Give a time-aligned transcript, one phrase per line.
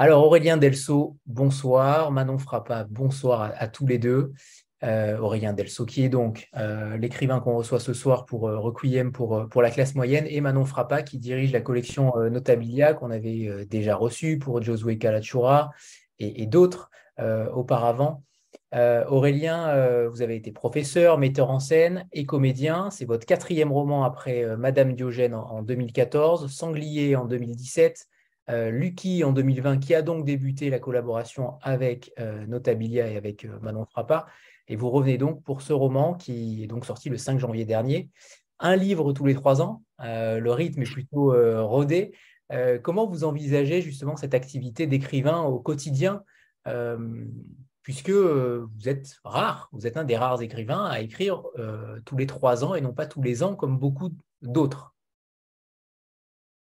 [0.00, 2.12] Alors Aurélien Delso, bonsoir.
[2.12, 4.32] Manon Frappa, bonsoir à, tous les deux.
[4.84, 9.10] Euh, Aurélien Delso, qui est donc euh, l'écrivain qu'on reçoit ce soir pour euh, Requiem
[9.10, 13.96] pour, la classe moyenne, et Manon Frappa, qui dirige la collection Notabilia qu'on avait déjà
[13.96, 15.70] reçue pour Josué Calachura
[16.20, 16.90] et, d'autres
[17.52, 18.22] auparavant.
[18.72, 22.90] Aurélien, vous avez été professeur, metteur en scène et comédien.
[22.90, 28.06] C'est votre quatrième roman après Madame Diogène en 2014, Sanglier en 2017,
[28.50, 33.44] euh, Lucky en 2020, qui a donc débuté la collaboration avec euh, Notabilia et avec
[33.44, 34.26] euh, Manon Frappa.
[34.68, 38.10] Et vous revenez donc pour ce roman qui est donc sorti le 5 janvier dernier.
[38.58, 39.82] Un livre tous les trois ans.
[39.98, 41.32] le rythme est plutôt
[41.66, 42.12] rodé.
[42.82, 46.22] comment vous envisagez justement cette activité d'écrivain au quotidien?
[47.82, 51.44] Puisque vous êtes rare, vous êtes un des rares écrivains à écrire
[52.04, 54.10] tous les trois ans et non pas tous les ans comme beaucoup
[54.42, 54.97] d'autres.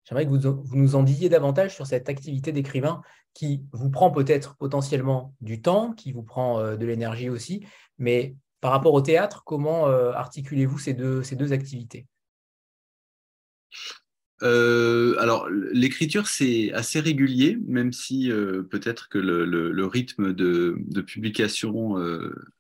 [0.09, 3.03] J'aimerais que vous, nous en disiez davantage sur cette activité d'écrivain
[3.35, 7.67] qui vous prend peut-être potentiellement du temps, qui vous prend euh, de l'énergie aussi,
[7.99, 12.07] mais par rapport au théâtre, comment euh, articulez-vous ces deux, ces deux activités?
[14.43, 18.31] Euh, alors, l'écriture, c'est assez régulier, même si
[18.71, 21.97] peut-être que le, rythme de, publication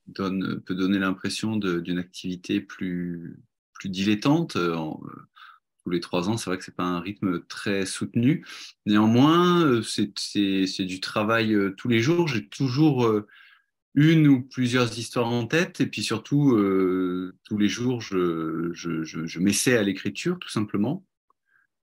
[0.06, 3.38] donne, peut donner l'impression d'une activité plus,
[3.75, 4.56] plus dilettante
[5.87, 6.37] tous les trois ans.
[6.37, 8.45] C'est vrai que c'est pas un rythme très soutenu.
[8.87, 12.27] Néanmoins, euh, c'est du travail euh, tous les jours.
[12.27, 13.28] J'ai toujours euh,
[13.95, 16.59] une ou plusieurs histoires en tête, et puis surtout,
[17.45, 21.06] tous les jours, je, m'essaie à l'écriture, tout simplement,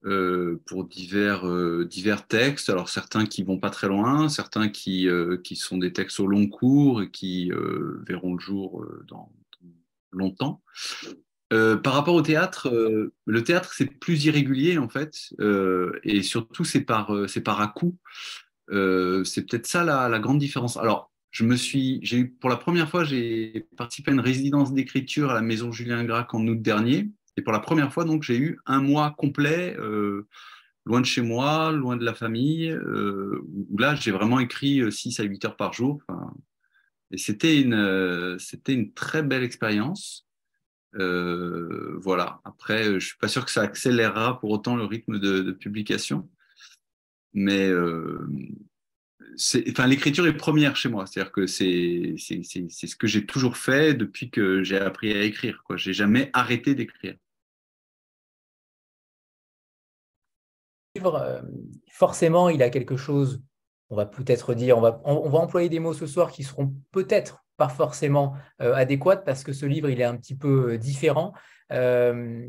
[0.03, 1.43] pour divers,
[2.29, 2.71] textes.
[2.71, 5.09] Alors, certains qui vont pas très loin, certains qui
[5.57, 7.51] sont des textes au long cours et qui
[8.07, 9.33] verront le jour dans
[10.13, 10.63] longtemps.
[11.53, 16.23] Euh, par rapport au théâtre, euh, le théâtre c'est plus irrégulier en fait, euh, et
[16.23, 17.97] surtout c'est par c'est à coup.
[18.69, 20.77] c'est peut-être ça la, grande différence.
[20.77, 24.73] Alors je me suis, j'ai eu pour la première fois j'ai participé à une résidence
[24.73, 28.25] d'écriture à la maison Julien Gracq en août dernier, et pour la première fois donc
[28.25, 29.77] j'ai eu un mois complet
[30.85, 35.23] loin de chez moi, loin de la famille, où là j'ai vraiment écrit 6 à
[35.23, 36.03] 8 heures par jour.
[37.13, 40.26] Et c'était une très belle expérience.
[40.95, 42.41] Euh, voilà.
[42.45, 46.29] Après, je suis pas sûr que ça accélérera pour autant le rythme de, publication,
[47.35, 48.27] mais euh,
[49.87, 51.07] l'écriture est première chez moi.
[51.07, 55.63] C'est-à-dire que c'est ce que j'ai toujours fait depuis que j'ai appris à écrire.
[55.71, 57.17] Je J'ai jamais arrêté d'écrire.
[61.05, 61.43] Euh,
[61.91, 63.43] forcément, il a quelque chose,
[63.91, 66.75] on va peut-être dire, on va, on va employer des mots ce soir qui seront
[66.91, 70.79] peut-être pas forcément euh, adéquate parce que ce livre, il est un petit peu euh,
[70.79, 71.33] différent.
[71.73, 72.47] Euh,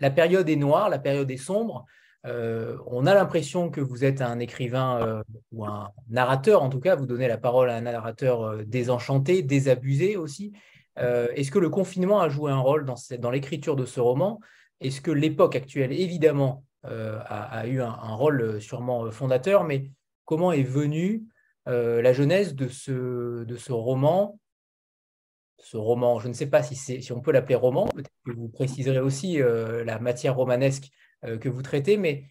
[0.00, 1.86] la période est noire, la période est sombre.
[2.24, 5.22] on a l'impression que vous êtes un écrivain
[5.52, 10.16] ou un narrateur, en tout cas, vous donnez la parole à un narrateur désenchanté, désabusé
[10.16, 10.52] aussi.
[10.96, 14.40] Est-ce que le confinement a joué un rôle dans, dans l'écriture de ce roman?
[14.80, 19.92] Est-ce que l'époque actuelle, évidemment, a, eu un, un, rôle sûrement fondateur, mais
[20.24, 21.22] comment est venue
[21.66, 24.38] la genèse de ce, de ce roman.
[25.58, 28.48] Ce roman, je ne sais pas si, si on peut l'appeler roman, peut-être que vous
[28.48, 30.90] préciserez aussi euh, la matière romanesque
[31.24, 32.24] euh, que vous traitez, mais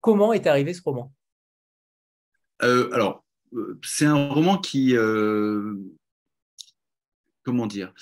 [0.00, 1.14] comment est arrivé ce roman?
[2.60, 3.24] Alors,
[3.84, 4.96] c'est un roman qui,
[7.44, 7.94] comment dire,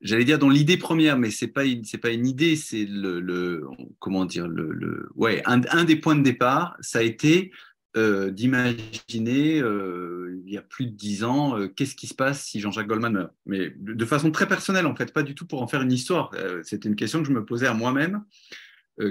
[0.00, 3.66] j'allais dire dans l'idée première, mais c'est pas c'est pas une idée, c'est le,
[3.98, 7.50] comment dire le, ouais un, des points de départ, ça a été
[7.94, 12.42] euh, d'imaginer, euh, il y a plus de dix ans, euh, qu'est-ce qui se passe
[12.42, 13.32] si Jean-Jacques Goldman meurt?
[13.44, 16.30] Mais de façon très personnelle, en fait, pas du tout pour en faire une histoire.
[16.62, 18.24] C'était une question que je me posais à moi-même.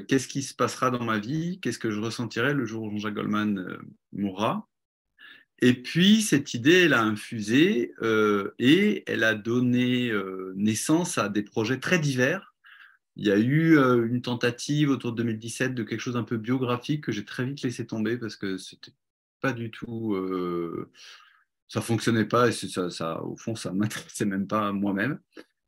[0.07, 1.59] qu'est-ce qui se passera dans ma vie?
[1.61, 3.77] Qu'est-ce que je ressentirai le jour où Jean-Jacques Goldman
[4.13, 4.67] mourra?
[5.59, 7.93] Et puis, cette idée, elle a infusé
[8.59, 10.11] et elle a donné
[10.55, 12.50] naissance à des projets très divers
[13.15, 16.37] il y a eu euh, une tentative autour de 2017 de quelque chose un peu
[16.37, 18.93] biographique que j'ai très vite laissé tomber parce que c'était
[19.41, 20.13] pas du tout.
[20.15, 20.89] Euh,
[21.67, 25.19] ça fonctionnait pas et ça, au fond, ça m'intéressait même pas moi-même.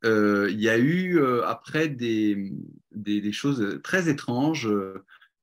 [0.04, 2.52] Euh, il y a eu après des,
[2.92, 4.68] des, choses très étranges,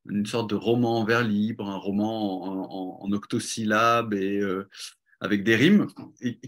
[0.08, 4.40] une sorte de roman en vers libre, un roman en, octosyllabes et
[5.20, 5.88] avec des rimes,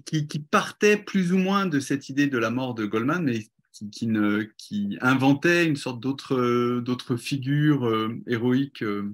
[0.06, 3.48] qui, qui, partait plus ou moins de cette idée de la mort de Goldman, mais
[3.92, 9.12] qui, inventait une sorte d'autre, figure euh, héroïque euh,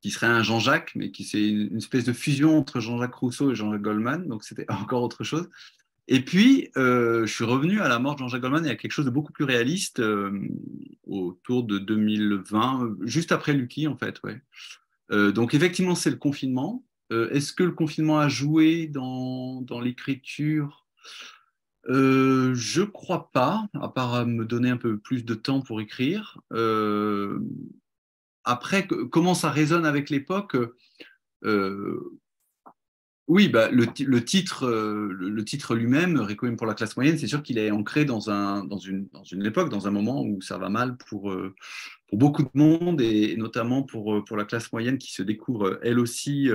[0.00, 3.54] qui serait un Jean-Jacques, mais qui c'est une, espèce de fusion entre Jean-Jacques Rousseau et
[3.54, 5.50] Jean-Jacques Goldman, donc c'était encore autre chose.
[6.08, 8.92] Et puis, euh, je suis revenu à la mort de Jean-Jacques Goldman et à quelque
[8.92, 10.02] chose de beaucoup plus réaliste
[11.06, 15.32] autour de 2020, juste après Lucky, en fait, ouais.
[15.32, 16.84] donc effectivement, c'est le confinement.
[17.10, 20.86] Est-ce que le confinement a joué dans l'écriture?
[21.88, 26.38] Euh, je crois pas, à part me donner un peu plus de temps pour écrire.
[26.52, 27.40] Euh,
[28.44, 30.56] après, comment ça résonne avec l'époque
[31.44, 32.18] euh,
[33.28, 33.86] Oui, bah, le,
[34.24, 38.18] titre, lui-même, Requiem pour la classe moyenne, c'est sûr qu'il est ancré dans,
[38.64, 39.08] dans, une,
[39.44, 41.34] époque, dans un moment où ça va mal pour,
[42.12, 46.50] beaucoup de monde et, notamment pour la classe moyenne qui se découvre elle aussi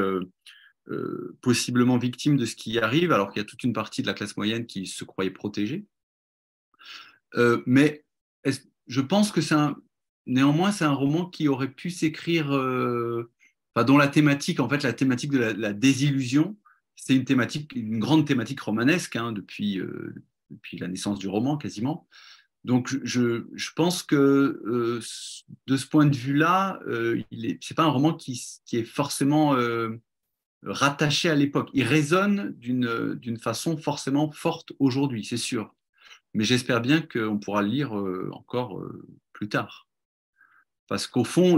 [0.92, 4.08] euh, possiblement victime de ce qui arrive, alors qu'il y a toute une partie de
[4.08, 5.88] la classe moyenne qui se croyait protégée.
[7.34, 8.06] Euh, mais
[8.86, 9.78] je pense que c'est un,
[10.28, 13.32] néanmoins, c'est un roman qui aurait pu s'écrire, euh,
[13.76, 16.56] dont la thématique, en fait, la thématique de la, désillusion,
[16.96, 19.82] c'est une thématique, une grande thématique romanesque hein, depuis,
[20.52, 22.08] depuis la naissance du roman quasiment.
[22.64, 25.02] Donc, je, je pense que
[25.66, 29.56] de ce point de vue-là, ce n'est pas un roman qui, qui est forcément
[30.66, 31.70] rattaché à l'époque.
[31.74, 35.74] Il résonne d'une façon forcément forte aujourd'hui, c'est sûr.
[36.34, 39.88] Mais j'espère bien qu'on pourra le lire euh, encore euh, plus tard.
[40.88, 41.58] Parce qu'au fond,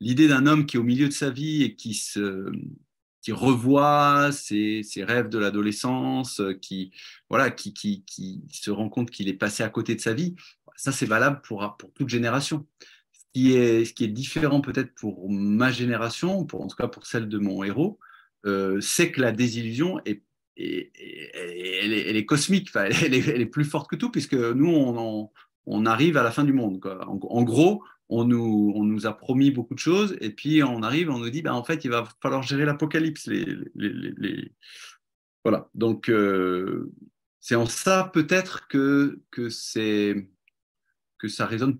[0.00, 2.52] l'idée d'un homme qui est au milieu de sa vie et qui, se,
[3.22, 6.92] qui revoit ses, rêves de l'adolescence, qui,
[7.30, 10.36] voilà, qui, qui, qui, se rend compte qu'il est passé à côté de sa vie,
[10.76, 12.66] ça c'est valable pour, pour toute génération
[13.34, 17.28] est, ce qui est différent peut-être pour ma génération, pour, en tout cas pour celle
[17.28, 17.98] de mon héros,
[18.44, 20.22] euh, c'est que la désillusion est,
[20.56, 25.30] elle, est, cosmique, elle, est, plus forte que tout, puisque nous,
[25.66, 26.80] on, arrive à la fin du monde.
[27.06, 31.30] En, gros, on nous, a promis beaucoup de choses, et puis on arrive, on nous
[31.30, 33.30] dit, ben, en fait, il va falloir gérer l'apocalypse.
[35.44, 36.92] Voilà, donc euh,
[37.40, 39.48] c'est en ça peut-être que, que,
[41.18, 41.78] que ça résonne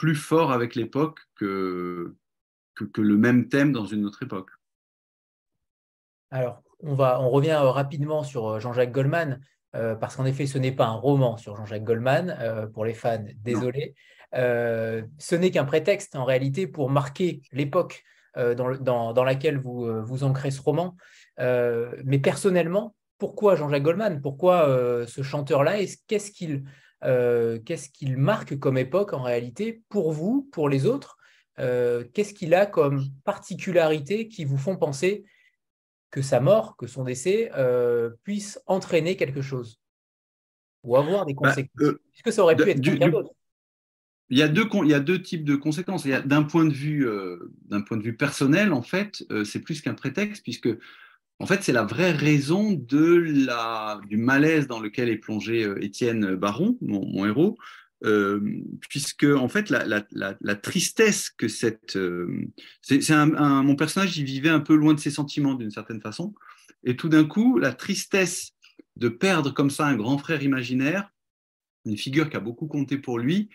[0.00, 2.16] plus fort avec l'époque que,
[2.74, 4.48] que, le même thème dans une autre époque.
[6.30, 9.42] Alors, on, va, on revient euh, rapidement sur euh, Jean-Jacques Goldman,
[9.76, 13.26] euh, parce qu'en effet, ce n'est pas un roman sur Jean-Jacques Goldman, pour les fans,
[13.44, 13.94] désolé.
[14.32, 18.02] ce n'est qu'un prétexte, en réalité, pour marquer l'époque
[18.36, 20.96] dans, dans, dans, laquelle vous, vous ancrez ce roman.
[21.38, 24.22] mais personnellement, pourquoi Jean-Jacques Goldman?
[24.22, 25.76] Pourquoi ce chanteur-là?
[26.06, 26.64] Qu'est-ce qu'il
[27.04, 31.16] euh, qu'est-ce qu'il marque comme époque en réalité pour vous, pour les autres?
[31.58, 35.24] Euh, Qu'est-ce qu'il a comme particularité qui vous font penser
[36.10, 39.80] que sa mort, que son décès euh, puisse entraîner quelque chose
[40.82, 41.94] ou avoir des bah, conséquences?
[42.14, 43.30] Est-ce que ça aurait pu être quelqu'un d'autre?
[44.32, 46.06] Il y, a deux, il y a deux types de conséquences.
[46.06, 47.04] D'un point, de vue,
[47.64, 50.68] d'un point de vue personnel, en fait, c'est plus qu'un prétexte, puisque
[51.40, 56.76] en fait, c'est la vraie raison du malaise dans lequel est plongé euh, Étienne Baron,
[56.82, 57.56] mon, héros,
[58.04, 58.40] euh,
[58.90, 62.46] puisque en fait la, tristesse que cette, euh,
[62.82, 66.34] c'est mon personnage, il vivait un peu loin de ses sentiments d'une certaine façon,
[66.84, 68.50] et tout d'un coup, la tristesse
[68.96, 71.10] de perdre comme ça un grand frère imaginaire,
[71.86, 73.48] une figure qui a beaucoup compté pour lui,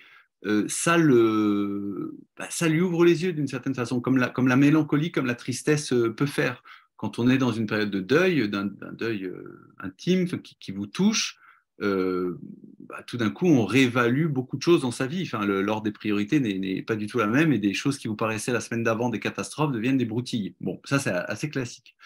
[0.67, 4.55] ça, le, bah, ça lui ouvre les yeux d'une certaine façon, comme la, comme la
[4.55, 6.61] mélancolie, comme la tristesse peut faire
[6.97, 11.37] quand on est dans une période de deuil, d'un deuil euh, intime qui, vous touche,
[11.81, 12.39] euh,
[12.79, 15.23] bah, tout d'un coup, on réévalue beaucoup de choses dans sa vie.
[15.23, 18.15] Enfin, l'ordre des priorités n'est pas du tout la même et des choses qui vous
[18.15, 20.55] paraissaient la semaine d'avant des catastrophes deviennent des broutilles.
[20.61, 21.97] Bon, ça, c'est assez classique.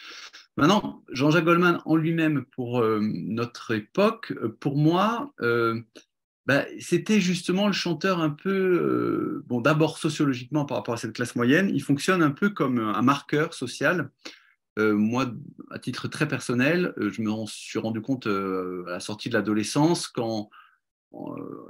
[0.57, 5.33] Maintenant, Jean-Jacques Goldman en lui-même, pour euh, notre époque, pour moi,
[6.47, 11.35] bah, c'était justement le chanteur un peu, bon, d'abord sociologiquement par rapport à cette classe
[11.35, 14.09] moyenne, il fonctionne un peu comme un marqueur social
[14.79, 15.31] euh, moi,
[15.71, 19.33] à titre très personnel, euh, je me suis rendu compte euh, à la sortie de
[19.33, 20.49] l'adolescence, qu'en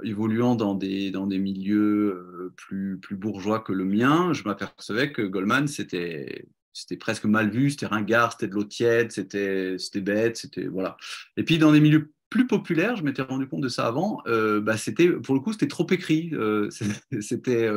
[0.02, 5.22] évoluant dans des, dans des milieux plus, plus bourgeois que le mien, je m'apercevais que
[5.22, 10.66] Goldman, c'était c'était presque mal vu, c'était ringard, c'était de l'eau tiède, c'était bête, c'était
[10.66, 10.98] voilà.
[11.38, 14.76] Et puis dans des milieux plus populaires, je m'étais rendu compte de ça avant, bah,
[14.76, 16.32] c'était pour le coup c'était trop écrit,
[17.20, 17.70] c'était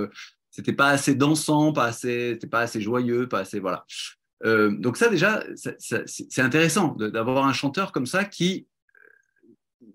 [0.51, 3.85] c'était pas assez dansant, pas assez, c'était pas assez joyeux, pas assez voilà.
[4.45, 8.67] Euh, donc ça déjà, c'est intéressant d'avoir un chanteur comme ça qui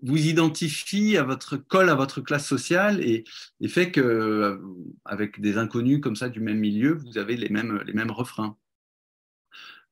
[0.01, 3.25] vous identifie à votre colle à votre classe sociale et,
[3.67, 4.57] fait que euh,
[5.05, 8.57] avec des inconnus comme ça du même milieu, vous avez les mêmes, les mêmes refrains.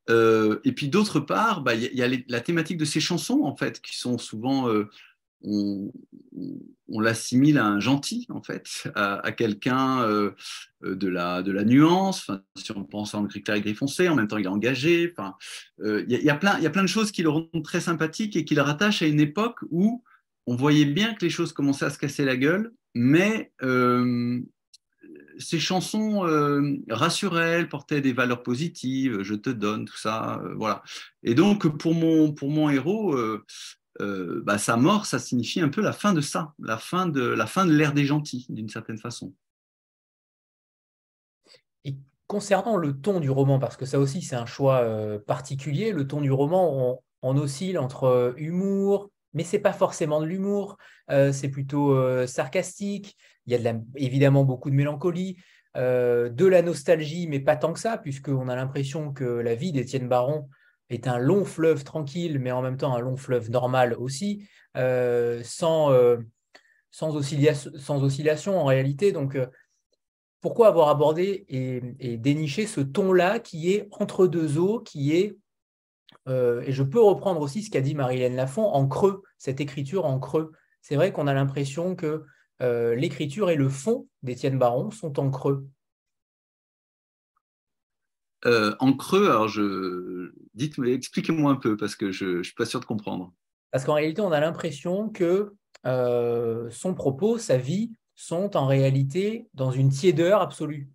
[0.10, 3.56] Euh, et puis d'autre part, bah, il y a, la thématique de ces chansons en
[3.58, 4.70] fait qui sont souvent
[5.44, 5.91] on,
[7.00, 10.32] l'assimile à un gentil, en fait, à, quelqu'un euh,
[10.82, 12.32] de, la, de la nuance.
[12.56, 15.13] si on pense à gris clair et gris foncé, en même temps, il est engagé.
[15.82, 17.82] Euh, il y, a, plein, il y a plein de choses qui le rendent très
[17.82, 20.03] sympathique et qui le rattachent à une époque où
[20.48, 24.39] on voyait bien que les choses commençaient à se casser la gueule, mais euh,
[25.38, 30.82] ces chansons euh, rassuraient, portaient des valeurs positives, je te donne, tout ça, euh, voilà.
[31.22, 33.15] Et donc, pour mon, pour mon héros,
[34.00, 37.48] bah, sa mort, ça signifie un peu la fin de ça, la fin de la
[37.48, 39.34] fin de l'ère des gentils, d'une certaine façon.
[41.84, 41.96] Et
[42.27, 44.86] concernant le ton du roman, parce que ça aussi c'est un choix
[45.25, 50.77] particulier, le ton du roman, on, oscille entre humour, mais c'est pas forcément de l'humour,
[51.10, 51.96] c'est plutôt
[52.27, 53.18] sarcastique.
[53.46, 55.38] Il y a évidemment beaucoup de mélancolie,
[55.77, 59.72] euh, de la nostalgie, mais pas tant que ça, puisqu'on a l'impression que la vie
[59.72, 60.50] d'Étienne Baron
[60.89, 65.41] est un long fleuve tranquille, mais en même temps un long fleuve normal aussi, euh,
[65.44, 66.17] sans, euh,
[66.91, 69.12] sans, oscillation, en réalité.
[69.12, 69.38] Donc,
[70.41, 75.36] pourquoi avoir abordé et, déniché ce ton-là qui est entre deux eaux, qui est,
[76.27, 80.20] et je peux reprendre aussi ce qu'a dit Marie-Hélène Lafont, en creux, cette écriture en
[80.20, 80.51] creux.
[80.82, 82.25] C'est vrai qu'on a l'impression que
[82.62, 85.67] euh, l'écriture et le fond d'Étienne Baron sont en creux.
[88.46, 92.65] Euh, en creux, alors je dites, expliquez-moi un peu parce que je ne suis pas
[92.65, 93.34] sûr de comprendre.
[93.72, 95.53] Parce qu'en réalité, on a l'impression que
[95.86, 100.89] euh, son propos, sa vie, sont en réalité dans une tiédeur absolue.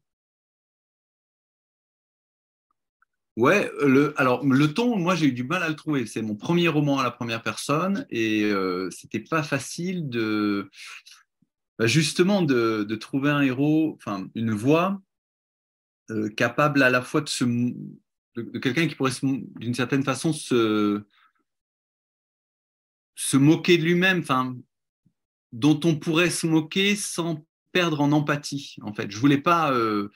[3.37, 6.05] Ouais, le, alors le ton, moi j'ai eu du mal à le trouver.
[6.05, 10.69] C'est mon premier roman à la première personne et euh, c'était pas facile de,
[11.79, 15.01] bah, justement de, trouver un héros, enfin une voix
[16.13, 21.03] euh, capable à la fois de se de, quelqu'un qui pourrait d'une certaine façon se
[23.15, 24.57] se moquer de lui-même, enfin
[25.53, 28.77] dont on pourrait se moquer sans perdre en empathie.
[28.83, 29.73] En fait, je voulais pas.
[29.73, 30.09] Euh,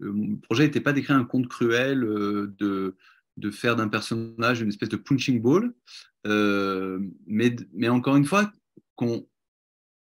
[0.00, 2.96] euh, mon projet n'était pas d'écrire un conte cruel, de,
[3.36, 5.72] de faire d'un personnage une espèce de punching ball,
[6.24, 8.52] mais, mais encore une fois,
[8.96, 9.26] qu'on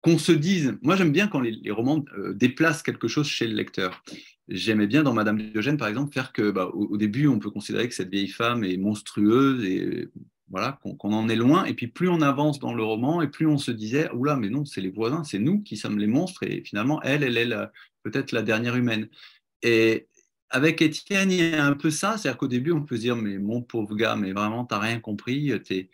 [0.07, 3.57] qu'on se dise, moi j'aime bien quand les, romans euh, déplacent quelque chose chez le
[3.57, 4.05] lecteur.
[4.47, 7.89] J'aimais bien dans Madame Diogène, par exemple, faire que bah, au, début, on peut considérer
[7.89, 10.09] que cette vieille femme est monstrueuse et
[10.49, 11.65] voilà, qu'on en est loin.
[11.65, 14.49] Et puis plus on avance dans le roman et plus on se disait, oula, mais
[14.49, 16.45] non, c'est les voisins, c'est nous qui sommes les monstres.
[16.45, 17.57] Et finalement, elle, elle est
[18.05, 19.09] peut-être la dernière humaine.
[19.63, 20.07] Et
[20.51, 23.17] avec Étienne, il y a un peu ça, c'est-à-dire qu'au début, on peut se dire,
[23.17, 25.91] mais mon pauvre gars, mais vraiment, t'as rien compris, t'es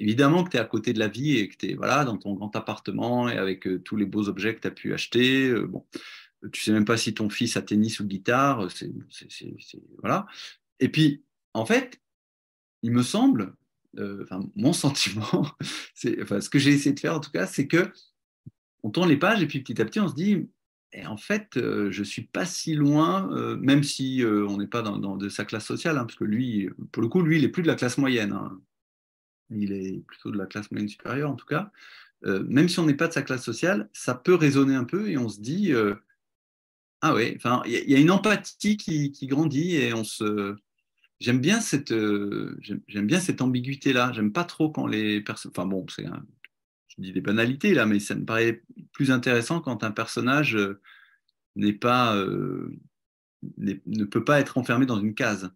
[0.00, 2.16] évidemment que tu es à côté de la vie et que tu es voilà, dans
[2.16, 5.48] ton grand appartement et avec euh, tous les beaux objets que tu as pu acheter.
[5.48, 5.84] Euh, bon,
[6.52, 8.70] tu sais même pas si ton fils a tennis ou guitare.
[8.70, 8.90] C'est,
[10.00, 10.26] voilà.
[10.80, 11.22] Et puis,
[11.54, 12.00] en fait,
[12.82, 13.54] il me semble,
[13.98, 14.24] euh,
[14.56, 15.46] mon sentiment,
[15.94, 17.92] ce que j'ai essayé de faire en tout cas, c'est que
[18.82, 20.48] on tourne les pages et puis petit à petit, on se dit,
[20.92, 25.16] et en fait, je je suis pas si loin, même si on n'est pas dans,
[25.16, 27.62] de sa classe sociale, hein, parce que lui, pour le coup, lui, il est plus
[27.62, 28.32] de la classe moyenne.
[28.32, 28.58] Hein
[29.50, 31.70] il est plutôt de la classe moyenne supérieure en tout cas,
[32.26, 35.10] euh, même si on n'est pas de sa classe sociale, ça peut résonner un peu
[35.10, 35.94] et on se dit euh,
[37.00, 40.54] ah oui, enfin il y, a une empathie qui, grandit et on se
[41.18, 44.12] j'aime bien cette euh, j'aime bien cette ambiguïté là.
[44.12, 46.06] J'aime pas trop quand les personnes, enfin bon c'est
[46.88, 50.58] je dis des banalités là, mais ça me paraît plus intéressant quand un personnage
[51.56, 52.14] n'est pas
[53.56, 55.50] ne peut pas être enfermé dans une case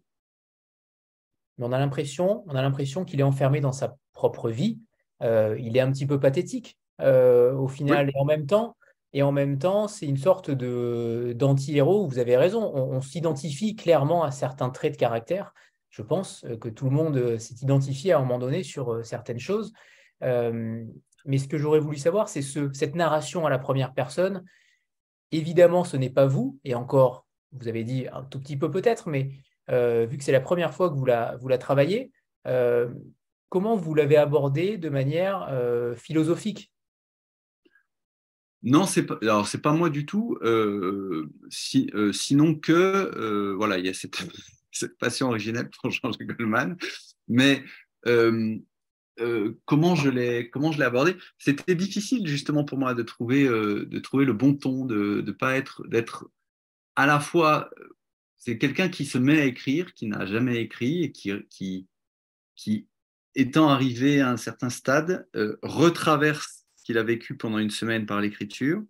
[1.57, 4.79] mais on a l'impression, on a l'impression qu'il est enfermé dans sa propre vie.
[5.21, 8.75] Euh, il est un petit peu pathétique euh, au final, et en même temps,
[9.13, 12.07] et en même temps, c'est une sorte de d'anti-héros.
[12.07, 15.53] Vous avez raison, on, s'identifie clairement à certains traits de caractère.
[15.89, 19.39] Je pense euh, que tout le monde s'est identifié à un moment donné sur certaines
[19.39, 19.73] choses.
[20.21, 24.43] mais ce que j'aurais voulu savoir, c'est ce, cette narration à la première personne.
[25.31, 29.09] Évidemment, ce n'est pas vous, et encore, vous avez dit un tout petit peu peut-être,
[29.09, 29.31] mais
[29.69, 32.11] vu que c'est la première fois que vous la, travaillez,
[32.47, 32.89] euh,
[33.49, 36.71] comment vous l'avez abordé de manière euh, philosophique?
[38.63, 39.17] Non, c'est pas.
[39.21, 40.39] Alors c'est pas moi du tout.
[41.49, 43.93] Si, sinon que voilà, il y a
[44.71, 46.75] cette, passion originelle pour Jean-Jacques Goldman.
[47.27, 47.63] Mais
[49.65, 53.99] comment je l'ai comment je l'ai abordé C'était difficile justement pour moi de trouver de
[53.99, 56.27] trouver le bon ton, de ne pas être d'être
[56.95, 57.69] à la fois
[58.45, 61.87] c'est quelqu'un qui se met à écrire, qui n'a jamais écrit et qui, qui,
[62.55, 62.87] qui,
[63.33, 68.05] étant arrivé à un certain stade, euh, retraverse ce qu'il a vécu pendant une semaine
[68.05, 68.83] par l'écriture.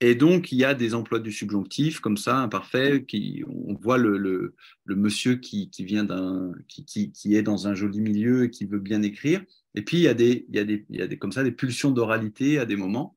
[0.00, 3.96] Et donc, il y a des emplois du subjonctif comme ça, imparfait, qui, on voit
[3.96, 4.54] le, le,
[4.94, 8.66] monsieur qui, qui vient d'un, qui, qui, qui, est dans un joli milieu et qui
[8.66, 9.42] veut bien écrire.
[9.74, 11.32] Et puis, il y a des, il y a des, il y a des comme
[11.32, 13.16] ça, des pulsions d'oralité à des moments.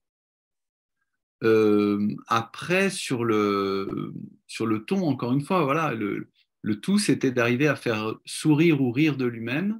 [1.46, 4.14] Euh, après, sur le,
[4.48, 6.30] sur le ton, encore une fois, voilà, le,
[6.62, 9.80] le tout, c'était d'arriver à faire sourire ou rire de lui-même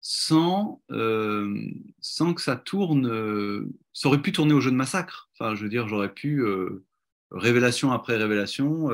[0.00, 1.54] sans, euh,
[2.00, 3.70] sans que ça tourne.
[3.92, 5.30] ça aurait pu tourner au jeu de massacre.
[5.34, 6.42] Enfin, je veux dire, j'aurais pu.
[6.42, 6.84] Euh,
[7.32, 8.88] révélation après révélation.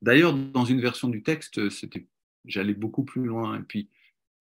[0.00, 2.06] D'ailleurs, dans une version du texte, c'était,
[2.46, 3.58] j'allais beaucoup plus loin.
[3.58, 3.90] Et puis,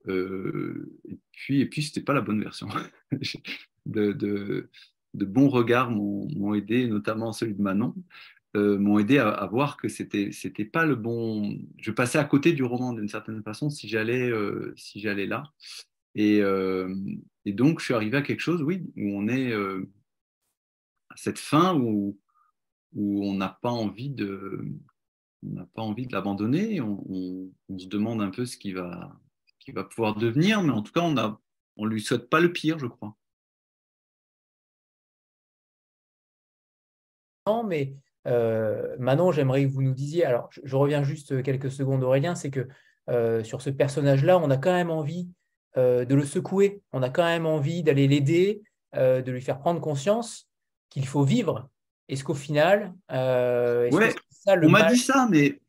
[0.08, 2.70] et puis, et puis, c'était pas la bonne version.
[3.86, 4.70] de,
[5.14, 7.96] de, bons regards m'ont aidé, notamment celui de Manon.
[8.56, 12.64] m'ont aidé à, voir que c'était c'était pas le bon je passais à côté du
[12.64, 14.32] roman d'une certaine façon si j'allais
[14.76, 15.44] si j'allais là
[16.16, 16.42] et,
[17.46, 21.76] et, donc je suis arrivé à quelque chose oui où on est à cette fin
[21.76, 22.20] où
[22.94, 24.68] où on n'a pas envie de
[25.46, 26.82] on n'a pas envie de l'abandonner.
[26.82, 29.20] On, se demande un peu ce qui va,
[29.60, 31.22] qui va pouvoir devenir, mais en tout cas, on ne
[31.76, 33.16] on lui souhaite pas le pire, je crois.
[37.66, 37.96] Mais
[38.28, 42.52] euh, Manon, j'aimerais que vous nous disiez, alors je, reviens juste quelques secondes, Aurélien, c'est
[42.52, 42.68] que
[43.10, 45.30] euh, sur ce personnage-là, on a quand même envie
[45.78, 48.62] euh, de le secouer, on a quand même envie d'aller l'aider,
[48.96, 50.48] de lui faire prendre conscience
[50.92, 51.68] qu'il faut vivre.
[52.10, 53.90] Est-ce qu'au final, euh,
[54.48, 55.60] on m'a dit ça, mais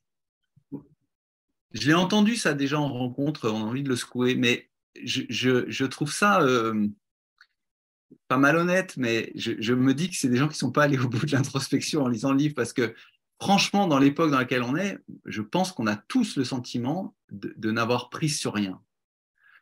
[1.73, 4.69] je l'ai entendu ça déjà en rencontre, on a envie de le secouer, mais
[5.03, 6.87] je, trouve ça euh,
[8.29, 10.99] pas malhonnête, mais je, me dis que c'est des gens qui ne sont pas allés
[10.99, 12.95] au bout de l'introspection en lisant le livre, parce que
[13.41, 17.71] franchement, dans l'époque dans laquelle on est, je pense qu'on a tous le sentiment de,
[17.71, 18.81] n'avoir pris sur rien.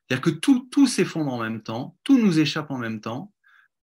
[0.08, 3.32] C'est-à-dire que tout s'effondre en même temps, tout nous échappe en même temps,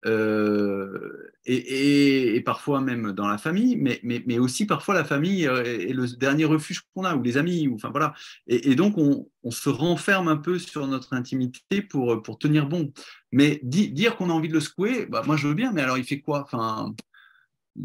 [0.07, 6.07] euh, et, parfois même dans la famille, mais, mais, aussi parfois la famille est le
[6.17, 8.15] dernier refuge qu'on a, ou les amis, ou, enfin voilà.
[8.47, 12.93] Et, donc on, se renferme un peu sur notre intimité pour, pour tenir bon.
[13.33, 15.99] Mais dire qu'on a envie de le secouer, bah, moi je veux bien, mais alors
[15.99, 16.43] il fait quoi?
[16.43, 16.95] Enfin,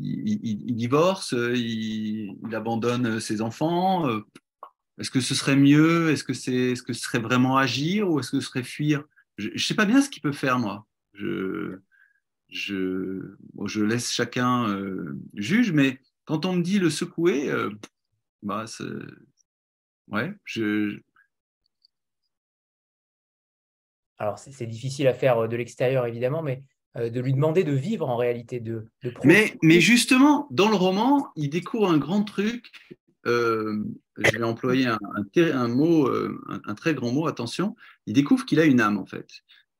[0.01, 4.07] il, divorce, il, abandonne ses enfants.
[4.09, 4.21] Euh,
[4.99, 6.11] est-ce que ce serait mieux?
[6.11, 9.03] Est-ce que, c'est, est-ce que ce serait vraiment agir ou est-ce que ce serait fuir?
[9.37, 10.85] Je ne sais pas bien ce qu'il peut faire, moi.
[11.13, 11.79] Je,
[12.53, 13.35] je,
[13.65, 17.69] je laisse chacun euh, juge, mais quand on me dit le secouer, euh,
[18.43, 18.65] bah,
[20.09, 20.99] ouais, je.
[24.19, 26.63] Alors, c'est difficile à faire euh, de l'extérieur, évidemment, mais
[26.95, 28.87] de lui demander de vivre en réalité, de,
[29.23, 32.71] mais, mais, justement, dans le roman, il découvre un grand truc.
[33.25, 33.81] je
[34.15, 34.99] vais employer un,
[35.35, 37.75] un, mot, un, très grand mot, attention.
[38.05, 39.27] Il découvre qu'il a une âme, en fait.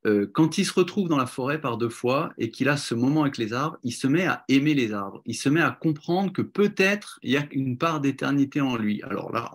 [0.06, 2.94] Euh, quand il se retrouve dans la forêt par deux fois et qu'il a ce
[2.94, 5.22] moment avec les arbres, il se met à aimer les arbres.
[5.24, 9.02] Il se met à comprendre que peut-être il y a une part d'éternité en lui.
[9.02, 9.50] Alors là,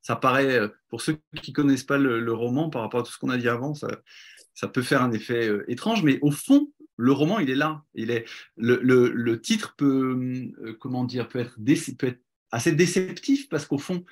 [0.00, 3.18] ça paraît, euh, pour ceux qui connaissent pas le, roman par rapport à tout ce
[3.18, 3.88] qu'on a dit avant, ça,
[4.68, 7.82] peut faire un effet euh, étrange, mais au fond, le roman, il est là.
[7.94, 8.24] Il est,
[8.56, 10.18] le, titre peut,
[10.80, 11.56] comment dire, peut être,
[12.50, 14.04] assez déceptif parce qu'au fond,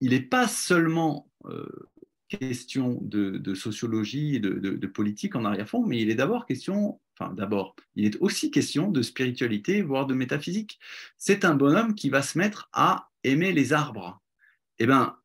[0.00, 1.30] il n'est pas seulement
[2.28, 7.74] question de, sociologie et de, politique en arrière-fond, mais il est d'abord question, enfin d'abord,
[7.96, 10.78] il est aussi question de spiritualité, voire de métaphysique.
[11.16, 14.22] C'est un bonhomme qui va se mettre à aimer les arbres.
[14.78, 15.16] Eh bien,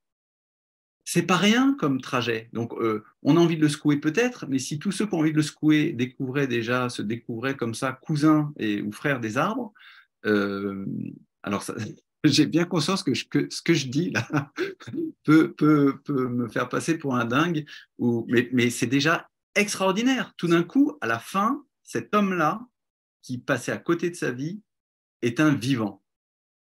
[1.05, 2.49] c'est pas rien comme trajet.
[2.53, 5.19] Donc, euh, on a envie de le secouer peut-être, mais si tous ceux qui ont
[5.19, 9.37] envie de le secouer découvraient déjà, se découvraient comme ça, cousins et, ou frères des
[9.37, 9.73] arbres,
[10.25, 10.85] euh,
[11.43, 11.75] alors ça,
[12.23, 14.51] j'ai bien conscience que, ce que je dis là
[15.23, 15.55] peut,
[16.07, 17.65] me faire passer pour un dingue,
[17.99, 20.33] mais, c'est déjà extraordinaire.
[20.37, 22.61] Tout d'un coup, à la fin, cet homme-là,
[23.21, 24.61] qui passait à côté de sa vie,
[25.21, 26.01] est un vivant.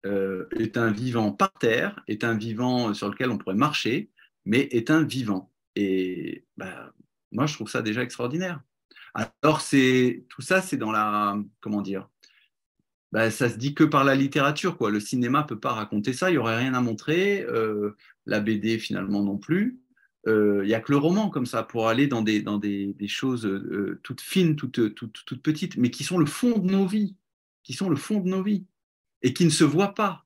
[0.05, 4.11] Euh, est un vivant par terre, est un vivant sur lequel on pourrait marcher,
[4.45, 5.51] mais est un vivant.
[5.75, 6.93] Et bah,
[7.31, 8.61] moi, je trouve ça déjà extraordinaire.
[9.15, 12.09] Alors, tout ça, c'est dans la comment dire
[13.15, 14.77] bah, ça se dit que par la littérature.
[14.77, 14.91] Quoi.
[14.91, 18.41] Le cinéma ne peut pas raconter ça, il n'y aurait rien à montrer, euh, la
[18.41, 19.79] BD finalement non plus.
[20.27, 22.93] Euh, il n'y a que le roman comme ça pour aller dans des, dans des,
[23.07, 26.85] choses euh, toutes fines, toutes, toutes, toutes, petites, mais qui sont le fond de nos
[26.85, 27.15] vies,
[27.63, 28.65] qui sont le fond de nos vies,
[29.21, 30.25] et qui ne se voient pas,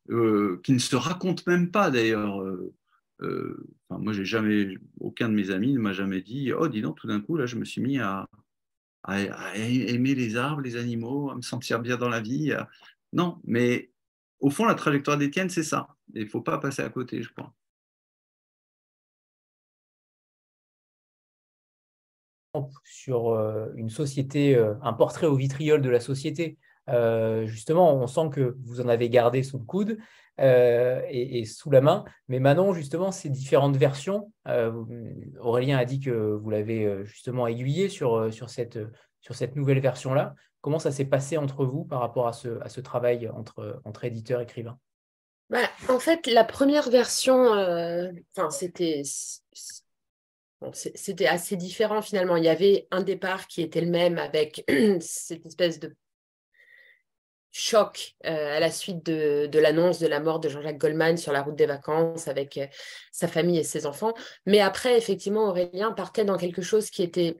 [0.63, 2.43] qui ne se racontent même pas d'ailleurs.
[3.91, 7.07] Moi, j'ai jamais, aucun de mes amis ne m'a jamais dit, oh, dis donc, tout
[7.07, 8.27] d'un coup, là, je me suis mis à,
[9.09, 12.53] à, aimer les arbres, les animaux, à me sentir bien dans la vie.
[13.13, 13.91] Non, mais
[14.39, 15.87] au fond, la trajectoire d'Étienne, c'est ça.
[16.13, 17.53] Il ne faut pas passer à côté, je crois.
[22.83, 26.57] Sur euh, une société, euh, un portrait au vitriol de la société.
[26.89, 29.97] Euh, justement, on sent que vous en avez gardé sous le coude
[30.39, 32.05] et, sous la main.
[32.27, 34.31] Mais Manon, justement, ces différentes versions,
[35.39, 38.79] Aurélien a dit que vous l'avez justement aiguillé sur, sur, cette,
[39.21, 40.35] sur cette nouvelle version-là.
[40.61, 44.05] Comment ça s'est passé entre vous par rapport à ce, à ce travail entre, entre
[44.05, 44.77] éditeur et écrivain?
[45.49, 47.53] Bah, En fait, la première version,
[48.49, 49.03] c'était
[50.73, 52.35] c'était assez différent finalement.
[52.35, 54.63] Il y avait un départ qui était le même avec
[54.99, 55.95] cette espèce de
[57.51, 61.41] choc à la suite de, de l'annonce de la mort de Jean-Jacques Goldman sur la
[61.41, 62.59] route des vacances avec
[63.11, 64.13] sa famille et ses enfants.
[64.45, 67.37] Mais après, effectivement, Aurélien partait dans quelque chose qui était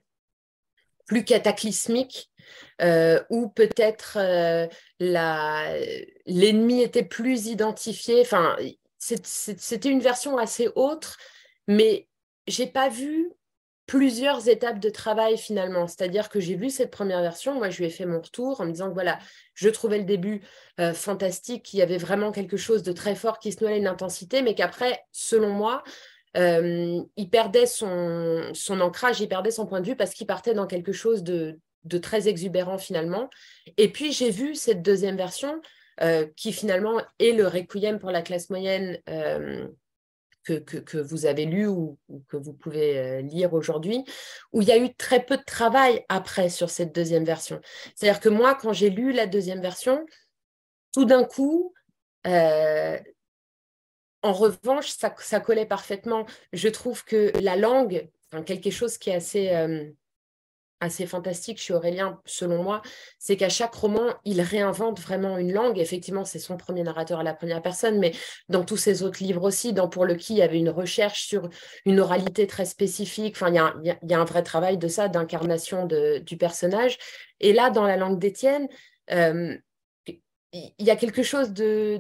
[1.10, 2.30] plus cataclysmique,
[2.82, 4.68] euh, ou peut-être euh,
[5.00, 8.22] l'ennemi était plus identifié.
[8.22, 8.56] Enfin,
[9.00, 11.18] c'était une version assez autre,
[11.68, 12.08] mais
[12.48, 13.32] j'ai pas vu
[13.90, 15.88] plusieurs étapes de travail finalement.
[15.88, 18.66] C'est-à-dire que j'ai vu cette première version, moi je lui ai fait mon retour en
[18.66, 19.18] me disant que voilà,
[19.56, 20.44] je trouvais le début
[20.80, 23.88] euh, fantastique, qu'il y avait vraiment quelque chose de très fort qui se noyait une
[23.88, 25.84] intensité, mais qu'après, selon moi,
[26.38, 30.68] euh, il perdait son, ancrage, il perdait son point de vue parce qu'il partait dans
[30.68, 33.28] quelque chose de, de très exubérant finalement.
[33.78, 35.60] Et puis j'ai vu cette deuxième version
[36.04, 39.00] euh, qui finalement est le requiem pour la classe moyenne
[40.50, 44.04] euh, que, vous avez lu ou, que vous pouvez lire aujourd'hui,
[44.54, 47.62] où il y a eu très peu de travail après sur cette deuxième version.
[47.96, 50.06] C'est-à-dire que moi, quand j'ai lu la deuxième version,
[50.94, 51.74] tout d'un coup,
[54.22, 56.26] en revanche, ça, collait parfaitement.
[56.54, 58.10] Je trouve que la langue,
[58.46, 59.90] quelque chose qui est assez, euh,
[60.80, 62.82] assez fantastique chez Aurélien, selon moi,
[63.18, 65.80] c'est qu'à chaque roman, il réinvente vraiment une langue.
[65.80, 68.14] Effectivement, c'est son premier narrateur à la première personne, mais
[68.48, 71.24] dans tous ses autres livres aussi, dans Pour le qui, il y avait une recherche
[71.24, 71.50] sur
[71.86, 73.36] une oralité très spécifique.
[73.36, 73.56] Enfin, il
[74.10, 76.98] y a, un vrai travail de ça, d'incarnation du personnage.
[77.40, 78.68] Et là, dans la langue d'Étienne,
[79.12, 79.56] euh,
[80.52, 82.00] il y a quelque chose de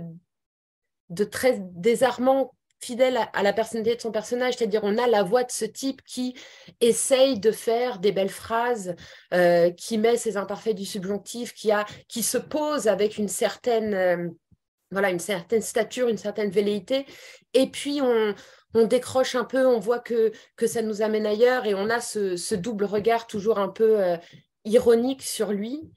[1.10, 5.44] de très désarmant fidèle à, la personnalité de son personnage, c'est-à-dire on a la voix
[5.44, 6.36] de ce type qui
[6.80, 8.96] essaye de faire des belles phrases,
[9.34, 13.94] euh, qui met ses imparfaits du subjonctif, qui, a, qui se pose avec une certaine,
[13.94, 14.30] euh,
[14.92, 17.06] voilà, une certaine stature, une certaine velléité,
[17.54, 18.34] et puis on,
[18.74, 22.00] on décroche un peu, on voit que, que ça nous amène ailleurs, et on a
[22.00, 24.16] ce, double regard toujours un peu euh,
[24.64, 25.92] ironique sur lui,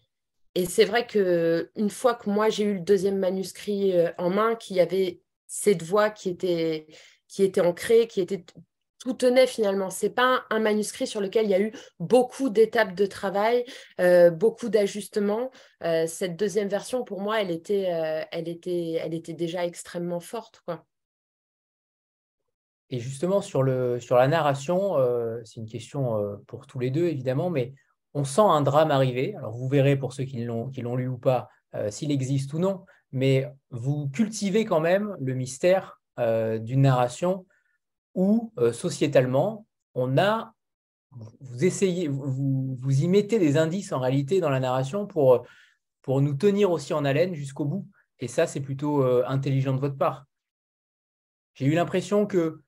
[0.56, 4.54] et c'est vrai que une fois que moi j'ai eu le deuxième manuscrit en main,
[4.54, 5.22] qui avait
[5.54, 6.86] cette voix qui était,
[7.28, 8.42] qui était ancrée, qui était
[8.98, 9.90] tout tenait finalement.
[9.90, 13.66] C'est pas un, manuscrit sur lequel il y a eu beaucoup d'étapes de travail,
[14.00, 15.50] euh, beaucoup d'ajustements.
[15.84, 17.82] Euh, cette deuxième version, pour moi, elle était,
[18.30, 20.86] elle était, elle était déjà extrêmement forte, quoi.
[22.88, 24.96] Et justement sur le sur la narration,
[25.44, 27.72] c'est une question pour tous les deux évidemment, mais
[28.14, 29.34] on sent un drame arriver.
[29.36, 32.84] Alors vous verrez pour ceux qui l'ont lu ou pas euh, s'il existe ou non,
[33.12, 37.46] mais vous cultivez quand même le mystère euh, d'une narration
[38.14, 40.53] où euh, sociétalement on a
[41.40, 45.46] vous essayez vous, y mettez des indices en réalité dans la narration pour
[46.09, 47.87] nous tenir aussi en haleine jusqu'au bout.
[48.18, 50.25] Et ça c'est plutôt intelligent de votre part.
[51.53, 52.62] J'ai eu l'impression que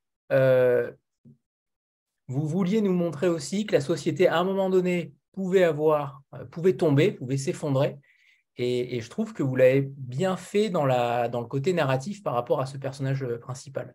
[2.29, 6.45] vous vouliez nous montrer aussi que la société, à un moment donné, pouvait avoir, euh,
[6.45, 7.97] pouvait tomber, pouvait s'effondrer.
[8.57, 12.35] Et, je trouve que vous l'avez bien fait dans, la, dans le côté narratif par
[12.35, 13.95] rapport à ce personnage euh, principal.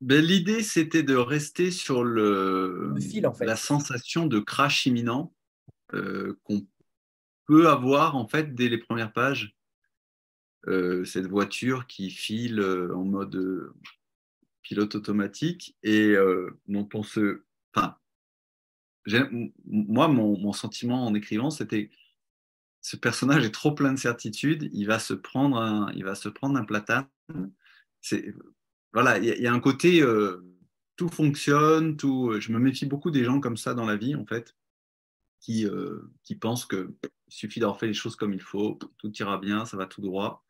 [0.00, 3.44] Ben, L'idée, c'était de rester sur le, fil, en fait.
[3.44, 5.32] la sensation de crash imminent
[5.94, 6.66] euh, qu'on
[7.46, 9.54] peut avoir en fait dès les premières pages.
[10.66, 12.60] cette voiture qui file
[12.94, 13.72] en mode
[14.62, 16.14] pilote automatique et
[16.66, 17.44] dont on se,
[17.74, 17.96] enfin,
[19.66, 21.90] moi, mon, sentiment en écrivant, c'était
[22.84, 26.28] ce personnage est trop plein de certitudes, il va se prendre un, il va se
[26.28, 27.06] prendre un platane.
[28.92, 30.44] Voilà, il y, a un côté, euh,
[30.96, 32.38] tout fonctionne, tout.
[32.38, 34.54] Je me méfie beaucoup des gens comme ça dans la vie, en fait,
[35.40, 36.90] qui, euh, qui pensent qu'il
[37.28, 40.44] suffit d'avoir fait les choses comme il faut, tout ira bien, ça va tout droit.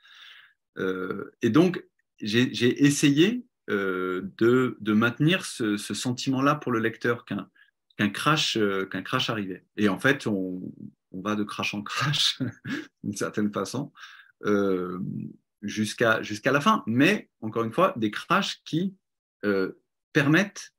[0.77, 1.87] Euh, et donc,
[2.21, 7.49] j'ai essayé de, de, maintenir ce, ce sentiment-là pour le lecteur qu'un
[7.97, 9.65] qu'un crash, euh, qu'un crash arrivait.
[9.77, 10.61] Et en fait, on,
[11.21, 12.41] va de crash en crash,
[13.03, 13.93] d'une certaine façon,
[14.45, 14.99] euh,
[15.63, 16.83] jusqu'à jusqu'à la fin.
[16.87, 18.97] Mais, encore une fois, des crashs qui
[19.45, 19.81] euh,
[20.13, 20.71] permettent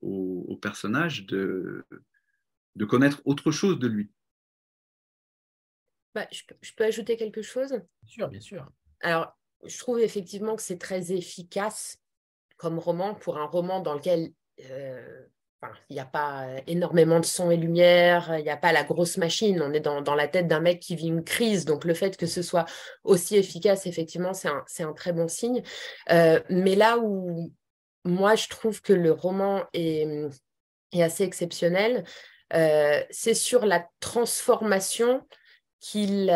[0.00, 1.84] au, personnage de,
[2.74, 4.10] de connaître autre chose de lui.
[6.14, 7.70] Bah, je, peux ajouter quelque chose?
[7.70, 8.70] Bien sûr, bien sûr.
[9.00, 11.98] Alors, je trouve effectivement que c'est très efficace
[12.56, 14.32] comme roman pour un roman dans lequel
[15.88, 18.84] il n'y a pas euh, énormément de son et lumière, il n'y a pas la
[18.84, 21.94] grosse machine, on est dans, la tête d'un mec qui vit une crise, donc le
[21.94, 22.64] fait que ce soit
[23.04, 25.62] aussi efficace, effectivement, c'est un, très bon signe.
[26.10, 27.52] Euh, mais là où
[28.04, 30.06] moi, je trouve que le roman est,
[30.94, 32.04] assez exceptionnel,
[32.54, 35.26] euh, c'est sur la transformation
[35.80, 36.30] qu'il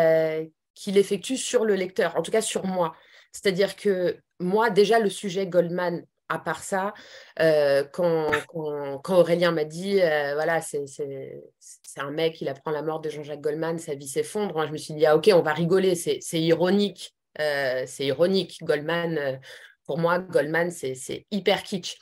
[0.85, 2.95] effectue sur le lecteur, en tout cas sur moi.
[3.33, 6.93] C'est-à-dire que moi, déjà, le sujet Goldman à part ça,
[7.39, 8.29] euh, quand,
[9.09, 10.83] Aurélien m'a dit, euh, voilà, c'est
[11.97, 14.77] un mec, il apprend la mort de Jean-Jacques Goldman, sa vie s'effondre, moi je me
[14.77, 18.59] suis dit, ah, ok, on va rigoler, c'est ironique, euh, c'est ironique.
[18.63, 19.39] Goldman,
[19.85, 21.97] pour moi, Goldman, c'est hyper kitsch.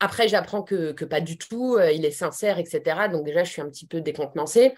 [0.00, 3.08] Après, j'apprends que, pas du tout, il est sincère, etc.
[3.10, 4.74] Donc déjà, je suis un petit peu décontenancée.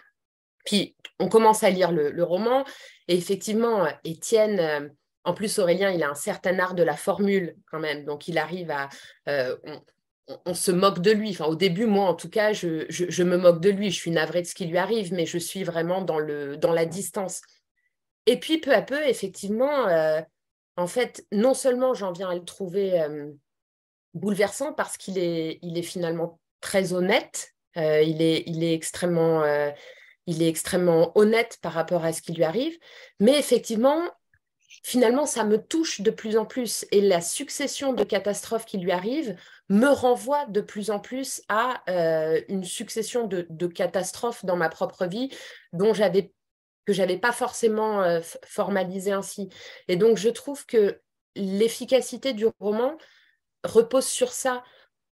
[0.65, 2.65] Puis, on commence à lire le, le roman,
[3.09, 7.79] et effectivement, Étienne en plus, Aurélien, il a un certain art de la formule quand
[7.79, 8.05] même.
[8.05, 8.89] Donc, il arrive à.
[9.29, 9.57] Euh,
[10.47, 11.31] on, se moque de lui.
[11.31, 13.91] Enfin, au début, moi, en tout cas, je, me moque de lui.
[13.91, 16.73] Je suis navrée de ce qui lui arrive, mais je suis vraiment dans, le, dans
[16.73, 17.43] la distance.
[18.27, 20.21] Et puis, peu à peu, effectivement, euh,
[20.77, 23.31] en fait, non seulement j'en viens à le trouver euh,
[24.15, 27.53] bouleversant parce qu'il est, il est finalement très honnête.
[27.77, 29.45] il, est, il, est extrêmement,
[30.27, 32.77] il est extrêmement honnête par rapport à ce qui lui arrive.
[33.19, 34.03] Mais effectivement,
[34.83, 36.87] finalement, ça me touche de plus en plus.
[36.91, 39.37] Et la succession de catastrophes qui lui arrivent
[39.69, 45.07] me renvoie de plus en plus à euh, une succession de, catastrophes dans ma propre
[45.07, 45.31] vie
[45.73, 46.33] dont j'avais
[46.87, 49.51] que j'avais pas forcément euh, formalisé ainsi.
[49.87, 51.01] Et donc, je trouve que
[51.37, 52.97] l'efficacité du roman
[53.63, 54.65] repose sur ça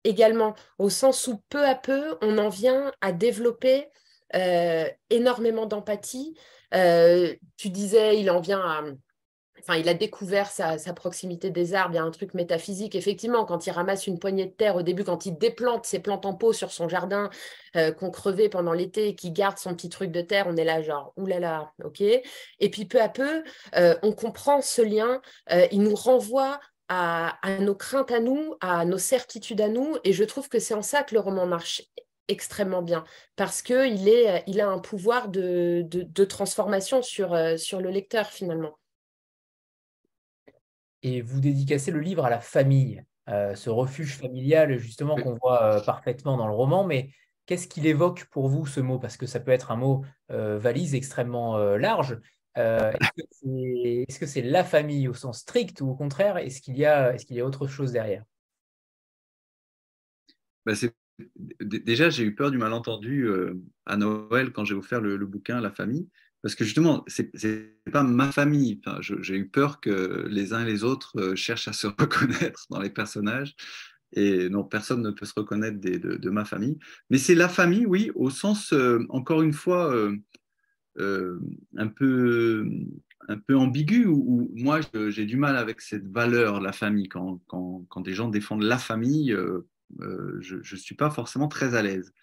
[0.02, 3.86] également, au sens où peu à peu, on en vient à développer
[4.34, 6.34] euh, énormément d'empathie.
[6.72, 8.82] tu disais, il en vient à
[9.76, 12.94] Il a découvert sa, proximité des arbres, il y a un truc métaphysique.
[12.94, 16.26] Effectivement, quand il ramasse une poignée de terre au début, quand il déplante ses plantes
[16.26, 17.30] en pot sur son jardin
[17.76, 20.64] euh, qu'on crevait pendant l'été et qu'il garde son petit truc de terre, on est
[20.64, 22.00] là genre, oulala, ok.
[22.00, 23.42] Et puis peu à peu,
[23.76, 25.20] euh, on comprend ce lien,
[25.52, 30.14] euh, il nous renvoie à, nos craintes à nous, à nos certitudes à nous, et
[30.14, 31.82] je trouve que c'est en ça que le roman marche
[32.28, 33.04] extrêmement bien.
[33.36, 34.08] Parce qu'il
[34.46, 38.77] il a un pouvoir de, de transformation sur, sur le lecteur finalement
[41.02, 45.62] et vous dédicacez le livre à la famille, euh, ce refuge familial justement qu'on voit
[45.62, 46.84] euh, parfaitement dans le roman.
[46.84, 47.10] Mais
[47.46, 48.98] qu'est-ce qu'il évoque pour vous ce mot?
[48.98, 52.18] Parce que ça peut être un mot euh, valise extrêmement large.
[52.56, 57.14] est-ce que c'est la famille au sens strict ou au contraire, est-ce qu'il y, a,
[57.14, 58.24] est qu'il y a autre chose derrière?
[60.66, 60.72] Bah,
[61.60, 63.28] Déjà, j'ai eu peur du malentendu
[63.86, 66.08] à Noël quand j'ai offert le, le, bouquin La famille
[66.42, 68.80] parce que justement, ce n'est pas ma famille.
[68.84, 72.66] Enfin, j'ai eu peur que les uns et les autres euh, cherchent à se reconnaître
[72.70, 73.54] dans les personnages.
[74.12, 76.78] Et non, personne ne peut se reconnaître de, ma famille.
[77.10, 81.38] Mais c'est la famille, oui, au sens, euh, encore une fois, euh,
[81.76, 82.66] un, peu,
[83.28, 87.08] un peu ambigu, moi, j'ai du mal avec cette valeur, la famille.
[87.08, 89.36] Quand, quand, quand des gens défendent la famille,
[90.40, 92.14] je ne suis pas forcément très à l'aise.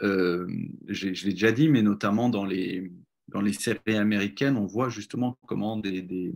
[0.00, 2.90] je l'ai déjà dit, mais notamment dans les,
[3.28, 6.32] dans les séries américaines, on voit justement comment des,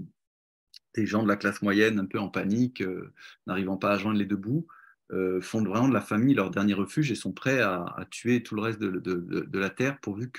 [0.96, 3.12] gens de la classe moyenne, un peu en panique, euh,
[3.46, 4.66] n'arrivant pas à joindre les deux bouts,
[5.12, 8.54] euh, font vraiment de la famille leur dernier refuge et sont prêts à, tuer tout
[8.56, 10.30] le reste de, la terre pourvu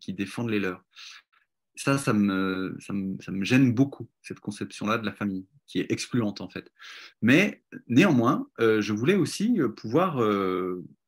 [0.00, 0.84] qu'ils défendent les leurs.
[1.76, 2.76] Ça ça, me,
[3.42, 6.72] gêne beaucoup, cette conception-là de la famille, qui est excluante en fait.
[7.22, 10.16] Mais néanmoins, euh, je voulais aussi pouvoir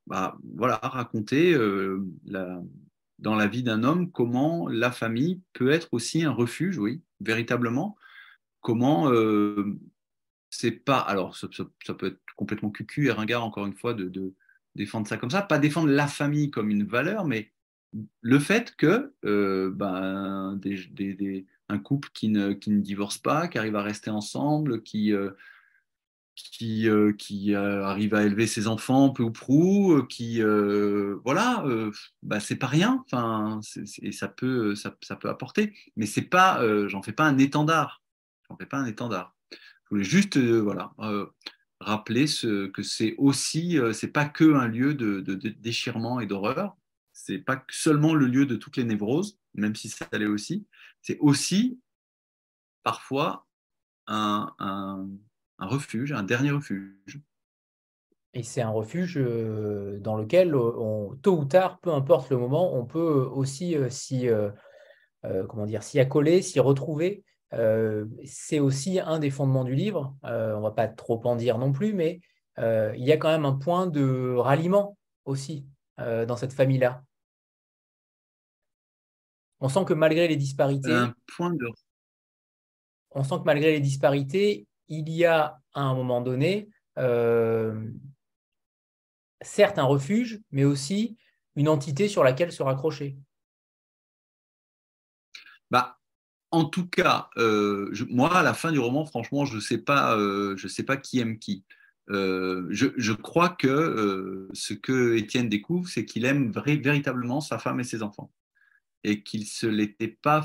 [0.06, 1.58] bah, voilà, raconter
[2.26, 2.62] la,
[3.20, 7.96] dans la vie d'un homme, comment la famille peut être aussi un refuge, oui, véritablement.
[8.60, 9.78] Comment euh,
[10.50, 10.98] c'est pas.
[10.98, 11.48] Alors, ça,
[11.94, 14.34] peut être complètement cucu et ringard, encore une fois, de,
[14.74, 15.42] défendre ça comme ça.
[15.42, 17.52] Pas défendre la famille comme une valeur, mais
[18.20, 20.60] le fait que euh, ben,
[21.68, 25.12] un couple qui ne, qui ne divorce pas, qui arrive à rester ensemble, qui.
[25.12, 25.30] Euh,
[26.42, 30.42] qui, euh, euh, arrive à élever ses enfants peu ou prou, euh, qui
[31.24, 31.64] voilà,
[32.22, 33.02] bah, c'est pas rien.
[33.06, 33.60] Enfin,
[34.02, 38.02] et ça peut, ça, peut apporter, mais c'est pas, j'en fais pas un étendard.
[38.48, 39.36] J'en fais pas un étendard.
[39.52, 40.92] Je voulais juste, voilà,
[41.80, 42.26] rappeler
[42.72, 46.76] que c'est aussi, c'est pas que un lieu de, déchirement et d'horreur.
[47.12, 50.66] C'est pas seulement le lieu de toutes les névroses, même si ça l'est aussi.
[51.02, 51.80] C'est aussi
[52.82, 53.46] parfois
[54.06, 55.08] un
[55.60, 57.20] un refuge, un dernier refuge.
[58.32, 62.74] Et c'est un refuge euh, dans lequel, on, tôt ou tard, peu importe le moment,
[62.74, 64.50] on peut aussi euh, s'y euh,
[65.48, 67.24] comment dire, s'y accoler, s'y retrouver.
[68.24, 70.14] c'est aussi un des fondements du livre.
[70.22, 72.20] on ne va pas trop en dire non plus, mais
[72.56, 74.96] il y a quand même un point de ralliement
[75.26, 75.66] aussi
[75.98, 77.02] dans cette famille-là.
[79.58, 81.66] On sent que malgré les disparités, un point de...
[83.10, 87.88] on sent que malgré les disparités, il y a à un moment donné, euh,
[89.40, 91.16] certes un refuge, mais aussi
[91.56, 93.16] une entité sur laquelle se raccrocher.
[95.70, 95.98] Bah,
[96.50, 100.18] en tout cas, euh, moi, à la fin du roman, franchement, je ne sais, pas,
[100.18, 101.64] euh, sais pas qui aime qui.
[102.08, 108.02] je, crois que ce que Étienne découvre, c'est qu'il aime véritablement sa femme et ses
[108.02, 108.32] enfants.
[109.04, 110.42] Et qu'il se l'était pas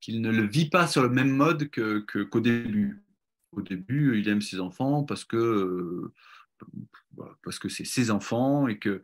[0.00, 3.02] qu'il ne le vit pas sur le même mode qu'au début.
[3.52, 6.12] Au début, il aime ses enfants parce que euh,
[7.42, 9.02] parce que c'est ses enfants et que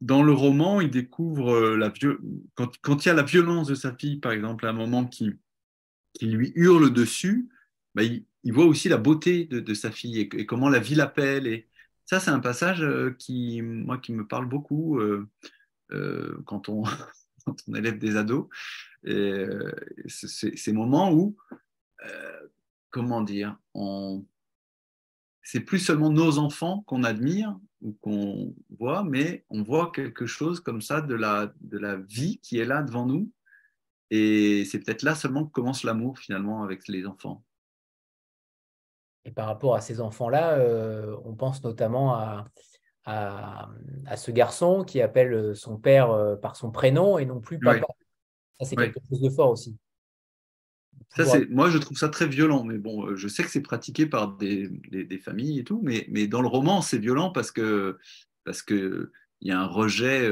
[0.00, 1.92] dans le roman, il découvre la
[2.54, 5.32] quand, il y a la violence de sa fille, par exemple, à un moment qui,
[6.12, 7.48] qui lui hurle dessus,
[7.94, 11.46] bah, il, voit aussi la beauté de, sa fille et, comment la vie l'appelle.
[11.46, 11.68] Et
[12.04, 15.28] ça, c'est un passage euh, qui, moi, qui me parle beaucoup euh,
[15.92, 16.84] euh, quand, on
[17.74, 18.48] élève des ados.
[19.06, 19.46] Et
[20.06, 21.36] ces moments où,
[22.90, 24.24] comment dire, on,
[25.46, 30.58] c'est plus seulement nos enfants qu'on admire ou qu'on voit, mais on voit quelque chose
[30.58, 33.30] comme ça de la, de la vie qui est là devant nous.
[34.10, 37.44] Et c'est peut-être là seulement que commence l'amour finalement avec les enfants.
[39.24, 42.44] Et par rapport à ces enfants-là, euh, on pense notamment à,
[43.04, 47.60] à, ce garçon qui appelle euh, son père euh, par son prénom et non plus
[47.60, 47.86] papa.
[48.58, 49.76] Ça, c'est quelque chose de fort aussi.
[51.14, 54.36] Ça, moi, je trouve ça très violent, mais bon, je sais que c'est pratiqué par
[54.36, 57.98] des, des, familles et tout, mais, mais dans le roman, c'est violent parce que
[58.44, 60.30] parce que il y a un rejet,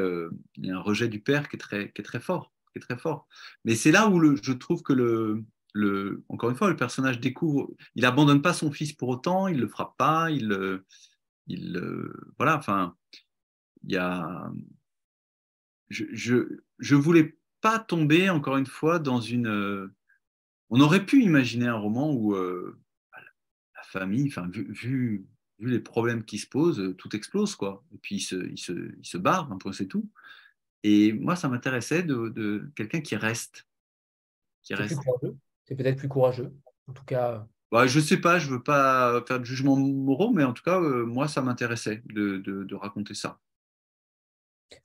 [0.56, 2.78] il y a un rejet du père qui est très, qui est très fort, qui
[2.78, 3.28] est très fort.
[3.64, 7.70] Mais c'est là où le, je trouve que le, encore une fois, le personnage découvre,
[7.94, 10.82] il abandonne pas son fils pour autant, il le frappe pas, il,
[11.46, 11.80] il,
[12.38, 12.96] voilà, enfin,
[13.84, 14.50] il y a,
[15.88, 19.90] je, je, je, voulais pas tomber encore une fois dans une,
[20.68, 22.78] on aurait pu imaginer un roman où euh,
[23.74, 25.26] la famille, enfin, vu, vu,
[25.60, 29.06] les problèmes qui se posent, tout explose, quoi, et puis il se, il se, il
[29.06, 30.10] se barre, un c'est tout.
[30.82, 33.66] Et moi, ça m'intéressait de, de quelqu'un qui reste,
[34.62, 35.00] qui reste
[35.64, 36.52] c'est peut-être plus courageux.
[36.86, 37.46] En tout cas.
[37.72, 40.52] Bah, je ne sais pas, je ne veux pas faire de jugement moraux, mais en
[40.52, 43.38] tout cas, euh, moi, ça m'intéressait de, raconter ça.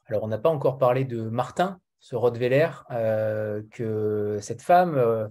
[0.05, 5.27] Alors, on n'a pas encore parlé de Martin, ce Rottweiler, euh, que cette femme euh,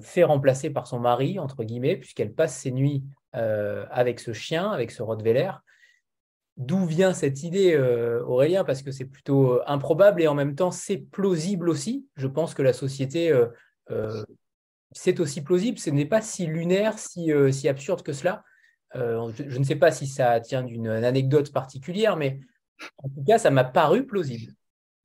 [0.00, 4.90] fait remplacer par son mari, entre guillemets, puisqu'elle passe ses nuits avec ce chien, avec
[4.90, 5.50] ce Rottweiler.
[6.56, 7.76] D'où vient cette idée,
[8.24, 8.64] Aurélien?
[8.64, 12.06] Parce que c'est plutôt improbable et en même temps, c'est plausible aussi.
[12.16, 13.30] Je pense que la société
[14.96, 18.44] c'est aussi plausible, ce n'est pas si lunaire, si, euh, si absurde que cela.
[18.94, 22.40] Euh, je, ne sais pas si ça tient d'une anecdote particulière, mais
[22.98, 24.52] en tout cas, ça m'a paru plausible.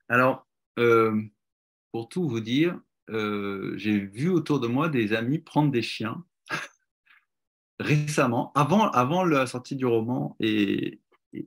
[0.08, 0.48] Alors,
[0.82, 1.22] euh,
[1.92, 6.24] pour tout vous dire, j'ai vu autour de moi des amis prendre des chiens
[7.80, 11.02] récemment, avant, avant la sortie du roman, et,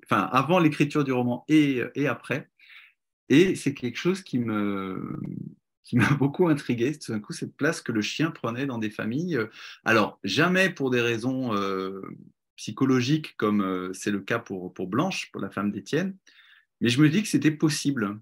[0.05, 2.51] enfin, avant l'écriture du roman et, et après.
[3.31, 5.19] Et c'est quelque chose qui me,
[5.85, 8.91] qui m'a beaucoup intrigué, tout d'un coup, cette place que le chien prenait dans des
[8.91, 9.39] familles.
[9.85, 12.03] Alors, jamais pour des raisons euh,
[12.57, 16.17] psychologiques, comme euh, c'est le cas pour, pour Blanche, pour la femme d'Étienne,
[16.81, 18.19] mais je me dis que c'était possible,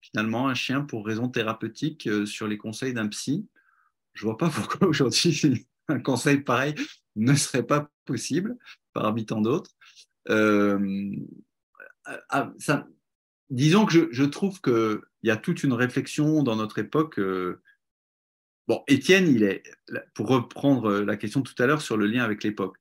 [0.00, 3.48] finalement, un chien pour raison thérapeutique euh, sur les conseils d'un psy.
[4.14, 6.74] Je vois pas pourquoi aujourd'hui un conseil pareil
[7.16, 8.56] ne serait pas possible
[8.92, 9.70] par habitant d'autres.
[12.28, 12.88] Ah, ça,
[13.50, 17.18] disons que je, je trouve qu'il y a toute une réflexion dans notre époque.
[17.18, 17.60] Euh,
[18.68, 19.62] bon, Étienne, il est,
[20.14, 22.76] pour reprendre la question tout à l'heure sur le lien avec l'époque,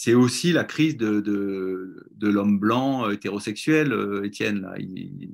[0.00, 4.76] c'est aussi la crise de, l'homme blanc euh, hétérosexuel, euh, Étienne, là,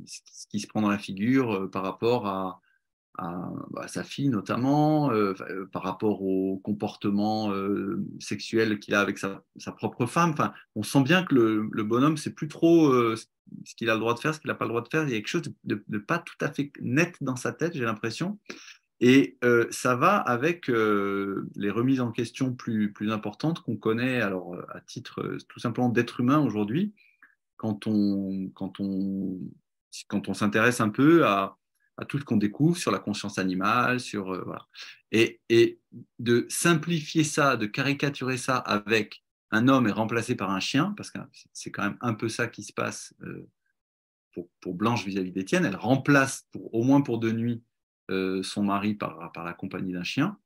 [0.07, 2.62] ce qui se prend dans la figure par rapport à,
[3.18, 5.11] bah, sa fille notamment,
[5.70, 7.53] par rapport au comportement
[8.20, 10.31] sexuel qu'il a avec sa, sa, propre femme.
[10.31, 12.90] Enfin, on sent bien que le, le bonhomme, c'est plus trop
[13.66, 15.05] ce qu'il a le droit de faire, ce qu'il n'a pas le droit de faire.
[15.05, 17.85] Il y a quelque chose de, pas tout à fait net dans sa tête, j'ai
[17.85, 18.38] l'impression.
[19.00, 24.20] Et euh, ça va avec euh, les remises en question plus, plus importantes qu'on connaît
[24.20, 26.95] alors, à titre euh, tout simplement d'être humain aujourd'hui,
[27.57, 29.40] quand on, quand on,
[30.09, 31.59] quand on s'intéresse un peu à,
[32.09, 34.66] tout ce qu'on découvre sur la conscience animale, sur voilà.
[35.12, 35.78] et, et,
[36.18, 39.24] de simplifier ça, de caricaturer ça avec
[39.55, 41.18] un homme est remplacé par un chien, parce que
[41.53, 43.49] c'est quand même un peu ça qui se passe euh,
[44.61, 45.64] pour, Blanche vis-à-vis d'Étienne.
[45.64, 47.62] Elle remplace, au moins pour deux nuits,
[48.11, 50.38] euh, son mari par, la compagnie d'un chien,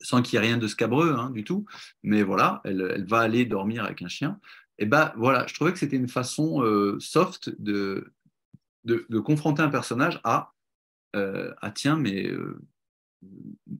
[0.00, 1.66] sans qu'il y ait rien de scabreux hein, du tout.
[2.02, 4.40] Mais voilà, elle, va aller dormir avec un chien.
[4.78, 8.12] Et ben voilà, je trouvais que c'était une façon euh, soft de,
[8.84, 10.52] de, confronter un personnage à,
[11.12, 12.30] à tiens, mais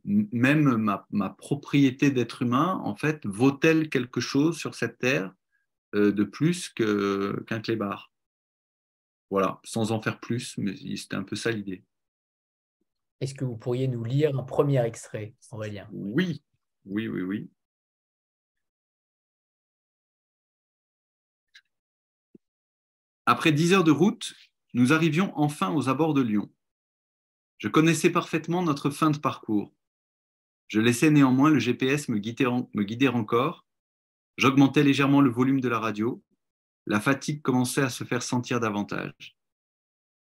[0.05, 0.77] même
[1.11, 5.35] ma, propriété d'être humain, en fait, vaut-elle quelque chose sur cette terre
[5.95, 8.13] euh, de plus qu'un clébard?
[9.31, 11.85] Voilà, sans en faire plus, mais c'était un peu ça l'idée.
[13.21, 15.87] Est-ce que vous pourriez nous lire un premier extrait, Aurélien?
[15.93, 16.43] Oui,
[16.87, 17.51] oui, oui, oui.
[23.27, 24.35] Après dix heures de route,
[24.73, 26.51] nous arrivions enfin aux abords de Lyon.
[27.59, 29.73] Je connaissais parfaitement notre fin de parcours.
[30.69, 33.67] Je laissais néanmoins le GPS me guider encore.
[34.39, 36.23] J'augmentais légèrement le volume de la radio.
[36.87, 39.37] La fatigue commençait à se faire sentir davantage.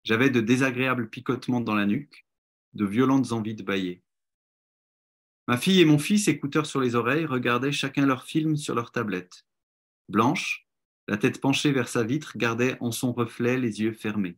[0.04, 2.26] J'avais de désagréables picotements dans la nuque
[2.74, 4.04] de violentes envies de bailler.
[5.48, 8.92] Ma fille et mon fils, écouteurs sur les oreilles, regardaient chacun leur film sur leur
[8.92, 9.46] tablette.
[10.08, 10.68] Blanche,
[11.08, 14.38] la tête penchée vers sa vitre, gardait en son reflet les yeux fermés.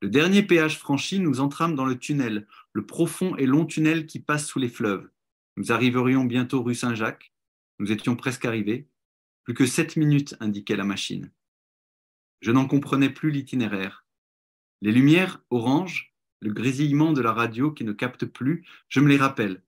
[0.00, 4.20] Le dernier péage franchi, nous entrâmes dans le tunnel, le profond et long tunnel qui
[4.20, 5.08] passe sous les fleuves.
[5.56, 7.32] Nous arriverions bientôt rue Saint-Jacques.
[7.78, 8.88] Nous étions presque arrivés.
[9.44, 11.30] Plus que sept minutes, indiquait la machine.
[12.40, 14.04] Je n'en comprenais plus l'itinéraire.
[14.82, 16.13] Les lumières oranges,
[16.44, 19.62] le grésillement de la radio qui ne capte plus, je me les rappelle.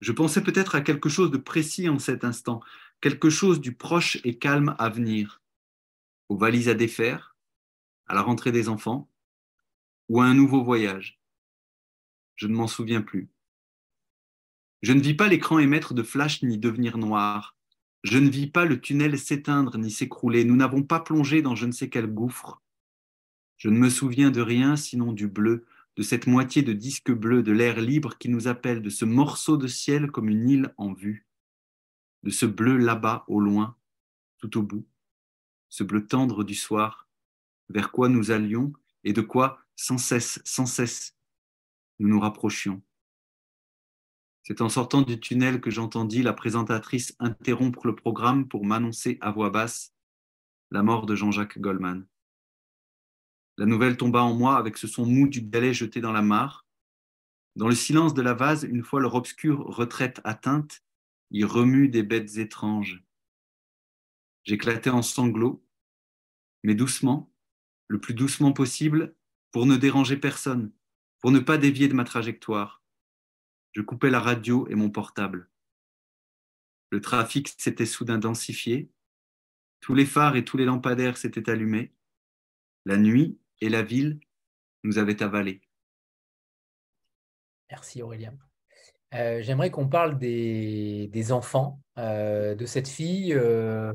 [0.00, 2.60] Je pensais peut-être à quelque chose de précis en cet instant,
[3.00, 5.40] quelque chose du proche et calme à venir,
[6.28, 7.36] aux valises à défaire,
[8.06, 9.08] à la rentrée des enfants,
[10.10, 11.18] ou à un nouveau voyage.
[12.36, 13.30] Je ne m'en souviens plus.
[14.82, 17.56] Je ne vis pas l'écran émettre de flash ni devenir noir.
[18.04, 20.44] Je ne vis pas le tunnel s'éteindre ni s'écrouler.
[20.44, 22.62] Nous n'avons pas plongé dans je ne sais quel gouffre.
[23.56, 25.66] Je ne me souviens de rien sinon du bleu,
[25.98, 29.56] de cette moitié de disque bleu, de l'air libre qui nous appelle, de ce morceau
[29.56, 31.26] de ciel comme une île en vue,
[32.22, 33.76] de ce bleu là-bas au loin,
[34.38, 34.86] tout au bout,
[35.68, 37.08] ce bleu tendre du soir,
[37.68, 38.72] vers quoi nous allions
[39.02, 41.16] et de quoi, sans cesse, sans cesse,
[41.98, 42.80] nous nous rapprochions.
[44.44, 49.32] C'est en sortant du tunnel que j'entendis la présentatrice interrompre le programme pour m'annoncer à
[49.32, 49.92] voix basse
[50.70, 52.06] la mort de Jean-Jacques Goldman.
[53.58, 56.64] La nouvelle tomba en moi avec ce son mou du galet jeté dans la mare.
[57.56, 60.84] Dans le silence de la vase, une fois leur obscure retraite atteinte,
[61.32, 63.04] il remue des bêtes étranges.
[64.44, 65.66] J'éclatais en sanglots,
[66.62, 67.32] mais doucement,
[67.88, 69.16] le plus doucement possible,
[69.50, 70.72] pour ne déranger personne,
[71.18, 72.84] pour ne pas dévier de ma trajectoire.
[73.72, 75.50] Je coupais la radio et mon portable.
[76.90, 78.92] Le trafic s'était soudain densifié,
[79.80, 81.92] tous les phares et tous les lampadaires s'étaient allumés.
[82.84, 84.20] La nuit, et la ville
[84.84, 85.60] nous avait avalés.
[87.70, 88.34] Merci Aurélien.
[89.14, 93.92] Euh, j'aimerais qu'on parle des, enfants euh, de cette fille euh,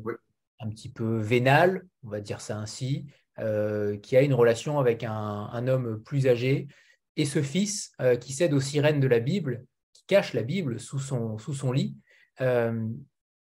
[0.59, 3.05] un petit peu vénale, on va dire ça ainsi,
[3.35, 6.67] qui a une relation avec un, homme plus âgé,
[7.15, 7.91] et ce fils
[8.21, 11.71] qui cède aux sirènes de la Bible, qui cache la Bible sous son, sous son
[11.71, 11.97] lit.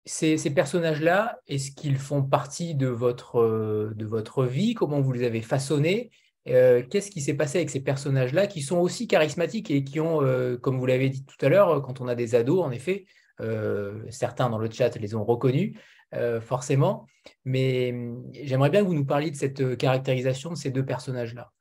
[0.07, 4.73] Ces, personnages-là, est-ce qu'ils font partie de votre, de votre vie?
[4.73, 6.11] Comment vous les avez façonnés?
[6.47, 10.23] Euh, Qu'est-ce qui s'est passé avec ces personnages-là qui sont aussi charismatiques et qui ont,
[10.23, 13.05] euh, comme vous l'avez dit tout à l'heure, quand on a des ados, en effet,
[13.41, 15.77] euh, certains dans le chat les ont reconnus,
[16.41, 17.05] forcément.
[17.43, 21.51] Mais hum, j'aimerais bien que vous nous parliez de cette caractérisation de ces deux personnages-là.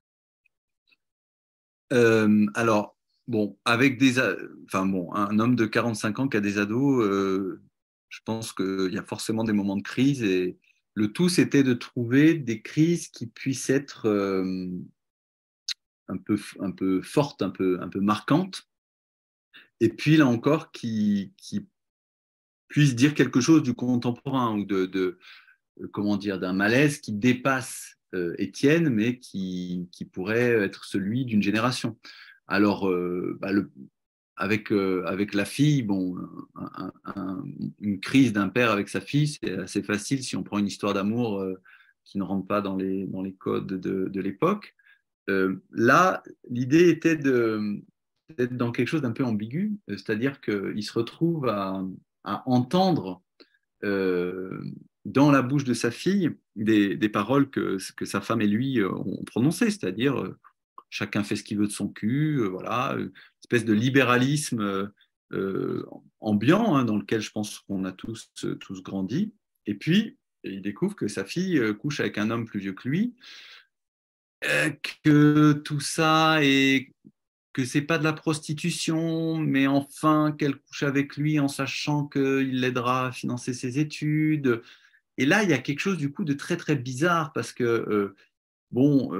[2.54, 4.20] alors, bon, avec des,
[4.66, 7.04] enfin bon, un homme de 45 ans qui a des ados,
[8.08, 10.58] je pense qu'il y a forcément des moments de crise et
[10.96, 14.66] le tout, c'était de trouver des crises qui puissent être euh,
[16.08, 18.66] un, peu, un peu fortes, un peu, un peu marquantes,
[19.80, 21.68] et puis là encore, qui, qui
[22.68, 27.98] puissent dire quelque chose du contemporain ou de, euh, comment dire, d'un malaise qui dépasse
[28.14, 31.98] euh, Étienne, mais qui, qui, pourrait être celui d'une génération.
[32.46, 32.88] Alors,
[33.40, 33.70] bah, le,
[34.36, 36.16] avec, euh, avec la fille, bon,
[37.80, 40.94] une crise d'un père avec sa fille, c'est assez facile si on prend une histoire
[40.94, 41.54] d'amour euh,
[42.04, 44.74] qui ne rentre pas dans les, dans les codes de, de l'époque.
[45.30, 51.48] Euh, là, l'idée était d'être dans quelque chose d'un peu ambigu, c'est-à-dire qu'il se retrouve
[51.48, 51.82] à,
[52.24, 53.22] à entendre
[53.82, 58.82] dans la bouche de sa fille des, des, paroles que, que sa femme et lui
[58.82, 60.34] ont prononcées, c'est-à-dire
[60.90, 63.12] chacun fait ce qu'il veut de son cul, voilà, une
[63.42, 64.92] espèce de libéralisme
[65.32, 65.84] euh,
[66.20, 68.30] ambiant hein, dans lequel je pense qu'on a tous,
[68.60, 69.34] tous grandi.
[69.66, 72.88] Et puis, il découvre que sa fille euh, couche avec un homme plus vieux que
[72.88, 73.16] lui,
[74.44, 74.70] euh,
[75.02, 76.92] que tout ça est
[77.52, 82.60] que c'est pas de la prostitution, mais enfin qu'elle couche avec lui en sachant qu'il
[82.60, 84.62] l'aidera à financer ses études.
[85.16, 88.14] Et là, il y a quelque chose du coup de très très bizarre parce que
[88.72, 89.10] bon,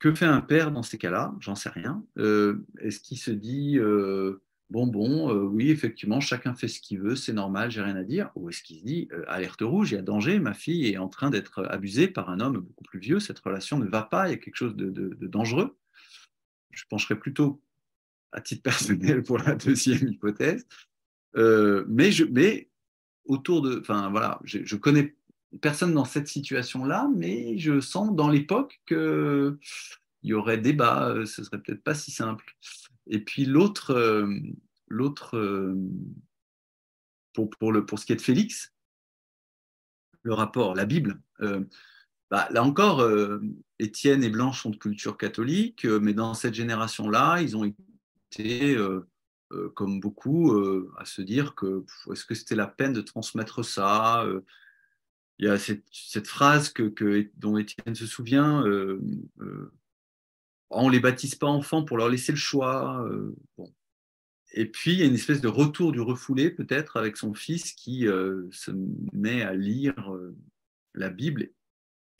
[0.00, 1.34] que fait un père dans ces cas-là?
[1.38, 2.04] J'en sais rien.
[2.18, 7.00] Euh, est-ce qu'il se dit euh, bon, bon, euh, oui, effectivement, chacun fait ce qu'il
[7.00, 8.30] veut, c'est normal, j'ai rien à dire?
[8.34, 11.08] Ou est-ce qu'il se dit alerte rouge, il y a danger, ma fille est en
[11.08, 14.30] train d'être abusée par un homme beaucoup plus vieux, cette relation ne va pas, il
[14.32, 15.76] y a quelque chose de, dangereux?
[16.70, 17.62] Je pencherais plutôt
[18.32, 20.66] à titre personnel pour la deuxième hypothèse.
[21.34, 22.70] mais, je, mais
[23.26, 23.80] autour de.
[23.80, 25.14] Enfin, voilà, je connais
[25.60, 29.58] personne dans cette situation-là, mais je sens dans l'époque qu'il
[30.22, 32.56] y aurait débat, ce serait peut-être pas si simple.
[33.06, 34.28] Et puis l'autre,
[34.88, 35.74] l'autre
[37.32, 38.72] pour, pour, le, pour ce qui est de Félix,
[40.22, 41.20] le rapport, la Bible,
[42.30, 43.08] bah, là encore,
[43.78, 48.76] Étienne et Blanche sont de culture catholique, mais dans cette génération-là, ils ont été
[49.52, 53.64] euh, comme beaucoup, euh, à se dire que est-ce que c'était la peine de transmettre
[53.64, 54.44] ça euh,
[55.40, 56.94] Il y a cette, phrase que,
[57.38, 58.62] dont Étienne se souvient
[60.70, 63.04] on ne les baptise pas enfants pour leur laisser le choix.
[64.52, 67.72] Et puis, il y a une espèce de retour du refoulé, peut-être, avec son fils
[67.72, 68.70] qui se
[69.12, 70.12] met à lire
[70.94, 71.50] la Bible.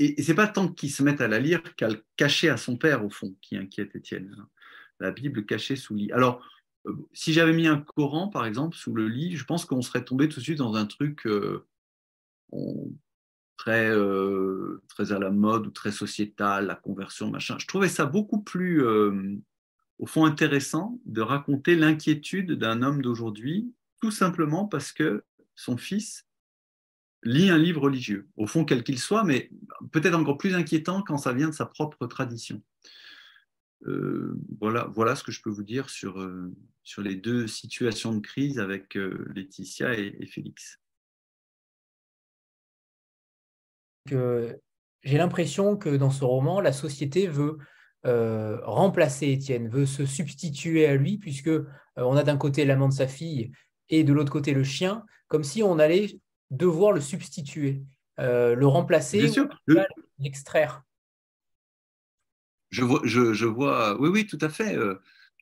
[0.01, 2.57] Et, et c'est pas tant qu'il se mette à la lire qu'à le cacher à
[2.57, 4.35] son père, au fond, qui inquiète Étienne.
[4.39, 4.49] Hein.
[4.99, 6.13] La Bible cachée sous lit.
[6.13, 6.45] Alors,
[6.87, 10.05] euh, si j'avais mis un Coran, par exemple, sous le lit, je pense qu'on serait
[10.05, 11.67] tombé tout de suite dans un truc euh,
[13.61, 17.59] très, euh, très à la mode ou très sociétal, la conversion, machin.
[17.59, 18.83] Je trouvais ça beaucoup plus,
[19.99, 25.25] au fond, intéressant de raconter l'inquiétude d'un homme d'aujourd'hui, tout simplement parce que
[25.57, 26.27] son fils
[27.23, 29.51] lit un livre religieux, au fond, quel qu'il soit, mais
[29.93, 32.63] peut-être encore plus inquiétant quand ça vient de sa propre tradition.
[33.87, 36.51] Euh, voilà, ce que je peux vous dire sur, euh,
[36.83, 40.80] sur les deux situations de crise avec euh, Laetitia et, Félix.
[44.07, 47.59] J'ai l'impression que dans ce roman, la société veut
[48.05, 51.51] remplacer Étienne, veut se substituer à lui, puisque
[51.97, 53.53] on a d'un côté l'amant de sa fille
[53.89, 56.19] et de l'autre côté le chien, comme si on allait
[56.51, 57.83] devoir le substituer,
[58.19, 59.31] le remplacer,
[60.19, 60.83] l'extraire.
[62.71, 64.77] Je vois, je, vois, oui, oui, tout à fait.
[64.77, 64.95] Euh,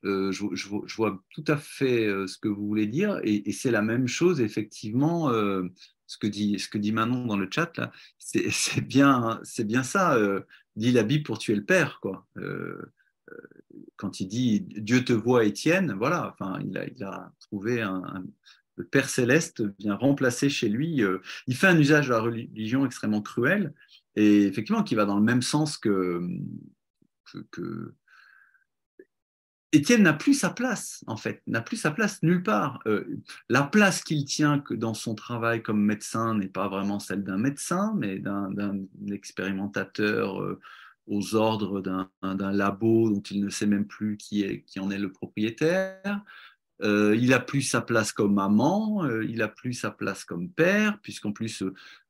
[0.04, 3.70] euh, je, je, vois tout à fait euh, ce que vous voulez dire, et, c'est
[3.70, 5.30] la même chose, effectivement,
[6.08, 10.18] ce, que dit, ce que dit Manon dans le chat, là, c'est bien, bien ça,
[10.74, 12.26] dit la Bible pour tuer le Père, quoi.
[13.94, 18.24] quand il dit Dieu te voit, Étienne, voilà, il a, trouvé un,
[18.74, 21.02] le Père céleste vient remplacer chez lui.
[21.46, 23.72] il fait un usage de la religion extrêmement cruel,
[24.16, 26.20] et effectivement, qui va dans le même sens que
[27.50, 27.94] que,
[29.72, 32.80] Étienne n'a plus sa place, en fait, n'a plus sa place nulle part.
[32.86, 33.04] Euh,
[33.50, 37.36] la place qu'il tient que dans son travail comme médecin n'est pas vraiment celle d'un
[37.36, 38.48] médecin, mais d'un
[39.12, 40.58] expérimentateur euh,
[41.06, 42.08] aux ordres d'un
[42.52, 46.22] labo dont il ne sait même plus qui, en est le propriétaire.
[46.80, 50.98] Euh, il a plus sa place comme amant, il a plus sa place comme père,
[51.02, 51.62] puisqu'en plus,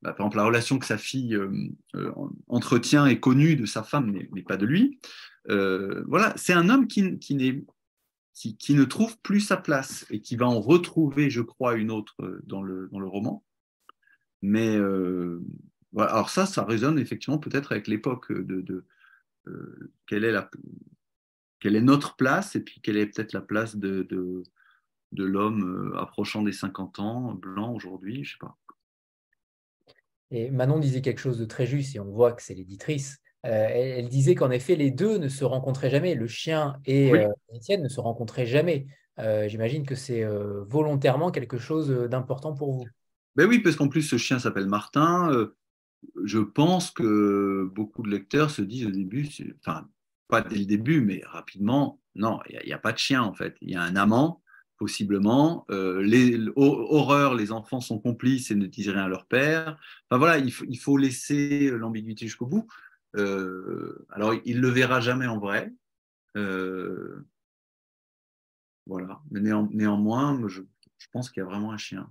[0.03, 1.37] bah, par exemple, la relation que sa fille
[2.47, 5.01] entretient est connue de sa femme, mais, pas de lui.
[5.49, 7.37] Voilà, c'est un homme qui, qui,
[8.57, 12.17] qui, ne trouve plus sa place et qui va en retrouver, je crois, une autre
[12.45, 13.45] dans le, dans le roman.
[14.43, 14.79] Mais
[15.93, 18.85] voilà, alors ça, ça résonne effectivement peut-être avec l'époque de, de
[20.07, 20.51] quelle est la
[21.61, 24.07] quelle est notre place et puis quelle est peut-être la place de,
[25.13, 28.57] de l'homme euh, approchant des 50 ans, blanc aujourd'hui, je sais pas.
[30.31, 33.19] Et Manon disait quelque chose de très juste, et on voit que c'est l'éditrice.
[33.47, 36.15] Euh, elle, disait qu'en effet, les deux ne se rencontraient jamais.
[36.15, 38.87] Le chien et euh, Étienne ne se rencontraient jamais.
[39.49, 40.25] J'imagine que c'est
[40.69, 42.87] volontairement quelque chose d'important pour vous.
[43.35, 45.49] Ben oui, parce qu'en plus, ce chien s'appelle Martin.
[46.23, 49.29] je pense que beaucoup de lecteurs se disent au début,
[49.59, 49.89] enfin,
[50.29, 53.35] pas dès le début, mais rapidement, non, il n'y a, a, pas de chien en
[53.35, 53.57] fait.
[53.61, 54.41] Il y a un amant
[54.79, 55.67] possiblement.
[55.71, 59.79] Euh, les, horreur, les enfants sont complices et ne disent rien à leur père.
[60.09, 62.67] Enfin voilà, il, il faut laisser l'ambiguïté jusqu'au bout.
[63.17, 65.73] Euh, alors, il le verra jamais en vrai.
[66.37, 67.27] Euh,
[68.87, 70.63] voilà, mais néanmoins, je,
[71.13, 72.09] pense qu'il y a vraiment un chien.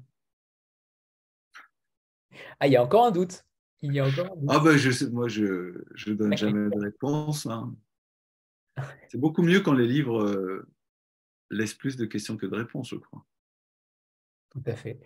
[2.60, 3.45] Ah, il y a encore un doute.
[3.82, 4.50] Il y a encore un doute.
[4.50, 7.45] Ah ben, je moi, je ne donne jamais de réponse.
[7.45, 7.76] Hein.
[9.10, 10.66] C'est beaucoup mieux quand les livres
[11.50, 13.26] laisse plus de questions que de réponses, je crois.
[14.50, 15.00] Tout à fait.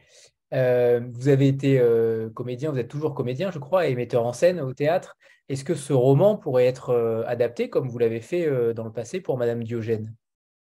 [0.53, 4.33] Euh, vous avez été euh, comédien, vous êtes toujours comédien, je crois, et metteur en
[4.33, 5.17] scène au théâtre.
[5.51, 9.19] Est-ce que ce roman pourrait être euh, adapté comme vous l'avez fait dans le passé
[9.19, 10.15] pour Madame Diogène?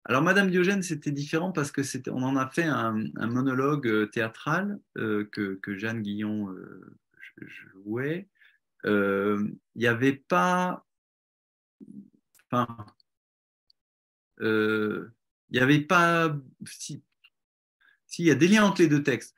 [0.05, 5.61] Alors Madame Diogène, c'était différent parce que on en a fait un, monologue théâtral que,
[5.76, 6.53] Jeanne Guillon
[7.85, 8.28] jouait.
[8.85, 10.85] Il n'y avait pas,
[12.51, 12.66] enfin,
[14.41, 15.12] il
[15.53, 16.37] n'y avait pas.
[16.66, 17.05] Si,
[18.18, 19.37] il y a des liens entre les deux textes.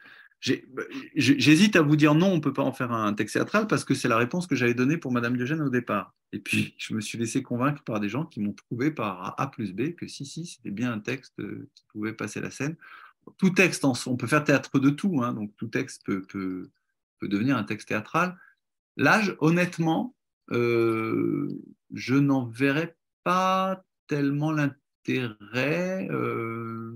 [1.15, 3.85] J'hésite à vous dire non, on ne peut pas en faire un texte théâtral parce
[3.85, 6.15] que c'est la réponse que j'avais donnée pour Madame Diogène au départ.
[6.33, 9.51] Et puis, je me suis laissé convaincre par des gens qui m'ont prouvé par A
[9.51, 11.41] plus B que si, si, c'était bien un texte
[11.75, 12.77] qui pouvait passer la scène.
[13.39, 16.69] Tout texte, on peut faire théâtre de tout, hein, donc tout texte peut, peut,
[17.21, 18.39] peut devenir un texte théâtral.
[18.99, 20.15] L'âge, honnêtement,
[20.51, 21.49] euh,
[21.93, 24.79] je n'en verrais pas tellement l'intérêt.
[25.09, 26.95] Euh,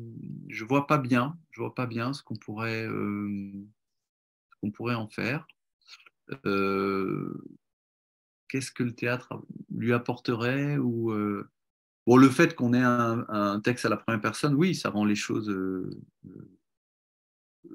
[0.48, 3.52] je vois pas bien, je vois pas bien ce qu'on pourrait, euh,
[4.62, 5.46] en faire.
[8.48, 9.42] Qu'est-ce que le théâtre
[9.74, 11.12] lui apporterait ou
[12.06, 15.14] Bon, le fait qu'on ait un, texte à la première personne, oui, ça rend les
[15.14, 15.54] choses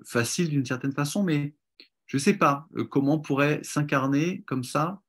[0.03, 1.53] faciles d'une certaine façon, mais
[2.07, 5.03] je ne sais pas comment pourrait s'incarner comme ça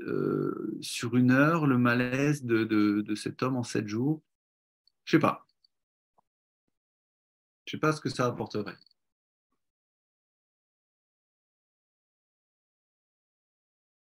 [0.00, 4.22] euh, sur une heure le malaise de, cet homme en sept jours
[5.04, 5.46] Je sais pas.
[7.66, 8.76] Je sais pas ce que ça apporterait.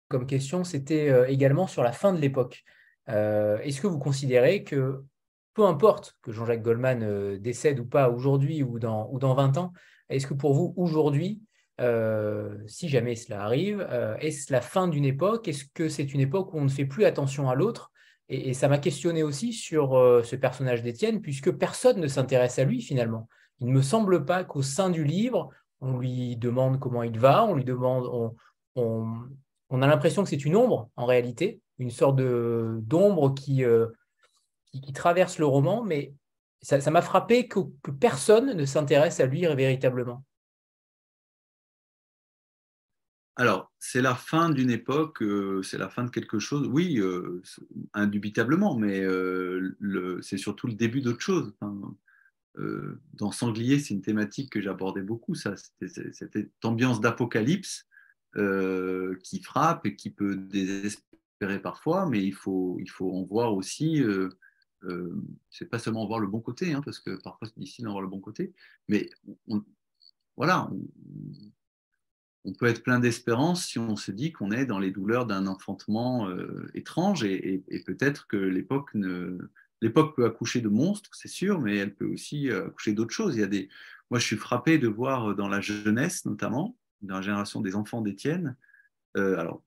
[0.07, 2.63] Comme question, c'était euh, également sur la fin de l'époque.
[3.09, 5.03] Euh, est-ce que vous considérez que,
[5.53, 9.73] peu importe que Jean-Jacques Goldman décède ou pas aujourd'hui ou dans, ou dans 20 ans,
[10.09, 11.41] est-ce que pour vous, aujourd'hui,
[11.81, 15.47] euh, si jamais cela arrive, euh, est-ce la fin d'une époque?
[15.47, 17.91] Est-ce que c'est une époque où on ne fait plus attention à l'autre?
[18.29, 22.63] Et, ça m'a questionné aussi sur euh, ce personnage d'Étienne, puisque personne ne s'intéresse à
[22.63, 23.27] lui finalement.
[23.59, 25.49] Il ne me semble pas qu'au sein du livre,
[25.81, 28.33] on lui demande comment il va, on lui demande,
[28.75, 33.63] on, a l'impression que c'est une ombre en réalité, une sorte d'ombre qui,
[34.71, 36.13] qui, traverse le roman, mais
[36.61, 37.59] ça m'a frappé que
[37.99, 40.23] personne ne s'intéresse à lui véritablement.
[43.37, 47.41] Alors, c'est la fin d'une époque, euh, c'est la fin de quelque chose, oui, euh,
[47.93, 51.53] indubitablement, mais euh, c'est surtout le début d'autre chose.
[53.13, 57.87] dans Sanglier, c'est une thématique que j'abordais beaucoup, ça, cette ambiance d'apocalypse
[59.23, 64.01] qui frappe et qui peut désespérer parfois, mais il faut, il faut en voir aussi.
[65.49, 67.91] c'est pas seulement en voir le bon côté, hein, parce que parfois c'est difficile d'en
[67.91, 68.53] voir le bon côté,
[68.87, 69.09] mais
[70.37, 70.69] voilà,
[72.53, 76.29] peut être plein d'espérance si on se dit qu'on est dans les douleurs d'un enfantement
[76.29, 78.91] euh, étrange et, peut-être que l'époque.
[79.81, 83.35] L'époque peut accoucher de monstres, c'est sûr, mais elle peut aussi euh, accoucher d'autres choses.
[83.35, 83.67] Il y a des...
[84.09, 88.01] Moi, je suis frappé de voir dans la jeunesse, notamment, dans la génération des enfants
[88.01, 88.55] d'Étienne,
[89.15, 89.63] euh, alors,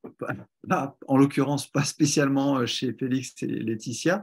[1.07, 4.22] en l'occurrence, pas spécialement euh, chez Félix et Laetitia,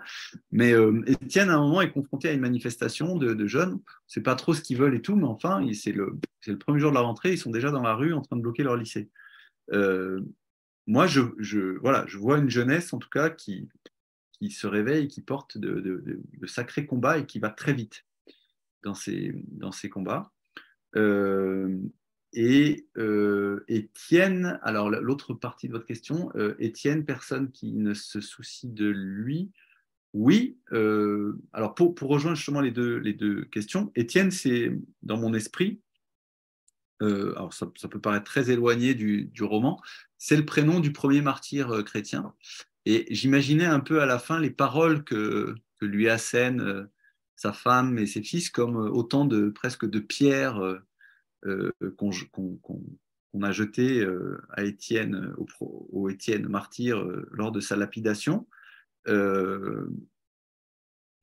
[0.51, 3.80] mais euh, Étienne, à un moment, est confronté à une manifestation de, jeunes.
[4.07, 6.19] C'est pas trop ce qu'ils veulent et tout, mais enfin, c'est le,
[6.59, 8.63] premier jour de la rentrée, ils sont déjà dans la rue en train de bloquer
[8.63, 9.09] leur lycée.
[10.88, 13.69] moi, je, voilà, je vois une jeunesse, en tout cas, qui,
[14.49, 18.05] se réveille, qui porte de, sacrés combats et qui va très vite
[18.84, 20.32] dans ces combats.
[22.38, 28.19] Et euh, Étienne, alors l'autre partie de votre question, euh, Étienne, personne qui ne se
[28.19, 29.51] soucie de lui,
[30.13, 30.57] oui.
[30.73, 35.33] Euh, alors pour, pour, rejoindre justement les deux, les deux questions, Étienne, c'est dans mon
[35.33, 35.81] esprit,
[36.99, 39.81] alors ça, peut paraître très éloigné du, du roman,
[40.17, 42.33] c'est le prénom du premier martyr chrétien.
[42.86, 46.89] Et j'imaginais un peu à la fin les paroles que, que lui assènent
[47.36, 50.81] sa femme et ses fils comme autant de presque de pierres
[51.45, 58.47] euh, qu'on a jeté euh, à Étienne, au, Étienne martyr euh, lors de sa lapidation.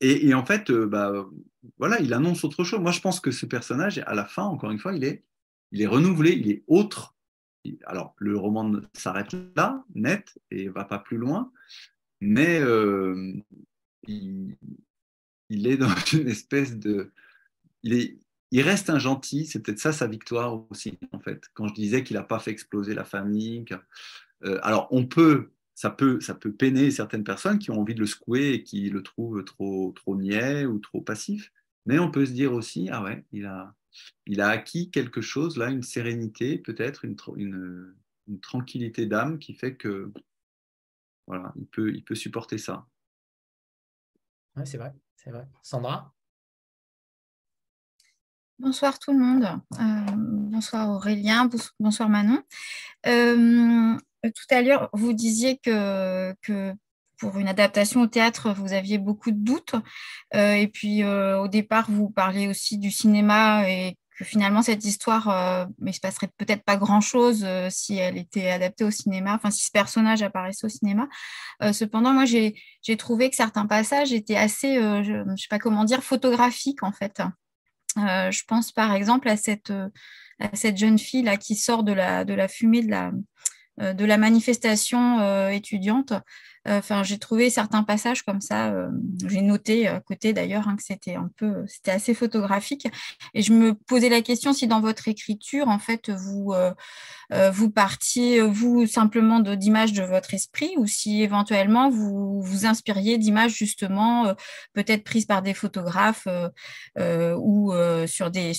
[0.00, 1.26] Et, en fait, bah,
[1.78, 2.80] voilà, il annonce autre chose.
[2.80, 5.24] Moi, je pense que ce personnage, à la fin, encore une fois, il est,
[5.70, 7.16] il est renouvelé, il est autre.
[7.84, 11.52] Alors, le roman s'arrête là, net, et va pas plus loin,
[12.20, 12.60] mais
[14.06, 14.56] il,
[15.48, 17.12] il, est dans une espèce de.
[17.84, 18.18] Il est,
[18.52, 21.48] il reste un gentil, c'est peut-être ça sa victoire aussi, en fait.
[21.54, 23.64] Quand je disais qu'il n'a pas fait exploser la famille.
[24.44, 28.00] Euh, alors, on peut ça, peut, ça peut peiner certaines personnes qui ont envie de
[28.00, 31.50] le secouer et qui le trouvent trop, trop niais ou trop passif.
[31.86, 33.74] Mais on peut se dire aussi, ah ouais, il a,
[34.26, 39.74] il a acquis quelque chose, là, une sérénité, peut-être une, une, tranquillité d'âme qui fait
[39.74, 40.12] que
[41.26, 42.86] voilà, il peut, il peut supporter ça.
[44.56, 45.48] Ouais, c'est vrai, c'est vrai.
[45.62, 46.14] Sandra?
[48.62, 49.60] Bonsoir tout le monde.
[49.80, 51.50] Euh, bonsoir Aurélien,
[51.80, 52.40] bonsoir Manon.
[53.08, 56.32] Euh, tout à l'heure, vous disiez que,
[57.18, 59.74] pour une adaptation au théâtre, vous aviez beaucoup de doutes.
[60.36, 65.66] Euh, et puis au départ, vous parliez aussi du cinéma et que finalement cette histoire,
[65.80, 69.64] il ne se passerait peut-être pas grand-chose si elle était adaptée au cinéma, enfin si
[69.64, 71.08] ce personnage apparaissait au cinéma.
[71.72, 76.04] cependant, moi, j'ai trouvé que certains passages étaient assez, je ne sais pas comment dire,
[76.04, 77.22] photographiques en fait.
[77.98, 79.88] Euh, je pense par exemple à cette, euh,
[80.76, 83.12] jeune fille là, qui sort de la, fumée de la,
[83.80, 86.12] euh, de la manifestation étudiante
[86.66, 88.74] Enfin, j'ai trouvé certains passages comme ça.
[89.26, 92.86] j'ai noté à côté d'ailleurs hein, que c'était un peu, c'était assez photographique.
[93.34, 96.54] Et je me posais la question si dans votre écriture, en fait, vous
[97.52, 103.54] vous partiez vous simplement d'images de, votre esprit ou si éventuellement vous vous inspiriez d'images
[103.54, 104.34] justement
[104.74, 106.28] peut-être prises par des photographes
[106.98, 107.72] ou
[108.06, 108.52] sur des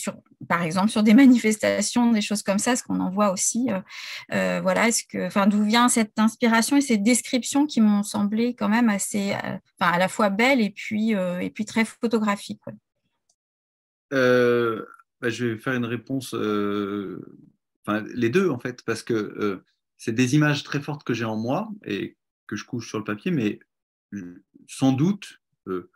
[0.48, 3.70] par exemple sur des manifestations, des choses comme ça, ce qu'on en voit aussi.
[4.30, 8.70] voilà, est-ce que, enfin, d'où vient cette inspiration et ces descriptions qui m'ont semblé quand
[8.70, 9.34] même assez,
[9.80, 12.62] enfin, à la fois belles et puis et puis très photographiques.
[14.12, 19.64] Bah, je vais faire une réponse, enfin, les deux en fait, parce que
[19.98, 22.18] c'est des images très fortes que j'ai en moi et
[22.48, 23.60] que je couche sur le papier, mais
[24.68, 25.90] sans doute, euh,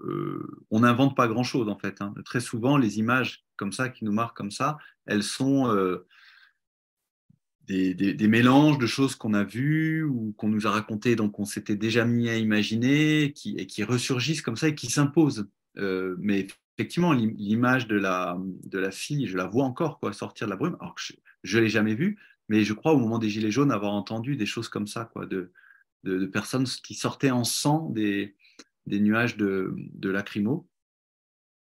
[0.00, 2.00] euh, on n'invente pas grand-chose en fait.
[2.00, 2.14] Hein.
[2.24, 6.06] Très souvent, les images comme ça, qui nous marquent comme ça, elles sont euh,
[7.66, 11.76] des, mélanges de choses qu'on a vues ou qu'on nous a racontées, donc on s'était
[11.76, 15.46] déjà mis à imaginer, qui, et qui ressurgissent comme ça et qui s'imposent.
[15.76, 16.46] mais
[16.78, 20.56] effectivement, l'image de la, de la fille, je la vois encore quoi, sortir de la
[20.56, 21.02] brume, alors que
[21.42, 24.36] je ne l'ai jamais vue, mais je crois au moment des Gilets jaunes avoir entendu
[24.36, 25.52] des choses comme ça, quoi, de,
[26.04, 28.36] de, personnes qui sortaient en sang des,
[28.86, 30.14] des nuages de, de.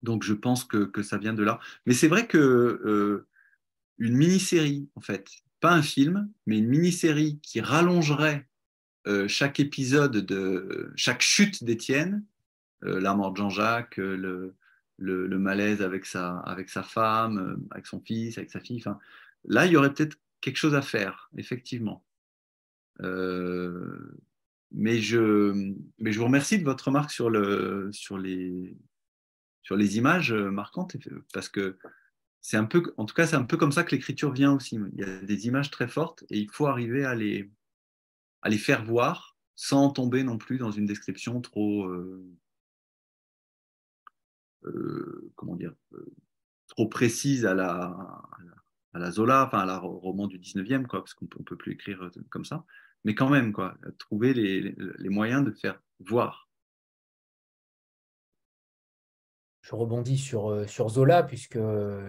[0.03, 1.61] Donc je pense que, ça vient de là.
[1.87, 3.27] Mais c'est vrai que euh,
[3.99, 5.29] une mini-série, en fait,
[5.61, 8.47] pas un film, mais une mini-série qui rallongerait
[9.07, 12.25] euh, chaque épisode de chaque chute d'Étienne,
[12.85, 14.55] euh, la mort de Jean-Jacques, le,
[14.99, 16.43] le, malaise avec sa,
[16.83, 18.83] femme, avec son fils, avec sa fille.
[19.45, 22.05] Là, il y aurait peut-être quelque chose à faire, effectivement.
[23.03, 24.19] Euh,
[24.73, 28.77] mais, je, vous remercie de votre remarque sur, les,
[29.69, 30.97] sur les images marquantes,
[31.35, 31.77] parce que
[32.41, 34.81] c'est un peu, en tout cas, c'est un peu comme ça que l'écriture vient aussi.
[34.95, 37.51] Il y a des images très fortes et il faut arriver à les,
[38.57, 42.25] faire voir sans tomber non plus dans une description trop, euh,
[44.65, 45.75] euh, comment dire,
[46.69, 51.45] trop précise à la, Zola, enfin à la roman du 19e, quoi, parce qu'on ne
[51.45, 52.65] peut plus écrire euh, comme ça.
[53.05, 53.55] Mais quand même,
[53.99, 56.48] trouver les moyens de faire voir.
[59.69, 61.59] Je rebondis sur, euh, Zola, puisque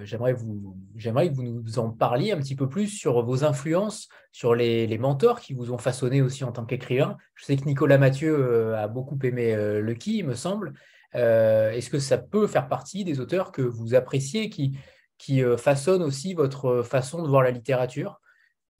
[0.03, 4.07] j'aimerais, vous, j'aimerais que vous nous en parliez un petit peu plus sur vos influences,
[4.31, 7.17] sur les, mentors qui vous ont façonné aussi en tant qu'écrivain.
[7.35, 10.73] Je sais que Nicolas Mathieu euh, a beaucoup aimé Lucky, il me semble.
[11.13, 14.77] est-ce que ça peut faire partie des auteurs que vous appréciez, qui,
[15.19, 18.19] qui euh, façonne aussi votre euh, façon de voir la littérature?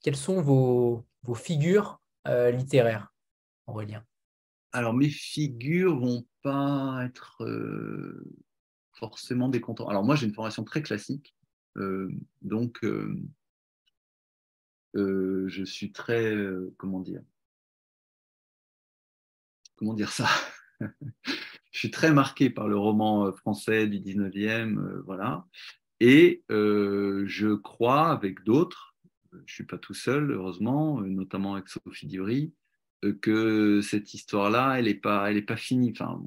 [0.02, 3.12] Quelles sont vos, vos figures euh, littéraires,
[3.68, 4.02] Aurélien?
[4.72, 7.44] Alors, mes figures vont pas être
[9.00, 9.88] forcément des contents.
[9.88, 11.34] Alors, moi, j'ai une formation très classique,
[12.42, 12.84] donc
[14.94, 16.36] je suis très,
[16.76, 17.22] comment dire,
[19.76, 20.28] comment dire ça?
[21.72, 25.46] Je suis très marqué par le roman français du 19e, voilà.
[26.00, 28.96] Et euh, je crois, avec d'autres,
[29.32, 32.52] je ne suis pas tout seul, heureusement, notamment avec Sophie Dury,
[33.04, 35.92] euh, que cette histoire-là, elle n'est pas, pas finie.
[35.92, 36.20] Enfin,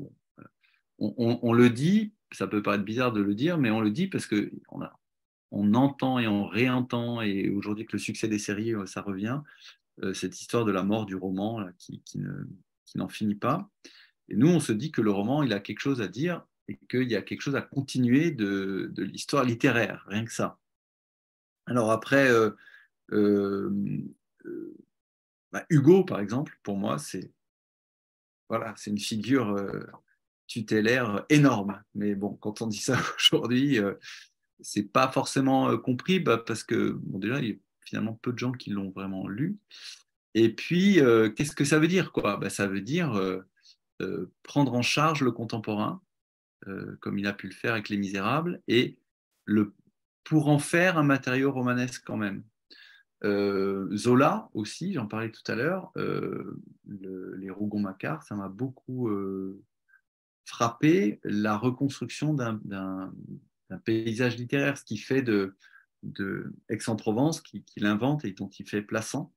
[0.99, 4.07] on, on, le dit, ça peut paraître bizarre de le dire, mais on le dit
[4.07, 4.81] parce qu'on
[5.51, 9.39] on entend et on réentend, et aujourd'hui que le succès des séries, euh, ça revient,
[10.15, 12.01] cette histoire de la mort du roman qui,
[12.95, 13.69] n'en finit pas.
[14.27, 16.77] Et nous, on se dit que le roman, il a quelque chose à dire et
[16.89, 20.59] qu'il y a quelque chose à continuer de, l'histoire littéraire, rien que ça.
[21.65, 22.51] Alors après, euh,
[23.11, 23.71] euh,
[24.45, 24.75] euh,
[25.51, 27.31] bah, Hugo, par exemple, pour moi, c'est
[28.49, 29.57] voilà, c'est une figure
[30.47, 31.81] tutélaire énorme.
[31.95, 33.79] Mais bon, quand on dit ça aujourd'hui,
[34.61, 38.39] c'est pas forcément compris bah, parce que bon, déjà, il y a finalement peu de
[38.39, 39.57] gens qui l'ont vraiment lu.
[40.35, 40.99] Et puis,
[41.35, 42.37] qu'est-ce que ça veut dire quoi?
[42.37, 43.19] Bah, Ça veut dire
[44.43, 46.01] prendre en charge le contemporain,
[46.67, 48.97] euh, comme il a pu le faire avec Les Misérables, et
[49.45, 49.73] le,
[50.23, 52.43] pour en faire un matériau romanesque quand même.
[53.23, 59.09] Euh, Zola aussi, j'en parlais tout à l'heure, euh, les Rougon-Macquart, ça m'a beaucoup
[60.45, 63.11] frappé la reconstruction d'un
[63.85, 65.55] paysage littéraire, ce qui fait de,
[66.69, 69.33] Aix-en-Provence, qu'il qui invente et dont il fait plaçant.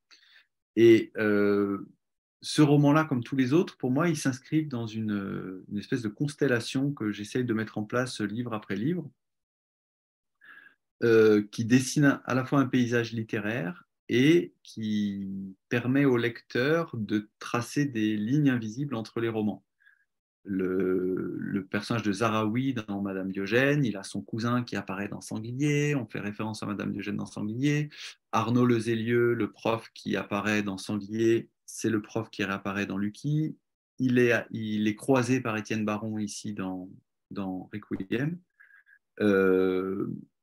[0.76, 1.12] Et
[2.42, 6.92] ce roman-là, comme tous les autres, pour moi, il s'inscrivent dans une, espèce de constellation
[6.92, 9.10] que j'essaye de mettre en place livre après livre,
[11.02, 17.28] euh, qui dessine à la fois un paysage littéraire et qui permet au lecteur de
[17.38, 19.64] tracer des lignes invisibles entre les romans.
[20.46, 25.94] Le, personnage de Zaraoui dans Madame Diogène, il a son cousin qui apparaît dans Sanglier,
[25.96, 27.90] on fait référence à Madame Diogène dans Sanglier,
[28.30, 33.56] Arnaud Lezélieu, le prof qui apparaît dans Sanglier, c'est le prof qui réapparaît dans Lucky.
[33.98, 36.88] Il est, il est croisé par Étienne Baron ici dans,
[37.30, 38.38] dans Requiem.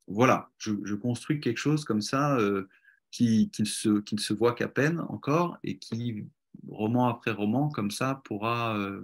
[0.08, 2.68] Voilà, je, construis quelque chose comme ça euh,
[3.12, 6.26] qui, qui, ne se, qui, ne se, voit qu'à peine encore et qui,
[6.68, 9.01] roman après roman, comme ça, pourra euh,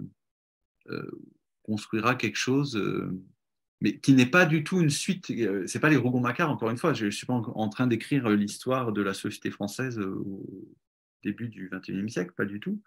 [1.62, 2.80] construira quelque chose,
[3.80, 5.32] mais qui n'est pas du tout une suite.
[5.66, 6.92] c'est pas les Rougon-Macquart, encore une fois.
[6.92, 10.68] Je ne suis pas en, train d'écrire l'histoire de la société française au
[11.22, 12.80] début du XXIe siècle, pas du tout.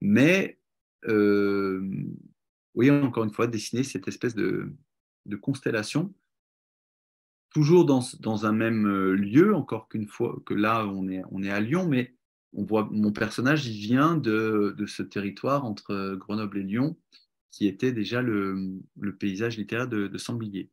[0.00, 0.58] mais
[2.74, 4.72] oui, encore une fois, dessiner cette espèce de,
[5.40, 6.12] constellation,
[7.50, 11.50] toujours dans, un même euh, lieu, encore qu'une fois, que là, on est, on est
[11.50, 12.14] à Lyon, mais
[12.54, 16.96] on voit mon personnage, vient de, ce territoire entre Grenoble et Lyon,
[17.50, 18.80] qui était déjà le,
[19.18, 20.70] paysage littéraire de, de Samblier.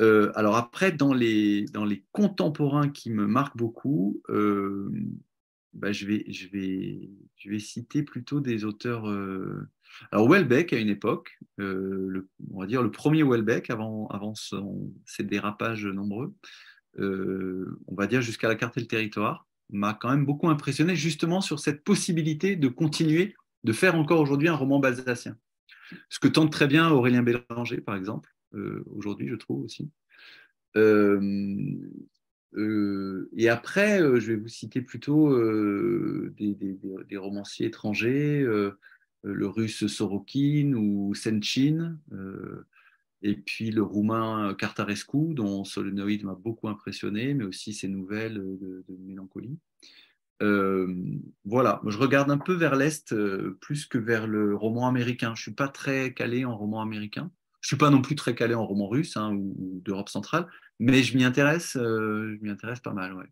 [0.00, 1.66] Euh, alors après, dans les,
[2.12, 4.90] contemporains qui me marquent beaucoup, euh,
[5.72, 9.06] bah, je, vais, citer plutôt des auteurs
[10.12, 15.86] alors Welbeck, à une époque, euh, on va dire le premier Welbeck, avant, ses dérapages
[15.86, 16.34] nombreux,
[16.98, 20.96] euh, on va dire jusqu'à la carte et le territoire, m'a quand même beaucoup impressionné
[20.96, 25.36] justement sur cette possibilité de continuer de faire encore aujourd'hui un roman balsacien.
[26.08, 29.90] Ce que tente très bien Aurélien Bélanger, par exemple, euh, aujourd'hui, je trouve aussi.
[30.76, 30.80] et
[33.48, 35.36] après, je vais vous citer plutôt
[36.30, 38.46] des, des, romanciers étrangers.
[39.24, 42.66] Euh, le russe Sorokin ou Senchin, euh,
[43.22, 48.84] et puis le roumain Cartarescu, dont Solenoid m'a beaucoup impressionné, mais aussi ses nouvelles de,
[49.00, 49.58] mélancolie.
[50.40, 50.94] Euh,
[51.44, 53.14] voilà, je regarde un peu vers l'Est
[53.60, 55.28] plus que vers le roman américain.
[55.34, 57.30] Je ne suis pas très calé en roman américain.
[57.60, 60.46] Je ne suis pas non plus très calé en roman russe hein, ou, d'Europe centrale,
[60.78, 63.14] mais je m'y intéresse, je m'y intéresse pas mal.
[63.14, 63.26] Ouais.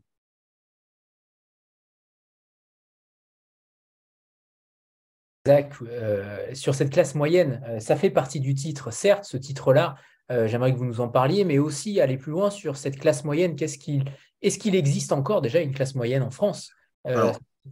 [5.49, 9.97] Euh, sur cette classe moyenne, euh, ça fait partie du titre, certes, ce titre-là,
[10.30, 13.24] euh, j'aimerais que vous nous en parliez, mais aussi aller plus loin sur cette classe
[13.24, 13.57] moyenne.
[13.57, 14.05] Qu'est-ce qu'il,
[14.42, 16.72] est-ce qu'il existe encore déjà une classe moyenne en France?
[17.05, 17.14] C'est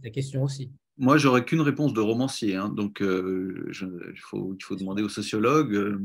[0.03, 0.71] la question aussi.
[0.97, 5.99] Moi, j'aurais qu'une réponse de romancier, hein, donc il, faut, il faut demander aux sociologues.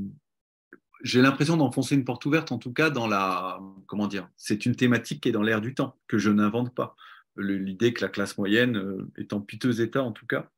[1.04, 4.74] j'ai l'impression d'enfoncer une porte ouverte, en tout cas dans la, comment dire, c'est une
[4.74, 6.96] thématique qui est dans l'air du temps, que je n'invente pas.
[7.36, 10.50] L'idée que la classe moyenne est en piteux état, en tout cas,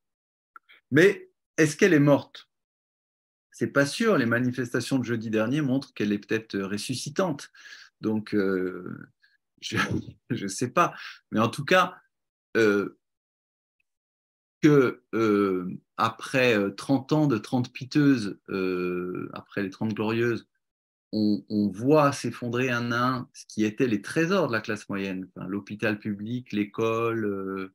[0.93, 2.49] mais est-ce qu'elle est morte?
[3.51, 4.17] C'est pas sûr.
[4.19, 7.51] Les manifestations de jeudi dernier montrent qu'elle est peut-être ressuscitante.
[8.03, 9.11] Donc, euh,
[9.61, 9.79] je
[10.31, 10.95] ne sais pas.
[11.31, 11.97] Mais en tout cas,
[12.59, 12.99] euh,
[14.61, 18.39] que euh, après 30 ans de 30 piteuses,
[19.33, 20.47] après les 30 glorieuses,
[21.15, 25.99] on, voit s'effondrer un un ce qui était les trésors de la classe moyenne, l'hôpital
[25.99, 27.71] public, l'école,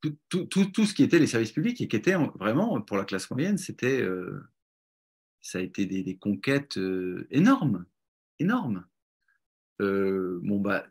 [0.00, 3.30] tout, tout, ce qui était les services publics et qui était vraiment pour la classe
[3.30, 4.40] moyenne, c'était, euh,
[5.40, 7.84] ça a été des, conquêtes euh, énormes,
[8.38, 8.86] énormes.
[9.80, 10.86] Euh, bon bah,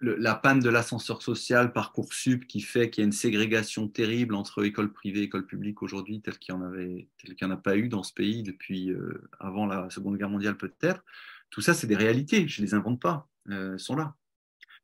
[0.00, 4.64] la panne de l'ascenseur social, parcoursup, qui fait qu'il y a une ségrégation terrible entre
[4.64, 7.56] école privée et école publique aujourd'hui, telle qu'il n'y en avait, qu'il n'y en a
[7.56, 8.92] pas eu dans ce pays depuis
[9.40, 11.04] avant la Seconde Guerre mondiale peut-être.
[11.50, 12.46] Tout ça, c'est des réalités.
[12.46, 14.14] Je les invente pas, elles sont là.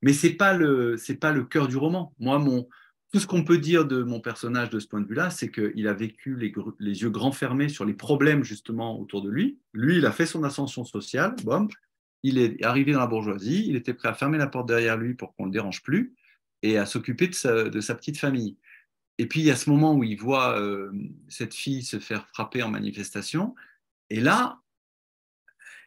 [0.03, 2.13] Mais c'est pas le, c'est pas le cœur du roman.
[2.19, 2.69] Moi, mon,
[3.15, 5.87] tout ce qu'on peut dire de mon personnage de ce point de vue-là, c'est qu'il
[5.87, 9.57] a vécu les, yeux grands fermés sur les problèmes justement autour de lui.
[9.73, 11.69] Lui, il a fait son ascension sociale, bon,
[12.25, 15.15] il est arrivé dans la bourgeoisie, il était prêt à fermer la porte derrière lui
[15.15, 16.13] pour qu'on ne le dérange plus
[16.63, 18.57] et à s'occuper de sa, petite famille.
[19.19, 20.91] Et puis il y a ce moment où il voit euh,
[21.29, 23.55] cette fille se faire frapper en manifestation,
[24.11, 24.59] et là,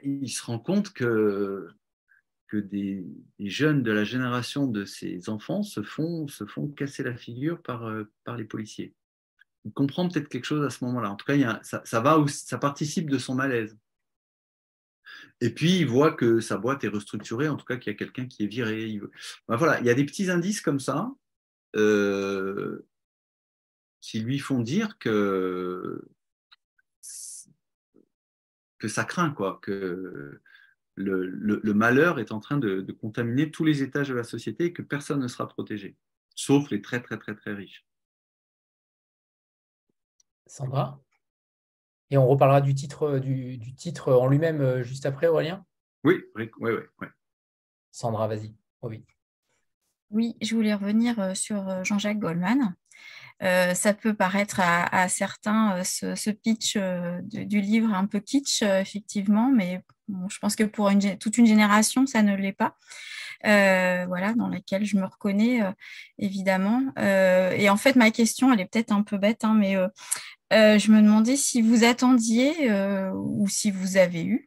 [0.01, 1.67] il se rend compte que
[2.47, 3.05] que des,
[3.39, 7.85] jeunes de la génération de ces enfants se font, se font casser la figure par,
[7.85, 8.93] euh, par les policiers.
[9.65, 11.11] Il comprend peut-être quelque chose à ce moment-là.
[11.11, 13.77] En tout cas, ça, va, ça participe de son malaise.
[15.41, 17.97] Et puis, il voit que sa boîte est restructurée, en tout cas qu'il y a
[17.97, 18.99] quelqu'un qui est viré.
[19.47, 21.11] Ben voilà, il y a des petits indices comme ça
[21.75, 22.85] euh,
[24.01, 26.01] qui lui font dire que,
[28.79, 30.41] que ça craint, quoi, que,
[30.97, 34.81] le, malheur est en train de, contaminer tous les étages de la société et que
[34.81, 35.95] personne ne sera protégé,
[36.35, 37.85] sauf les très très très très riches.
[40.45, 41.01] Sandra?
[42.09, 45.65] Et on reparlera du titre, du, titre en lui-même euh, juste après, Aurélien?
[46.05, 46.71] Oui, oui, oui.
[47.01, 47.07] oui,
[47.91, 48.55] Sandra, vas-y.
[48.81, 49.05] oui.
[50.09, 52.75] Oui, je voulais revenir euh, sur euh, Jean-Jacques Goldman.
[53.41, 59.81] Ça peut paraître à, certains ce, pitch du livre un peu kitsch, effectivement, mais
[60.29, 62.75] je pense que pour toute une génération, ça ne l'est pas.
[63.43, 65.61] voilà, dans laquelle je me reconnais
[66.17, 66.81] évidemment.
[66.97, 69.75] et en fait, ma question, elle est peut-être un peu bête, hein, mais
[70.51, 72.71] je me demandais si vous attendiez
[73.13, 74.46] ou si vous avez eu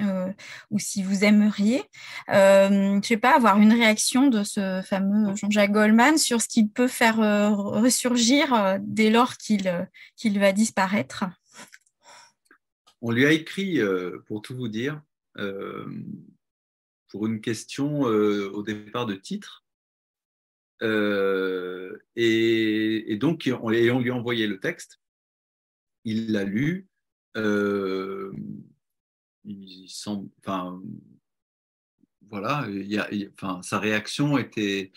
[0.00, 0.32] euh,
[0.70, 1.82] ou si vous aimeriez,
[2.30, 6.70] euh, je sais pas, avoir une réaction de ce fameux Jean-Jacques Goldman sur ce qu'il
[6.70, 11.24] peut faire euh, ressurgir dès lors qu'il qu'il va disparaître.
[13.02, 13.80] On lui a écrit,
[14.26, 15.02] pour tout vous dire,
[17.08, 19.66] pour une question au départ de titre.
[22.16, 25.00] Et, donc, on, on, lui a envoyé le texte.
[26.04, 26.88] Il l'a lu
[29.44, 30.80] il semble, enfin,
[32.28, 34.92] voilà, il enfin, sa réaction était,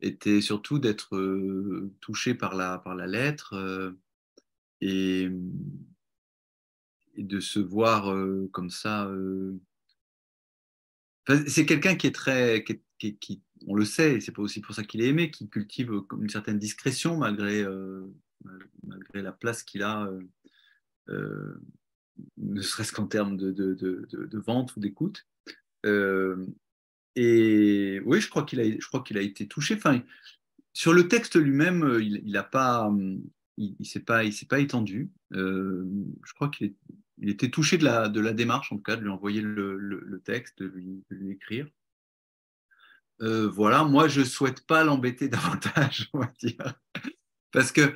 [0.00, 3.92] était surtout d'être euh, touché par la, par la lettre euh,
[4.80, 5.28] et,
[7.14, 9.10] et, de se voir euh, comme ça.
[11.46, 15.02] c'est quelqu'un qui est très, qui, on le sait, c'est pas aussi pour ça qu'il
[15.02, 17.64] est aimé, qui cultive une certaine discrétion malgré,
[18.82, 20.10] malgré la place qu'il a
[22.36, 25.26] ne serait-ce qu'en termes de, de, de, vente ou d'écoute.
[25.86, 26.46] Euh,
[27.16, 29.74] et oui, je crois qu'il a, je crois qu'il a été touché.
[29.74, 30.02] Enfin,
[30.72, 32.90] sur le texte lui-même, euh, il n'a pas,
[33.56, 35.10] il, il s'est pas, il s'est pas étendu.
[35.32, 35.84] Euh,
[36.24, 36.74] je crois qu'il
[37.18, 39.76] il était touché de la, de la démarche, en tout cas, de lui envoyer le,
[39.76, 41.68] le, texte, de lui, écrire.
[43.20, 46.74] voilà, moi, je souhaite pas l'embêter davantage, on va dire,
[47.52, 47.94] parce que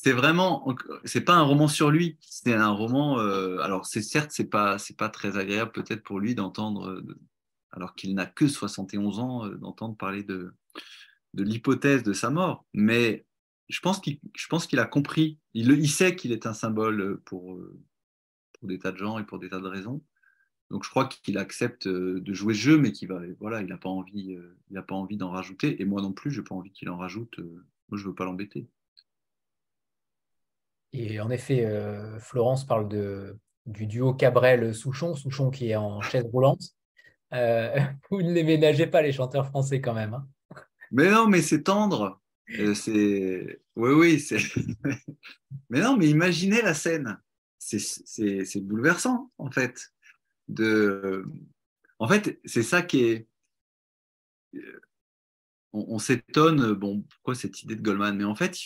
[0.00, 0.64] c'est vraiment,
[1.04, 3.18] c'est pas un roman sur lui, c'est un roman.
[3.18, 7.18] Euh, alors, certes, c'est pas, c'est pas très agréable peut-être pour lui d'entendre, euh,
[7.72, 10.54] alors qu'il n'a que 71 ans, euh, d'entendre parler de,
[11.34, 12.64] l'hypothèse de sa mort.
[12.74, 13.26] Mais
[13.68, 15.40] je pense qu'il, je qu'il a compris.
[15.52, 17.58] Il, sait qu'il est un symbole pour,
[18.52, 20.00] pour des tas de gens et pour des tas de raisons.
[20.70, 23.78] Donc, je crois qu'il accepte de jouer ce jeu, mais qu'il va, voilà, il n'a
[23.78, 24.38] pas envie,
[24.70, 25.82] il pas envie d'en rajouter.
[25.82, 27.40] Et moi non plus, j'ai pas envie qu'il en rajoute.
[27.88, 28.68] Moi, je veux pas l'embêter.
[30.92, 36.26] Et en effet, euh, Florence parle de, du duo Cabrel-Souchon, Souchon qui est en chaise
[36.32, 36.62] roulante.
[37.34, 37.78] Euh,
[38.10, 40.14] vous ne les ménagez pas, les chanteurs français, quand même.
[40.14, 40.28] Hein.
[40.90, 42.20] mais non, mais c'est tendre.
[42.58, 42.74] Euh,
[43.76, 44.26] oui, oui,
[45.68, 47.18] mais non, mais imaginez la scène.
[47.58, 49.92] C'est bouleversant, en fait.
[50.48, 51.26] De...
[51.98, 53.28] En fait, c'est ça qui est.
[55.74, 58.16] On, s'étonne, bon, pourquoi cette idée de Goldman?
[58.16, 58.56] Mais en fait,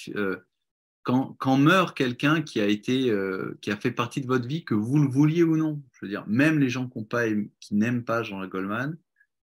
[1.02, 4.74] quand, meurt quelqu'un qui a été, euh, qui a fait partie de votre vie, que
[4.74, 8.46] vous le vouliez ou non, je veux dire, même les gens qui, n'aiment pas Jean
[8.46, 8.96] Goldman,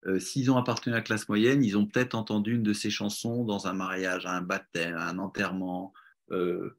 [0.07, 2.91] euh, s'ils ont appartenu à la classe moyenne, ils ont peut-être entendu une de ses
[2.91, 5.93] chansons dans un mariage, un baptême, un enterrement.
[6.31, 6.77] Euh,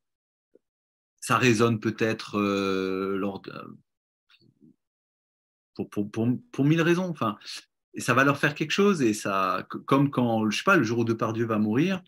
[1.21, 2.37] ça résonne peut-être
[5.91, 7.09] pour, mille raisons.
[7.09, 7.37] Enfin,
[7.95, 9.01] et ça va leur faire quelque chose.
[9.01, 12.03] Et ça, comme quand, je sais pas, le jour où Depardieu va mourir,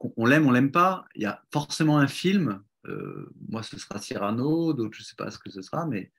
[0.00, 2.62] on l'aime, on l'aime pas, il y a forcément un film.
[2.86, 6.12] Euh, moi, ce sera Cyrano, d'autres, je ne sais pas ce que ce sera, mais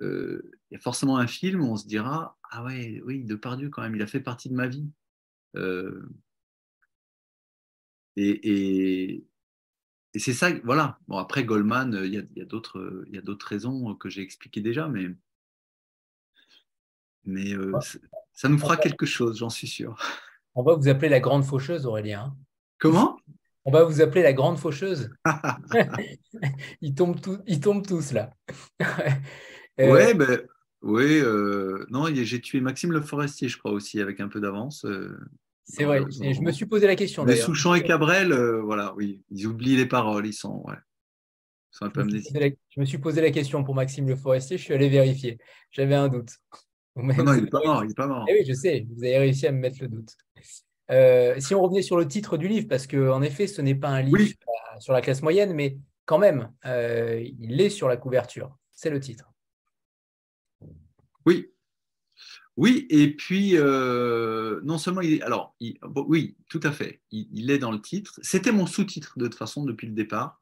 [0.00, 3.70] euh, il y a forcément un film où on se dira Ah ouais, oui, Depardieu,
[3.70, 4.88] quand même, il a fait partie de ma vie.
[5.56, 6.08] Euh,
[8.16, 9.24] et,
[10.16, 10.98] c'est ça, voilà.
[11.08, 14.60] Bon, après, Goldman, il y a, d'autres, il y a d'autres raisons que j'ai expliquées
[14.60, 15.08] déjà, mais,
[17.24, 17.52] mais
[18.32, 19.98] ça nous fera quelque chose, j'en suis sûr.
[20.54, 22.36] On va vous appeler la grande faucheuse, Aurélien.
[22.78, 23.18] Comment?
[23.66, 25.10] On va vous appeler la grande faucheuse.
[26.82, 28.30] ils, tombent ils tombent tous là.
[29.80, 30.40] Euh, ouais, ben,
[30.82, 34.84] oui, euh, non, j'ai tué Maxime Le Forestier, je crois aussi, avec un peu d'avance.
[34.84, 35.18] Euh,
[35.64, 37.24] c'est vrai, je me suis posé la question.
[37.24, 40.76] Les Souchon et Cabrel, voilà, oui, ils oublient les paroles, ils sont, ouais,
[41.80, 42.36] un peu amnésiques.
[42.68, 45.38] Je me suis posé la question pour Maxime Le Forestier, je suis allé vérifier.
[45.72, 46.30] J'avais un doute.
[46.94, 48.24] Non, non, il n'est pas mort, il est pas mort.
[48.28, 50.14] Eh oui, je sais, vous avez réussi à me mettre le doute.
[50.90, 53.88] Euh, si on revenait sur le titre du livre, parce qu'en effet, ce n'est pas
[53.88, 54.18] un livre
[54.80, 58.56] sur, la, classe moyenne, mais quand même, euh, il est sur la couverture.
[58.72, 59.30] C'est le titre.
[61.24, 61.50] Oui.
[62.56, 65.22] Oui, et puis, euh, non seulement il est.
[65.22, 65.56] Alors,
[65.96, 67.00] oui, tout à fait.
[67.10, 68.20] Il, est dans le titre.
[68.22, 70.40] C'était mon sous-titre, de toute façon, depuis le départ.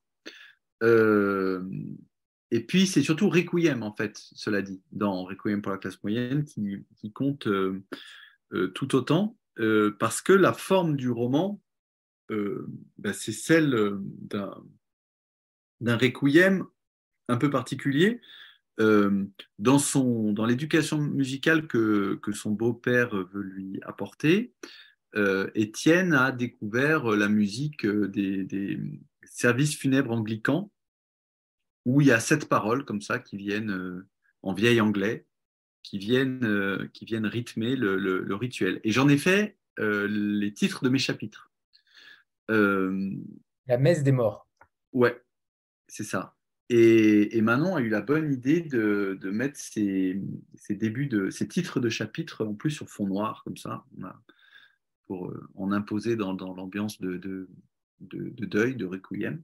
[0.82, 6.45] et puis, c'est surtout Requiem, en fait, cela dit, dans Requiem pour la classe moyenne,
[6.45, 7.49] qui, qui compte
[8.74, 9.36] tout autant.
[9.59, 11.61] Euh, parce que la forme du roman,
[12.30, 12.66] euh,
[12.98, 13.98] bah, c'est celle euh,
[15.80, 16.66] d'un requiem
[17.28, 18.20] un peu particulier.
[18.78, 24.55] dans, son, dans l'éducation musicale que, que son beau-père veut lui apporter,
[25.55, 28.80] Étienne a découvert la musique des, des,
[29.24, 30.72] services funèbres anglicans,
[31.84, 34.05] où il y a sept paroles comme ça qui viennent
[34.42, 35.26] en vieil anglais,
[35.82, 38.80] qui viennent, qui viennent rythmer le, le rituel.
[38.84, 41.50] Et j'en ai fait les titres de mes chapitres.
[42.48, 44.48] la messe des morts.
[44.92, 45.22] Ouais,
[45.88, 46.34] c'est ça.
[46.74, 50.18] Et, Manon a eu la bonne idée de, mettre ses,
[50.70, 53.84] débuts de ses titres de chapitres en plus sur fond noir, comme ça,
[55.06, 57.46] pour euh, en imposer dans, l'ambiance de,
[58.00, 59.42] deuil, de requiem.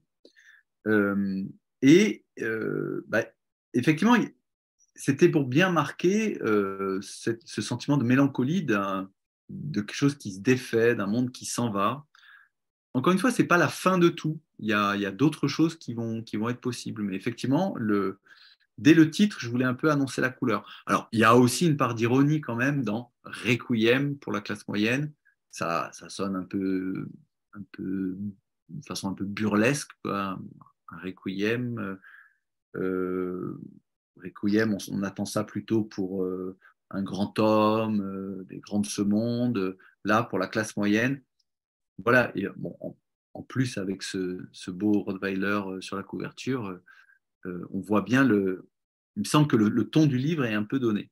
[0.87, 1.45] Euh,
[1.83, 3.25] et euh, bah,
[3.75, 4.17] effectivement,
[4.99, 11.07] c'était pour bien marquer ce sentiment de mélancolie de quelque chose qui se défait, d'un
[11.07, 12.05] monde qui s'en va.
[12.95, 15.77] Encore une fois, ce n'est pas la fin de tout il y a, d'autres choses
[15.77, 17.03] qui vont, être possibles.
[17.03, 17.77] Mais effectivement,
[18.77, 20.83] dès le titre, je voulais un peu annoncer la couleur.
[20.87, 24.67] Alors, il y a aussi une part d'ironie quand même dans Requiem pour la classe
[24.67, 25.13] moyenne.
[25.51, 27.09] Ça, sonne un peu,
[27.55, 28.17] un de
[28.87, 30.39] façon un peu burlesque, Un
[31.03, 31.99] Requiem.
[32.77, 33.59] Euh,
[34.91, 36.57] On, attend ça plutôt pour euh,
[36.91, 39.77] un grand homme, euh, des grands de ce monde.
[40.05, 41.23] Là, pour la classe moyenne,
[41.99, 42.33] voilà.
[42.37, 42.77] Et, bon,
[43.35, 46.81] en plus avec ce, beau Rottweiler euh, sur la couverture,
[47.45, 48.69] on voit bien le.
[49.17, 51.11] Il me semble que le, ton du livre est un peu donné.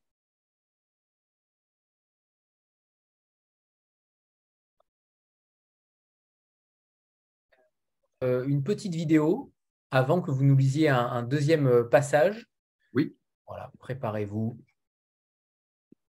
[8.21, 9.53] une petite vidéo
[9.91, 12.47] avant que vous nous lisiez un, deuxième passage.
[12.93, 13.15] Oui.
[13.47, 14.59] Voilà, préparez-vous.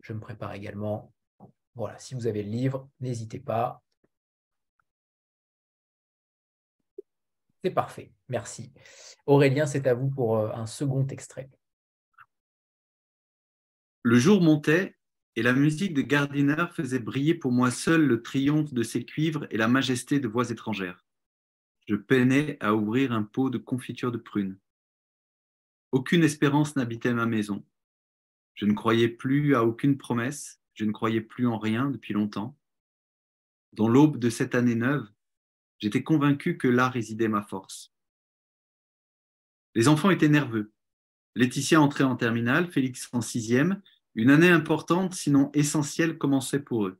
[0.02, 1.14] Je me prépare également.
[1.76, 3.82] Voilà, si vous avez le livre, n'hésitez pas.
[7.64, 8.74] C'est parfait, merci.
[9.28, 11.50] Aurélien, c'est à vous pour euh, un second extrait.
[14.04, 14.98] Le jour montait
[15.36, 19.46] et la musique de Gardiner faisait briller pour moi seul le triomphe de ses cuivres
[19.52, 21.06] et la majesté de voix étrangères.
[21.88, 24.58] Je peinais à ouvrir un pot de confiture de prunes.
[25.92, 27.64] Aucune espérance n'habitait ma maison.
[28.56, 32.58] Je ne croyais plus à aucune promesse, je ne croyais plus en rien depuis longtemps.
[33.74, 35.08] Dans l'aube de cette année neuve,
[35.82, 37.92] J'étais convaincu que là résidait ma force.
[39.74, 40.72] Les enfants étaient nerveux.
[41.36, 43.82] Laetitia entrait en terminale, Félix en sixième.
[44.14, 47.00] Une année importante, sinon essentielle, commençait pour eux.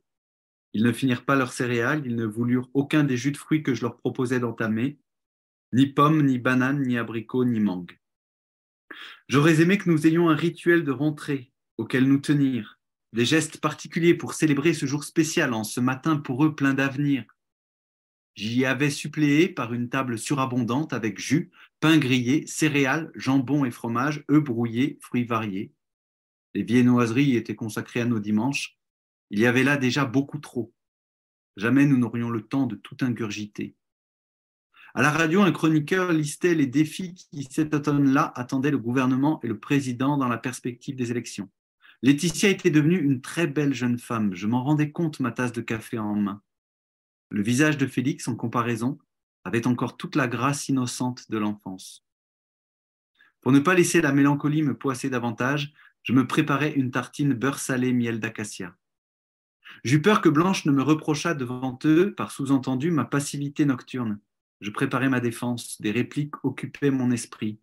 [0.72, 3.74] Ils ne finirent pas leurs céréales, ils ne voulurent aucun des jus de fruits que
[3.74, 4.98] je leur proposais d'entamer,
[5.72, 8.00] ni pommes, ni bananes, ni abricots, ni mangues.
[9.28, 12.78] J'aurais aimé que nous ayons un rituel de rentrée auquel nous tenir,
[13.12, 17.24] des gestes particuliers pour célébrer ce jour spécial en ce matin pour eux plein d'avenir.
[18.34, 24.24] J'y avais suppléé par une table surabondante avec jus, pain grillé, céréales, jambon et fromage,
[24.30, 25.72] œufs brouillés, fruits variés.
[26.54, 28.78] Les viennoiseries étaient consacrées à nos dimanches.
[29.30, 30.72] Il y avait là déjà beaucoup trop.
[31.56, 33.74] Jamais nous n'aurions le temps de tout ingurgiter.
[34.94, 39.48] À la radio, un chroniqueur listait les défis qui, cet automne-là, attendaient le gouvernement et
[39.48, 41.48] le président dans la perspective des élections.
[42.02, 44.34] Laetitia était devenue une très belle jeune femme.
[44.34, 46.42] Je m'en rendais compte, ma tasse de café en main.
[47.30, 48.98] Le visage de Félix, en comparaison,
[49.44, 52.04] avait encore toute la grâce innocente de l'enfance.
[53.40, 55.72] Pour ne pas laisser la mélancolie me poisser davantage,
[56.02, 58.76] je me préparais une tartine beurre salé miel d'acacia.
[59.84, 64.18] J'eus peur que Blanche ne me reprochât devant eux, par sous-entendu, ma passivité nocturne.
[64.62, 67.58] Je préparais ma défense, des répliques occupaient mon esprit.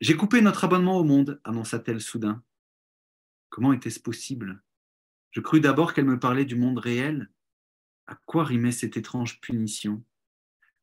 [0.00, 2.44] J'ai coupé notre abonnement au monde, annonça-t-elle soudain.
[3.48, 4.62] Comment était-ce possible?
[5.32, 7.28] Je crus d'abord qu'elle me parlait du monde réel,
[8.06, 10.04] à quoi rimait cette étrange punition?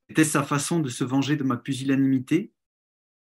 [0.10, 2.52] Était-ce sa façon de se venger de ma pusillanimité?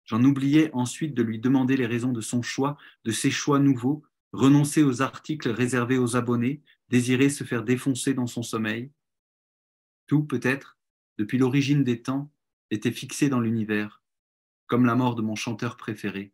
[0.05, 4.01] J'en oubliais ensuite de lui demander les raisons de son choix, de ses choix nouveaux,
[4.31, 8.91] renoncer aux articles réservés aux abonnés, désirer se faire défoncer dans son sommeil.
[10.07, 10.77] Tout, peut-être,
[11.17, 12.31] depuis l'origine des temps,
[12.71, 14.01] était fixé dans l'univers,
[14.67, 16.33] comme la mort de mon chanteur préféré.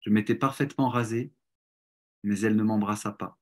[0.00, 1.32] Je m'étais parfaitement rasé,
[2.22, 3.38] mais elle ne m'embrassa pas.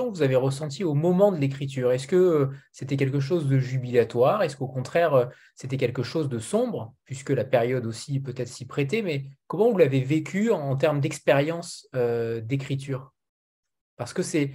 [0.00, 4.42] vous avez ressenti au moment de l'écriture Est-ce que euh, c'était quelque chose de jubilatoire?
[4.42, 8.66] Est-ce qu'au contraire, euh, c'était quelque chose de sombre, puisque la période aussi peut-être s'y
[8.66, 13.12] prêtait Mais comment vous l'avez vécu en, termes d'expérience euh, d'écriture?
[14.02, 14.52] Parce que c'est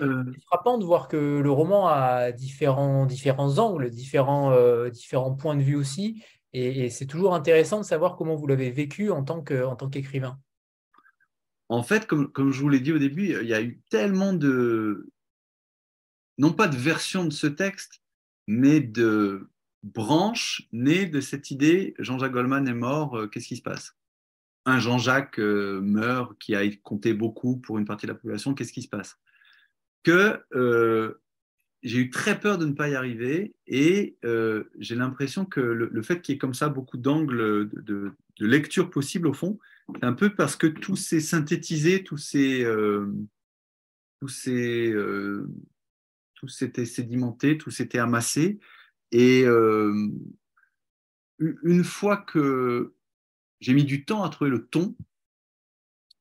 [0.48, 4.54] frappant de voir que le roman a différents, différents angles, différents,
[4.90, 6.22] différents points de vue aussi,
[6.52, 10.38] et, c'est toujours intéressant de savoir comment vous l'avez vécu en tant qu'écrivain.
[11.70, 14.34] En fait, comme, comme, je vous l'ai dit au début, il y a eu tellement
[14.34, 15.10] de,
[16.38, 18.02] non pas de version de ce texte,
[18.48, 19.50] mais de
[19.84, 23.96] branches nées de cette idée Jean-Jacques Goldman est mort, euh, qu'est-ce qui se passe?
[24.66, 28.82] Un Jean-Jacques meurt qui a compté beaucoup pour une partie de la population, qu'est-ce qui
[28.82, 29.18] se passe?
[30.08, 31.20] Que
[31.84, 34.18] j'ai eu très peur de ne pas y arriver et
[34.78, 39.28] j'ai l'impression que le, fait qu'il y ait comme ça beaucoup d'angles de, lecture possibles
[39.28, 39.60] au fond,
[39.96, 42.66] c'est un peu parce que tout s'est synthétisé, tout s'est
[44.20, 44.94] tout s'est
[46.38, 48.60] tout s'était sédimenté, tout s'était amassé.
[49.12, 50.08] Et euh,
[51.40, 52.94] une fois que
[53.60, 54.96] j'ai mis du temps à trouver le ton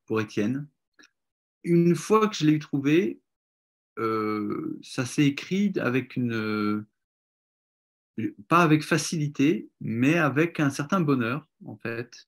[0.05, 0.67] pour Étienne,
[1.63, 3.19] une fois que je l'ai trouvé,
[3.97, 6.85] euh, ça s'est écrit avec une
[8.47, 12.27] pas avec facilité, mais avec un certain bonheur en fait.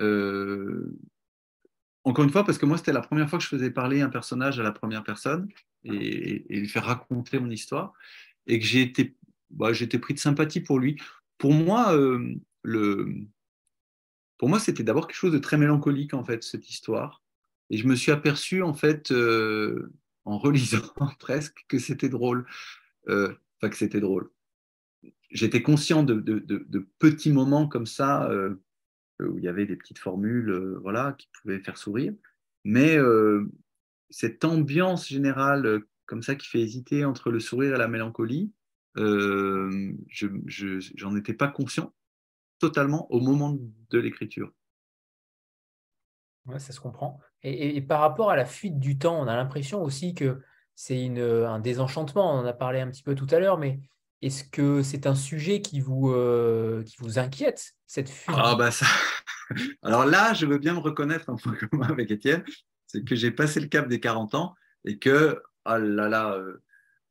[0.00, 0.96] Euh,
[2.04, 4.08] encore une fois, parce que moi, c'était la première fois que je faisais parler un
[4.08, 5.48] personnage à la première personne
[5.84, 7.92] et, lui faire raconter mon histoire,
[8.46, 9.14] et que j'ai été,
[9.50, 11.00] bah, j'étais pris de sympathie pour lui.
[11.36, 13.14] Pour moi, euh, le,
[14.38, 17.22] pour moi, c'était d'abord quelque chose de très mélancolique en fait cette histoire,
[17.70, 19.92] et je me suis aperçu en fait euh,
[20.28, 20.82] en relisant
[21.18, 22.46] presque que c'était drôle,
[23.08, 24.30] euh, enfin que c'était drôle.
[25.30, 26.14] J'étais conscient de,
[26.98, 28.30] petits moments comme ça
[29.20, 32.14] où il y avait des petites formules, voilà, qui pouvaient faire sourire,
[32.64, 32.96] mais
[34.10, 38.50] cette ambiance générale euh, comme ça qui fait hésiter entre le sourire et la mélancolie,
[38.96, 41.92] euh, je n'en étais pas conscient
[42.58, 43.56] totalement au moment
[43.90, 44.52] de l'écriture.
[46.48, 47.20] Ouais, ça se comprend.
[47.42, 50.40] Et, par rapport à la fuite du temps, on a l'impression aussi que
[50.74, 52.34] c'est un désenchantement.
[52.34, 53.80] On en a parlé un petit peu tout à l'heure, mais
[54.22, 58.70] est-ce que c'est un sujet qui vous, euh, qui vous inquiète, cette fuite ah bah
[58.70, 58.86] ça...
[59.82, 62.42] Alors là, je veux bien me reconnaître un peu comme avec Étienne
[62.88, 64.54] c'est que j'ai passé le cap des 40 ans
[64.84, 66.60] et que, oh là là, euh,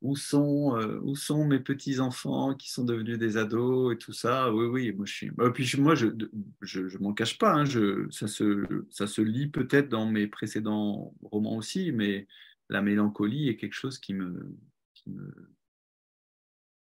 [0.01, 4.53] où, sont, euh, où sont mes petits-enfants qui sont devenus des ados et tout ça?
[4.53, 5.27] Oui, oui, moi je suis.
[5.27, 6.25] Et puis moi, je ne
[6.61, 7.65] je, je m'en cache pas, hein,
[8.11, 12.27] ça, se, ça se lit peut-être dans mes précédents romans aussi, mais
[12.69, 14.55] la mélancolie est quelque chose qui me.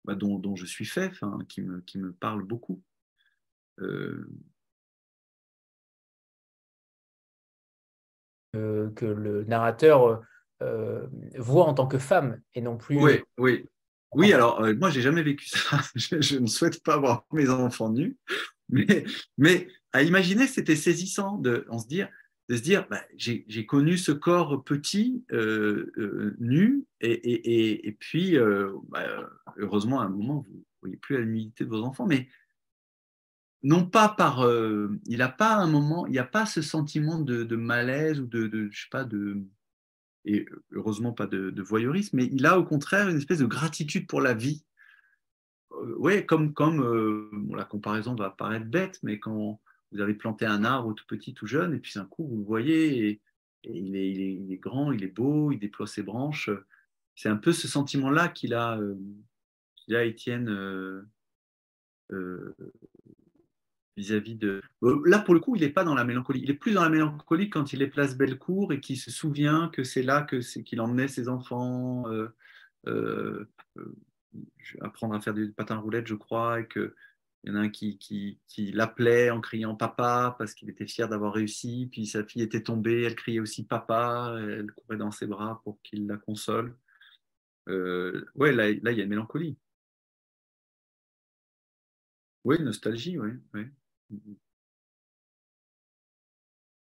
[0.04, 1.12] Bah, dont, dont, je suis fait,
[1.48, 2.82] qui me, qui me parle beaucoup.
[3.80, 4.26] Euh,
[8.54, 10.22] que le narrateur
[10.62, 11.06] euh,
[11.36, 12.98] voit en tant que femme et non plus.
[12.98, 13.66] Oui, oui.
[14.12, 15.80] Oui, alors euh, moi, j'ai jamais vécu ça.
[15.94, 18.16] je, ne souhaite pas voir mes enfants nus,
[18.68, 19.04] mais,
[19.36, 22.08] mais à imaginer, c'était saisissant de, se dire,
[22.48, 28.38] de se dire, bah, j'ai connu ce corps petit, euh, nu, et, et, et, puis,
[28.88, 29.28] bah,
[29.58, 32.28] heureusement, à un moment, vous ne voyez plus la nudité de vos enfants, mais
[33.66, 37.18] non pas par, euh, il n'a pas un moment, il n'y a pas ce sentiment
[37.18, 39.42] de, malaise ou de, de, je sais pas, de,
[40.26, 44.20] et heureusement pas de, voyeurisme, mais il a au contraire une espèce de gratitude pour
[44.20, 44.64] la vie.
[45.72, 49.60] Euh, oui, comme, comme euh, la comparaison va paraître bête, mais quand
[49.92, 52.44] vous avez planté un arbre tout petit, tout jeune, et puis d'un coup vous le
[52.44, 53.20] voyez, et,
[53.64, 56.50] il, est, il, est, grand, il est beau, il déploie ses branches.
[57.14, 58.78] C'est un peu ce sentiment-là qu'il a,
[59.74, 60.48] qu'il a Étienne
[63.96, 64.62] vis-à-vis de.
[64.82, 66.40] Euh, là, pour le coup, il n'est pas dans la mélancolie.
[66.42, 69.68] Il est plus dans la mélancolie quand il est place Bellecour et qu'il se souvient
[69.68, 72.28] que c'est là que qu'il emmenait ses enfants euh,
[72.86, 73.48] euh,
[74.80, 76.92] apprendre à faire du patin roulette, je crois, et qu'il
[77.44, 78.38] y en a un qui,
[78.74, 81.88] l'appelait en criant papa parce qu'il était fier d'avoir réussi.
[81.90, 85.80] Puis sa fille était tombée, elle criait aussi papa, elle courait dans ses bras pour
[85.82, 86.76] qu'il la console.
[87.66, 89.56] ouais, là, il y a une mélancolie.
[92.44, 93.30] Oui, nostalgie, oui.
[93.54, 93.66] oui.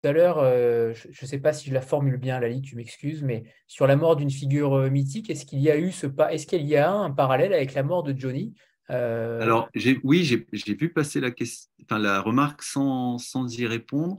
[0.05, 2.75] Tout à l'heure, euh, je ne sais pas si je la formule bien, Lali, tu
[2.75, 6.05] m'excuses, mais sur la mort d'une figure euh, mythique, est-ce qu'il y a eu ce
[6.05, 8.53] un parallèle avec la mort de Johnny
[8.91, 9.67] euh, Alors,
[10.03, 13.17] oui, j'ai vu passer la, question, la remarque sans,
[13.57, 14.17] y répondre.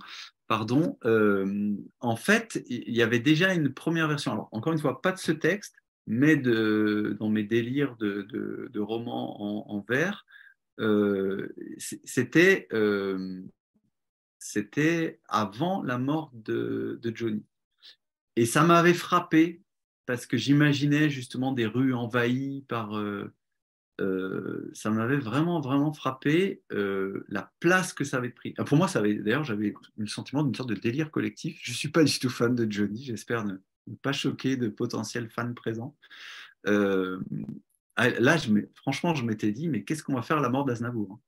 [0.49, 0.99] Pardon.
[2.01, 4.33] en fait, il y avait déjà une première version.
[4.33, 5.77] Alors, encore une fois, pas de ce texte,
[6.09, 10.27] mais dans mes délires de, romans en, vers,
[11.77, 13.43] c'était euh,
[14.39, 17.45] c'était avant la mort de, Johnny.
[18.37, 19.63] Et ça m'avait frappé
[20.05, 22.97] parce que j'imaginais justement des rues envahies par...
[22.97, 23.33] Euh,
[24.75, 28.53] ça m'avait vraiment, vraiment frappé la place que ça avait pris.
[28.53, 31.59] Pour moi, ça avait, d'ailleurs, j'avais le sentiment d'une sorte de délire collectif.
[31.63, 33.57] Je ne suis pas du tout fan de Johnny, j'espère ne,
[34.03, 35.97] pas choquer de potentiels fans présents.
[36.67, 38.37] Ah, là,
[38.75, 41.21] franchement, je m'étais dit, mais qu'est-ce qu'on va faire à la mort d'Aznavour hein?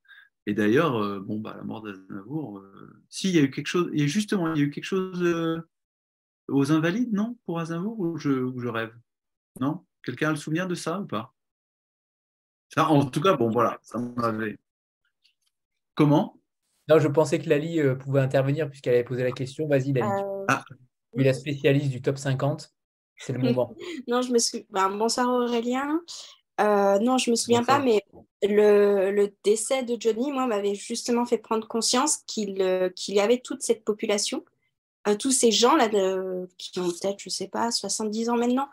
[0.49, 3.67] Et d'ailleurs, euh, bon, bah, la mort d'Aznavour, euh, si, il y a eu quelque
[3.67, 5.61] chose, et justement, il y a eu quelque chose euh,
[6.49, 8.97] aux Invalides, non, pour Aznavour, ou je, je rêve?
[9.61, 9.85] Non?
[10.03, 11.35] Quelqu'un a le souvenir de ça ou pas?
[12.71, 14.59] Ça, En tout cas, bon, voilà, ça m'avait.
[15.95, 16.41] Comment?
[16.89, 19.69] Non, je pensais que Lali pouvait intervenir puisqu'elle avait posé la question.
[19.69, 20.23] Vas-y, Lali.
[20.49, 20.65] Ah.
[21.13, 22.73] Tu es la spécialiste du top 50.
[23.19, 23.77] C'est le moment.
[24.09, 24.65] non, je me suis.
[24.71, 26.01] Ben, bonsoir Aurélien.
[26.59, 28.05] Non, je me souviens pas, mais
[28.43, 32.59] le, décès de Johnny, moi, m'avait justement fait prendre conscience qu'il
[33.09, 34.45] y avait toute cette population,
[35.19, 35.89] tous ces gens-là
[36.59, 38.69] qui ont peut-être, je sais pas, 70 ans maintenant,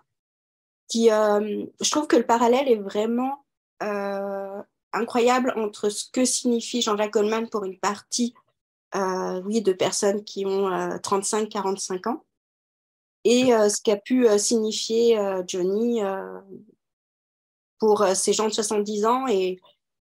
[0.87, 3.45] qui, je trouve que le parallèle est vraiment
[4.95, 8.33] incroyable entre ce que signifie Jean-Jacques Goldman pour une partie
[8.95, 12.23] euh, oui, de personnes qui ont 35-45 euh, ans
[13.25, 16.01] et euh, ce qu'a pu signifier Johnny
[17.85, 19.27] pour ces gens de 70 ans.
[19.27, 19.59] Et,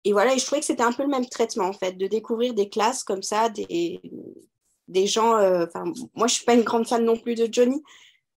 [0.06, 2.08] et voilà, et je trouvais que c'était un peu le même traitement, en fait, de
[2.08, 4.00] découvrir des classes comme ça, des,
[4.88, 5.34] des gens.
[5.36, 5.84] Enfin,
[6.16, 7.84] moi, je suis pas une grande fan non plus de Johnny.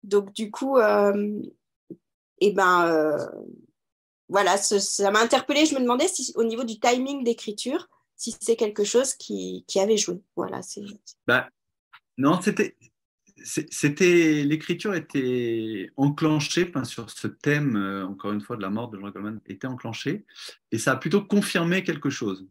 [0.03, 3.31] Donc, du coup, et ben,
[4.29, 5.67] voilà, ça m'a interpellée.
[5.67, 9.97] Je me demandais si, au niveau du timing d'écriture, si c'est quelque chose qui, avait
[9.97, 10.21] joué.
[10.35, 10.83] Voilà, c'est.
[11.27, 11.49] Bah,
[12.19, 12.77] non, c'était.
[13.43, 18.99] C'était l'écriture était enclenchée sur ce thème euh, encore une fois de la mort de
[18.99, 20.25] Jean Goldman était enclenchée
[20.73, 22.47] et ça a plutôt confirmé quelque chose.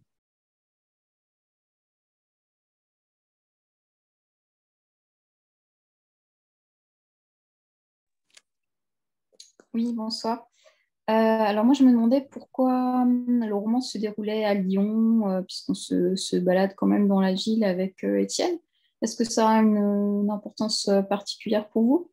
[9.74, 10.48] Oui, bonsoir.
[11.10, 15.41] Euh, alors moi, je me demandais pourquoi hum, le roman se déroulait à Lyon, euh,
[15.41, 18.60] puisqu'on se, balade quand même dans la ville avec Étienne.
[19.01, 22.11] Est-ce que ça a une, importance particulière pour vous?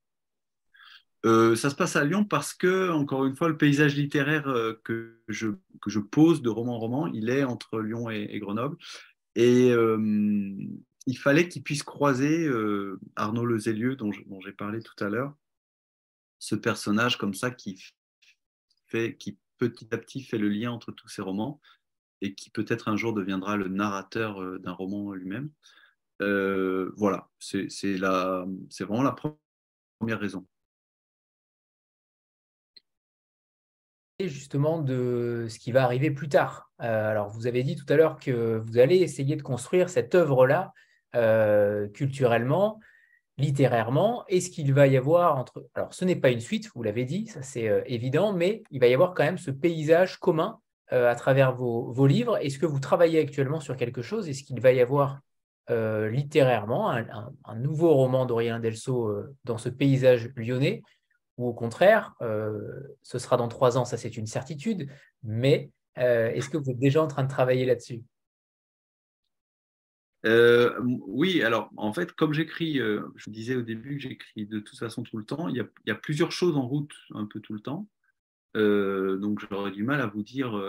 [1.56, 4.44] Ça se passe à Lyon parce que, encore une fois, le paysage littéraire
[4.84, 5.48] que, je,
[5.82, 8.76] que je pose de roman en roman, il est entre Lyon et, Grenoble.
[9.34, 12.48] Et il fallait qu'il puisse croiser
[13.16, 15.34] Arnaud Le dont j'ai parlé tout à l'heure,
[16.38, 17.82] ce personnage comme ça qui
[18.86, 21.60] fait, qui petit à petit fait le lien entre tous ces romans
[22.20, 25.50] et qui peut-être un jour deviendra le narrateur euh, d'un roman lui-même.
[26.22, 27.66] Euh, voilà, c'est
[28.80, 29.14] vraiment la
[29.98, 30.46] première raison.
[34.18, 36.70] Et justement de ce qui va arriver plus tard.
[36.80, 40.14] Euh, alors, vous avez dit tout à l'heure que vous allez essayer de construire cette
[40.14, 40.72] œuvre-là
[41.94, 42.78] culturellement,
[43.38, 45.68] littérairement, est-ce qu'il va y avoir entre...
[45.74, 48.80] Alors, ce n'est pas une suite, vous l'avez dit, ça c'est euh, évident, mais il
[48.80, 50.60] va y avoir quand même ce paysage commun
[50.92, 52.38] euh, à travers vos, livres.
[52.38, 54.28] Est-ce que vous travaillez actuellement sur quelque chose?
[54.28, 55.20] Est-ce qu'il va y avoir
[55.70, 59.12] euh, littérairement un, nouveau roman d'Aurélien Delso
[59.44, 60.82] dans ce paysage lyonnais
[61.38, 62.14] Ou au contraire,
[63.02, 64.88] ce sera dans trois ans, ça c'est une certitude,
[65.22, 68.02] mais est-ce que vous êtes déjà en train de travailler là-dessus?
[70.26, 70.74] Euh,
[71.06, 74.78] oui, alors en fait, comme j'écris, euh, je disais au début que j'écris de toute
[74.78, 75.56] façon tout le temps, il
[75.86, 77.88] y, a, plusieurs choses en route un peu tout le temps.
[78.56, 80.60] Euh, donc j'aurais du mal à vous dire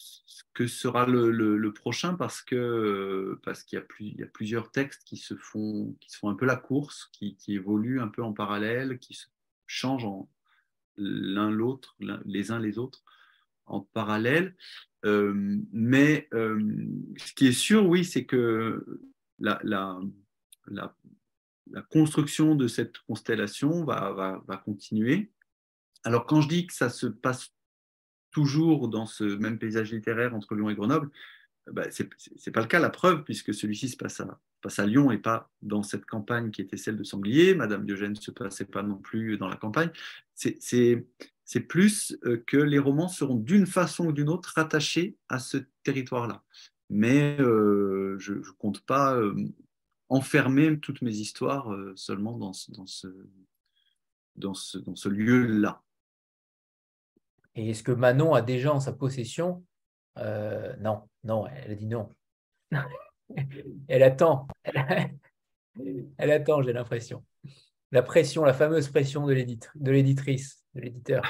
[0.00, 5.34] ce que sera le, prochain parce que parce qu'il y, a plusieurs textes qui se
[5.36, 9.26] font qui font un peu la course, qui, évoluent un peu en parallèle, qui se
[9.66, 10.08] changent
[10.96, 13.02] l'un l'autre, les uns les autres
[13.66, 14.56] en parallèle.
[15.04, 16.60] Euh, mais euh,
[17.16, 18.84] ce qui est sûr, oui, c'est que
[19.38, 20.00] la, la,
[20.66, 20.94] la,
[21.90, 25.30] construction de cette constellation va, va, va, continuer.
[26.04, 27.52] Alors quand je dis que ça se passe
[28.30, 31.10] toujours dans ce même paysage littéraire entre Lyon et Grenoble,
[31.70, 35.18] bah, ce n'est pas le cas, la preuve, puisque celui-ci se passe à, Lyon et
[35.18, 37.54] pas dans cette campagne qui était celle de Sanglier.
[37.54, 39.90] Madame Diogène ne se passait pas non plus dans la campagne.
[40.34, 45.58] C'est plus euh, que les romans seront d'une façon ou d'une autre rattachés à ce
[45.82, 46.42] territoire-là.
[46.88, 49.34] Mais euh, je ne compte pas euh,
[50.08, 53.08] enfermer toutes mes histoires seulement dans ce
[55.08, 55.82] lieu-là.
[57.56, 59.64] Et est-ce que Manon a déjà en sa possession?
[60.16, 62.08] Non, non, elle a dit non.
[63.88, 64.46] elle attend.
[66.18, 67.24] Elle attend, j'ai l'impression.
[67.92, 69.32] La pression, la fameuse pression de
[69.90, 71.22] l'éditrice de l'éditeur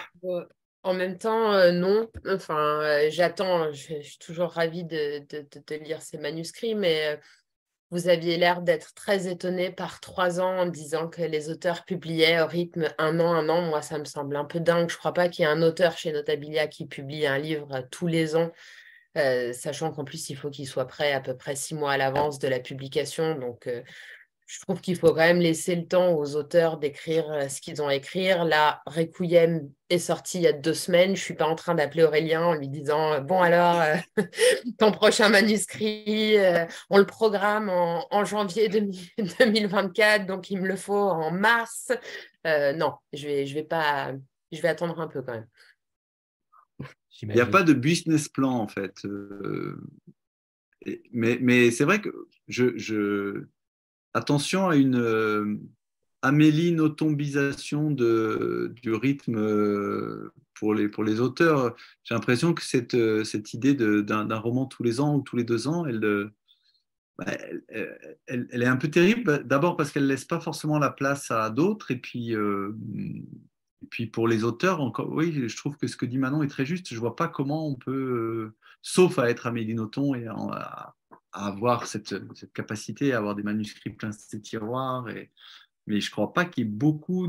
[0.82, 2.08] En même temps, euh, non.
[2.26, 7.16] Enfin, euh, j'attends, je, suis toujours ravie de, de, lire ces manuscrits, mais euh,
[7.90, 12.40] vous aviez l'air d'être très étonné par trois ans en disant que les auteurs publiaient
[12.40, 13.62] au rythme un an, un an.
[13.62, 14.88] Moi, ça me semble un peu dingue.
[14.88, 17.80] Je ne crois pas qu'il y ait un auteur chez Notabilia qui publie un livre
[17.90, 18.52] tous les ans.
[19.14, 22.38] sachant qu'en plus, il faut qu'il soit prêt à peu près six mois à l'avance
[22.38, 23.34] de la publication.
[23.34, 23.68] Donc,
[24.50, 27.80] je trouve qu'il faut quand même laisser le temps aux auteurs d'écrire euh, ce qu'ils
[27.80, 28.44] ont à écrire.
[28.44, 31.14] Là, Requiem est sorti il y a deux semaines.
[31.14, 33.94] Je ne suis pas en train d'appeler Aurélien en lui disant euh, Bon, alors, euh,
[34.78, 36.34] ton prochain manuscrit,
[36.90, 41.92] on le programme en, janvier 2024, donc il me le faut en mars.
[42.44, 44.12] non, je vais, je vais pas.
[44.50, 45.46] Je vais attendre un peu quand même.
[47.22, 49.06] Il n'y a pas de business plan, en fait.
[51.12, 52.08] mais, mais c'est vrai que
[52.48, 53.46] je, je,
[54.14, 55.56] attention à une euh,
[56.22, 61.74] amélinotombisation de, du rythme euh, pour les, auteurs.
[62.04, 63.24] J'ai l'impression que cette, euh,
[63.54, 66.00] idée d'un roman tous les ans ou tous les deux ans, elle,
[67.18, 67.26] bah,
[67.68, 69.44] elle, elle, est un peu terrible.
[69.46, 71.90] D'abord parce qu'elle ne laisse pas forcément la place à d'autres.
[71.90, 72.36] Et puis,
[74.12, 76.88] pour les auteurs, encore, oui, je trouve que ce que dit Manon est très juste.
[76.90, 80.28] Je ne vois pas comment on peut, sauf à être Amélie Nothomb et
[81.32, 85.08] avoir cette, cette, capacité à avoir des manuscrits plein de tiroirs.
[85.10, 85.30] Et,
[85.86, 87.28] mais je ne crois pas qu'il y ait beaucoup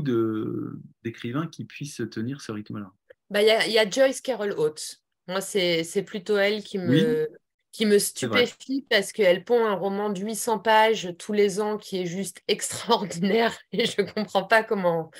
[1.02, 2.92] d'écrivains qui puissent tenir ce rythme-là.
[3.30, 5.02] Bah, il bah, y, y, a Joyce Carol Oates.
[5.28, 7.28] Moi, c'est plutôt elle qui me,
[7.70, 12.00] qui me stupéfie parce qu'elle pond un roman de 800 pages tous les ans qui
[12.00, 15.10] est juste extraordinaire et je ne comprends pas comment,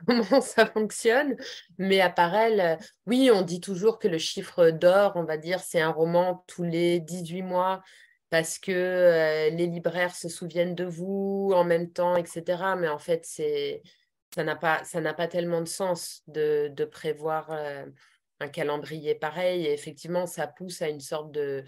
[0.06, 1.36] comment ça fonctionne.
[1.76, 5.60] Mais à part elle, oui, on dit toujours que le chiffre d'or, on va dire,
[5.60, 7.82] c'est un roman tous les 18 mois
[8.30, 12.76] parce que les libraires se souviennent de vous en même temps, etc.
[12.76, 13.24] Mais en fait,
[14.34, 17.50] ça n'a pas, tellement de sens de, prévoir
[18.40, 19.66] un calendrier pareil.
[19.66, 21.64] Et effectivement, ça pousse à une sorte de,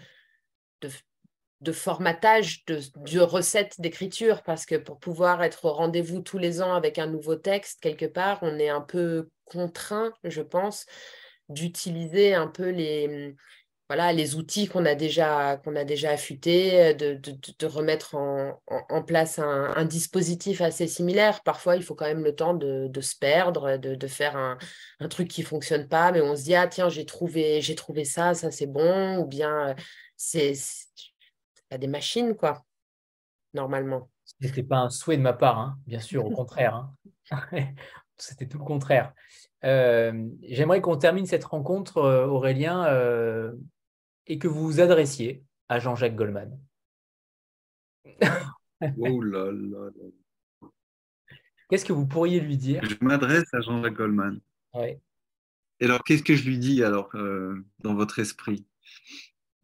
[1.71, 6.99] formatage de, de d'écriture, parce que pour pouvoir être au rendez-vous tous les ans avec
[6.99, 10.85] un nouveau texte, quelque part, on est un peu contraint, je pense,
[11.49, 13.35] d'utiliser un peu les,
[14.13, 15.59] les outils qu'on a déjà,
[16.09, 21.41] affûtés, de, de, remettre en, place un, dispositif assez similaire.
[21.43, 24.57] Parfois, il faut quand même le temps de, se perdre, de, faire un,
[25.09, 28.33] truc qui ne fonctionne pas, mais on se dit, ah tiens, j'ai trouvé, trouvé ça,
[28.33, 29.75] ça c'est bon, ou bien
[30.15, 30.53] c'est
[31.69, 32.63] pas des machines, quoi,
[33.53, 34.09] normalement.
[34.25, 36.75] Ce n'était pas un souhait de ma part, hein, bien sûr, au contraire.
[37.31, 37.47] Hein.
[38.17, 39.13] C'était tout le contraire.
[39.63, 43.53] Euh, j'aimerais qu'on termine cette rencontre, euh, Aurélien, euh,
[44.31, 46.57] et que vous vous adressiez à Jean-Jacques Goldman.
[48.81, 49.89] oh là là
[51.69, 52.81] Qu'est-ce que vous pourriez lui dire?
[52.85, 54.39] Je m'adresse à Jean-Jacques Goldman.
[54.73, 54.97] Oui.
[55.81, 58.65] Et alors, qu'est-ce que je lui dis alors euh, dans votre esprit?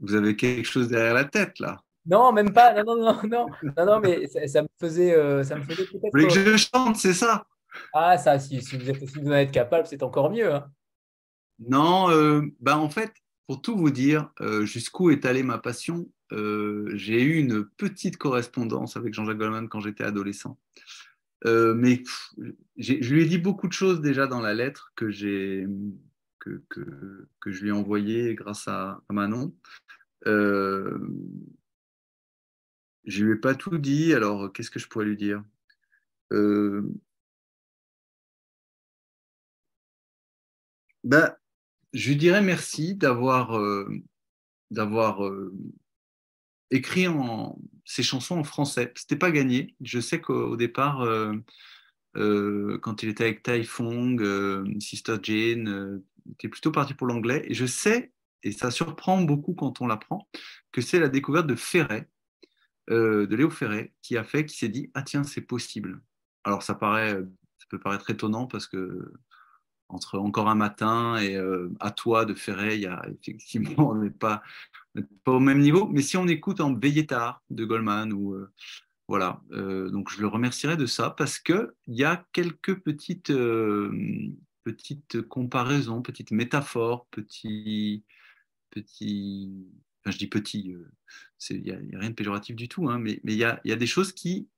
[0.02, 1.82] Vous avez quelque chose derrière la tête là?
[2.06, 2.84] Non, même pas.
[2.84, 3.46] Non, non, non, non,
[3.78, 6.04] non, non mais ça, me faisait, euh, ça me faisait peut-être.
[6.04, 7.46] Vous voulez que je chante, c'est ça?
[7.94, 10.54] Ah, ça, si, vous êtes, si vous en êtes capable, c'est encore mieux.
[10.54, 10.70] Hein.
[11.60, 13.14] Non, euh, bah en fait,
[13.48, 18.18] pour tout vous dire, euh, jusqu'où est allée ma passion, euh, j'ai eu une petite
[18.18, 20.60] correspondance avec Jean-Jacques Goldman quand j'étais adolescent.
[21.46, 22.04] Euh, mais
[22.78, 25.66] je lui ai dit beaucoup de choses déjà dans la lettre que, je
[27.46, 29.56] lui ai envoyée grâce à, Manon.
[30.26, 30.32] je
[33.06, 35.42] ne lui ai pas tout dit, alors qu'est-ce que je pourrais lui dire?
[41.04, 41.34] Ben,
[41.94, 43.90] je lui dirais merci d'avoir euh,
[44.78, 45.54] euh,
[46.72, 48.92] écrit en, ces chansons en français.
[48.96, 49.76] C'était pas gagné.
[49.82, 54.22] Je sais qu'au départ, euh, quand il était avec Tai Fong,
[54.80, 57.44] Sister Jane, il était plutôt parti pour l'anglais.
[57.48, 58.12] Et je sais,
[58.44, 60.28] et ça surprend beaucoup quand on l'apprend,
[60.72, 62.10] que c'est la découverte de Ferret,
[62.90, 66.02] de Léo Ferret, qui a fait, qui s'est dit ah tiens c'est possible.
[66.44, 69.14] Alors ça peut paraître étonnant parce que
[69.90, 72.82] entre Encore un matin et euh, À toi de Ferret,
[73.22, 74.42] effectivement, on n'est pas,
[75.26, 75.88] au même niveau.
[75.88, 78.52] Mais si on écoute en Veillé tard de Goldman, ou, euh,
[79.08, 83.34] voilà, euh, donc je le remercierai de ça parce qu'il y a quelques petites,
[84.64, 88.04] petites comparaisons, petites métaphores, petits.
[88.70, 89.68] petits
[90.02, 90.76] enfin, je dis petit,
[91.50, 93.78] il n'y a, rien de péjoratif du tout, hein, mais il y, a, y a
[93.78, 94.50] des choses qui,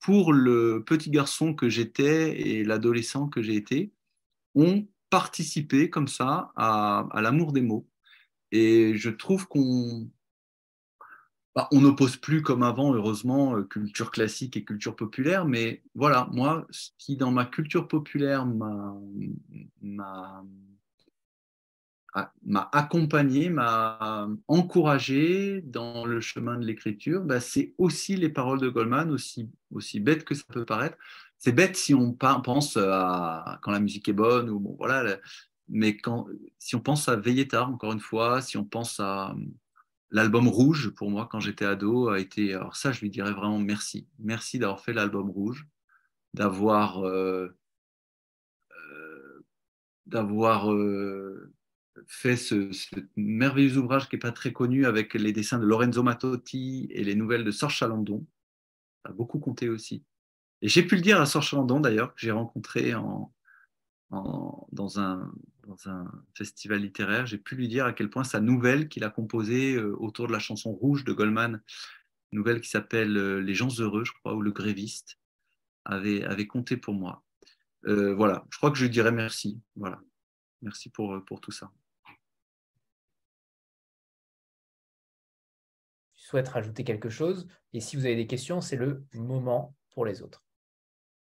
[0.00, 3.92] pour le petit garçon que j'étais et l'adolescent que j'ai été,
[4.54, 7.86] ont participé comme ça à, l'amour des mots.
[8.50, 10.08] Et je trouve qu'on
[11.54, 16.26] bah, on n'oppose plus comme avant, heureusement, euh, culture classique et culture populaire, mais voilà,
[16.32, 18.96] moi, ce qui dans ma culture populaire m'a
[22.44, 28.68] m'a accompagné, m'a encouragé dans le chemin de l'écriture, bah, c'est aussi les paroles de
[28.68, 30.98] Goldman, aussi, aussi bête que ça peut paraître,
[31.42, 35.18] c'est bête si on pense à quand la musique est bonne ou bon voilà,
[35.68, 36.28] mais quand
[36.58, 39.34] si on pense à Veiller tard encore une fois, si on pense à
[40.12, 43.58] l'album Rouge pour moi quand j'étais ado a été alors ça je lui dirais vraiment
[43.58, 45.66] merci, merci d'avoir fait l'album Rouge,
[46.32, 47.48] d'avoir euh,
[48.70, 49.44] euh,
[50.06, 51.52] d'avoir euh,
[52.06, 52.70] fait ce,
[53.16, 57.16] merveilleux ouvrage qui n'est pas très connu avec les dessins de Lorenzo Mattotti et les
[57.16, 58.24] nouvelles de Sorge Chalandon.
[59.04, 60.04] Ça a beaucoup compté aussi.
[60.62, 63.32] Et j'ai pu le dire à Sor Chandon d'ailleurs, que j'ai rencontré en,
[64.12, 65.32] dans un,
[66.34, 70.26] festival littéraire, j'ai pu lui dire à quel point sa nouvelle qu'il a composée autour
[70.26, 71.62] de la chanson rouge de Goldman,
[72.30, 75.18] nouvelle qui s'appelle Les gens heureux, je crois, ou Le gréviste,
[75.84, 77.24] avait, compté pour moi.
[77.84, 79.60] voilà, je crois que je lui dirais merci.
[79.76, 80.00] Voilà.
[80.62, 81.72] Merci pour, pour tout ça.
[86.14, 87.48] Je souhaite rajouter quelque chose?
[87.72, 90.42] Et si vous avez des questions, c'est le moment pour les autres.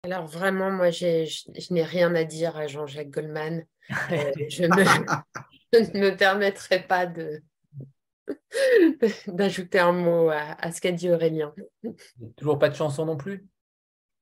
[0.06, 3.65] Alors vraiment, moi, je, n'ai rien à dire à Jean-Jacques Goldman.
[4.11, 7.41] Euh, je, ne me permettrai pas de
[9.27, 11.56] d'ajouter un mot à, ce qu'a dit Aurélien.
[12.38, 13.48] Toujours pas de chanson non plus?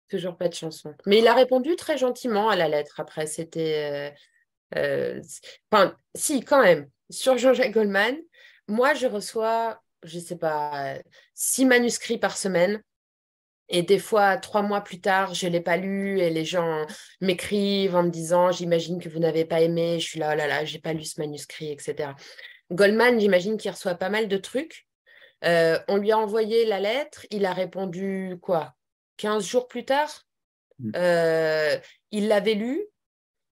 [0.07, 0.93] Toujours pas de chanson.
[1.05, 3.01] Mais il a répondu très gentiment à la lettre.
[3.01, 4.13] Après, c'était...
[4.75, 5.21] Euh, euh,
[5.69, 6.89] enfin, si, quand même.
[7.09, 8.15] Sur Jean-Jacques Goldman,
[8.69, 10.95] moi, je reçois, je ne sais pas,
[11.33, 12.81] six manuscrits par semaine.
[13.69, 16.85] Et des fois, trois mois plus tard, je ne l'ai pas lu et les gens
[17.21, 19.99] m'écrivent en me disant J'imagine que vous n'avez pas aimé.
[19.99, 22.11] Je suis là, oh là là, j'ai pas lu ce manuscrit, etc.
[22.71, 24.85] Goldman, j'imagine qu'il reçoit pas mal de trucs.
[25.45, 27.25] Euh, on lui a envoyé la lettre.
[27.31, 28.73] Il a répondu quoi?
[29.17, 30.23] 15 jours plus tard?
[30.79, 30.91] Mm.
[30.95, 31.77] euh,
[32.11, 32.81] Il l'avait lu.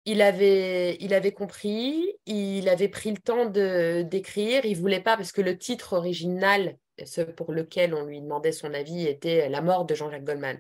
[0.06, 5.32] Il avait, il avait compris, il avait pris le temps d'écrire, il voulait pas parce
[5.32, 6.76] que le titre original
[7.06, 10.60] ce pour lequel on lui demandait son avis était la mort de Jean-Jacques Goldman.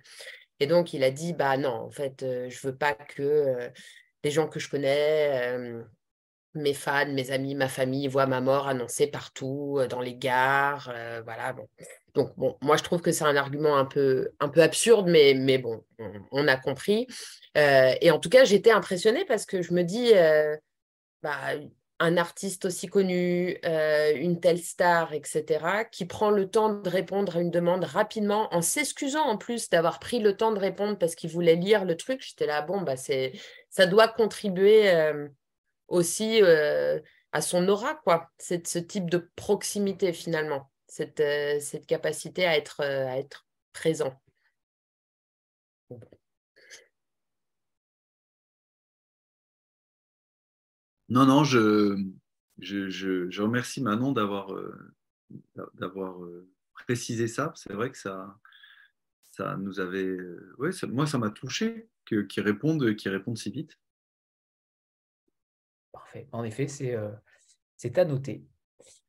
[0.61, 3.69] Et donc, il a dit, bah non, en fait, euh, je veux pas que euh,
[4.23, 5.81] les gens que je connais, euh,
[6.53, 10.93] mes fans, mes amis, ma famille voient ma mort annoncée partout, dans les gares,
[11.23, 11.55] voilà.
[12.13, 15.33] Donc, bon, moi, je trouve que c'est un argument un peu, un peu absurde, mais,
[15.33, 15.83] mais bon,
[16.31, 17.07] on, a compris.
[17.55, 20.11] et en tout cas, j'étais impressionnée parce que je me dis,
[21.23, 21.55] bah,
[22.01, 27.37] un artiste aussi connu, euh, une telle star, etc., qui prend le temps de répondre
[27.37, 31.13] à une demande rapidement, en s'excusant en plus d'avoir pris le temps de répondre parce
[31.13, 32.23] qu'il voulait lire le truc.
[32.27, 33.33] J'étais là, bon, bah, c'est,
[33.69, 35.27] ça doit contribuer euh,
[35.89, 36.99] aussi euh,
[37.33, 38.31] à son aura, quoi.
[38.39, 41.21] C'est ce type de proximité finalement, cette,
[41.61, 44.19] cette capacité à être, à être présent.
[51.11, 52.01] Non, non, je,
[52.57, 54.95] je, remercie Manon d'avoir euh,
[55.57, 57.51] euh, précisé ça.
[57.57, 58.37] C'est vrai que ça,
[59.29, 60.05] ça nous avait.
[60.05, 60.55] Euh,
[60.87, 63.77] moi, ça m'a touché qu'ils répondent, répondent si vite.
[65.91, 66.29] Parfait.
[66.31, 66.95] En effet, c'est
[67.75, 68.45] c'est à noter.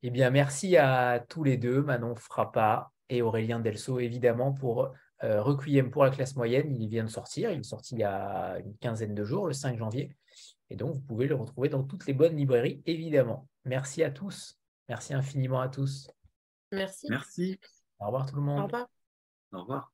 [0.02, 5.92] Eh bien, merci à tous les deux, Manon Frappa et Aurélien Delso, évidemment, pour Requiem
[5.92, 6.74] pour la classe moyenne.
[6.74, 7.52] Il vient de sortir.
[7.52, 10.16] Il est sorti il y a une quinzaine de jours, le 5 janvier.
[10.72, 13.46] Et donc, vous pouvez le retrouver dans toutes les bonnes librairies, évidemment.
[13.66, 14.58] Merci à tous.
[14.88, 16.10] Merci infiniment à tous.
[16.72, 17.08] Merci.
[17.10, 17.60] Merci.
[18.00, 18.60] Au revoir tout le monde.
[18.60, 18.86] Au revoir.
[19.52, 19.91] Au revoir.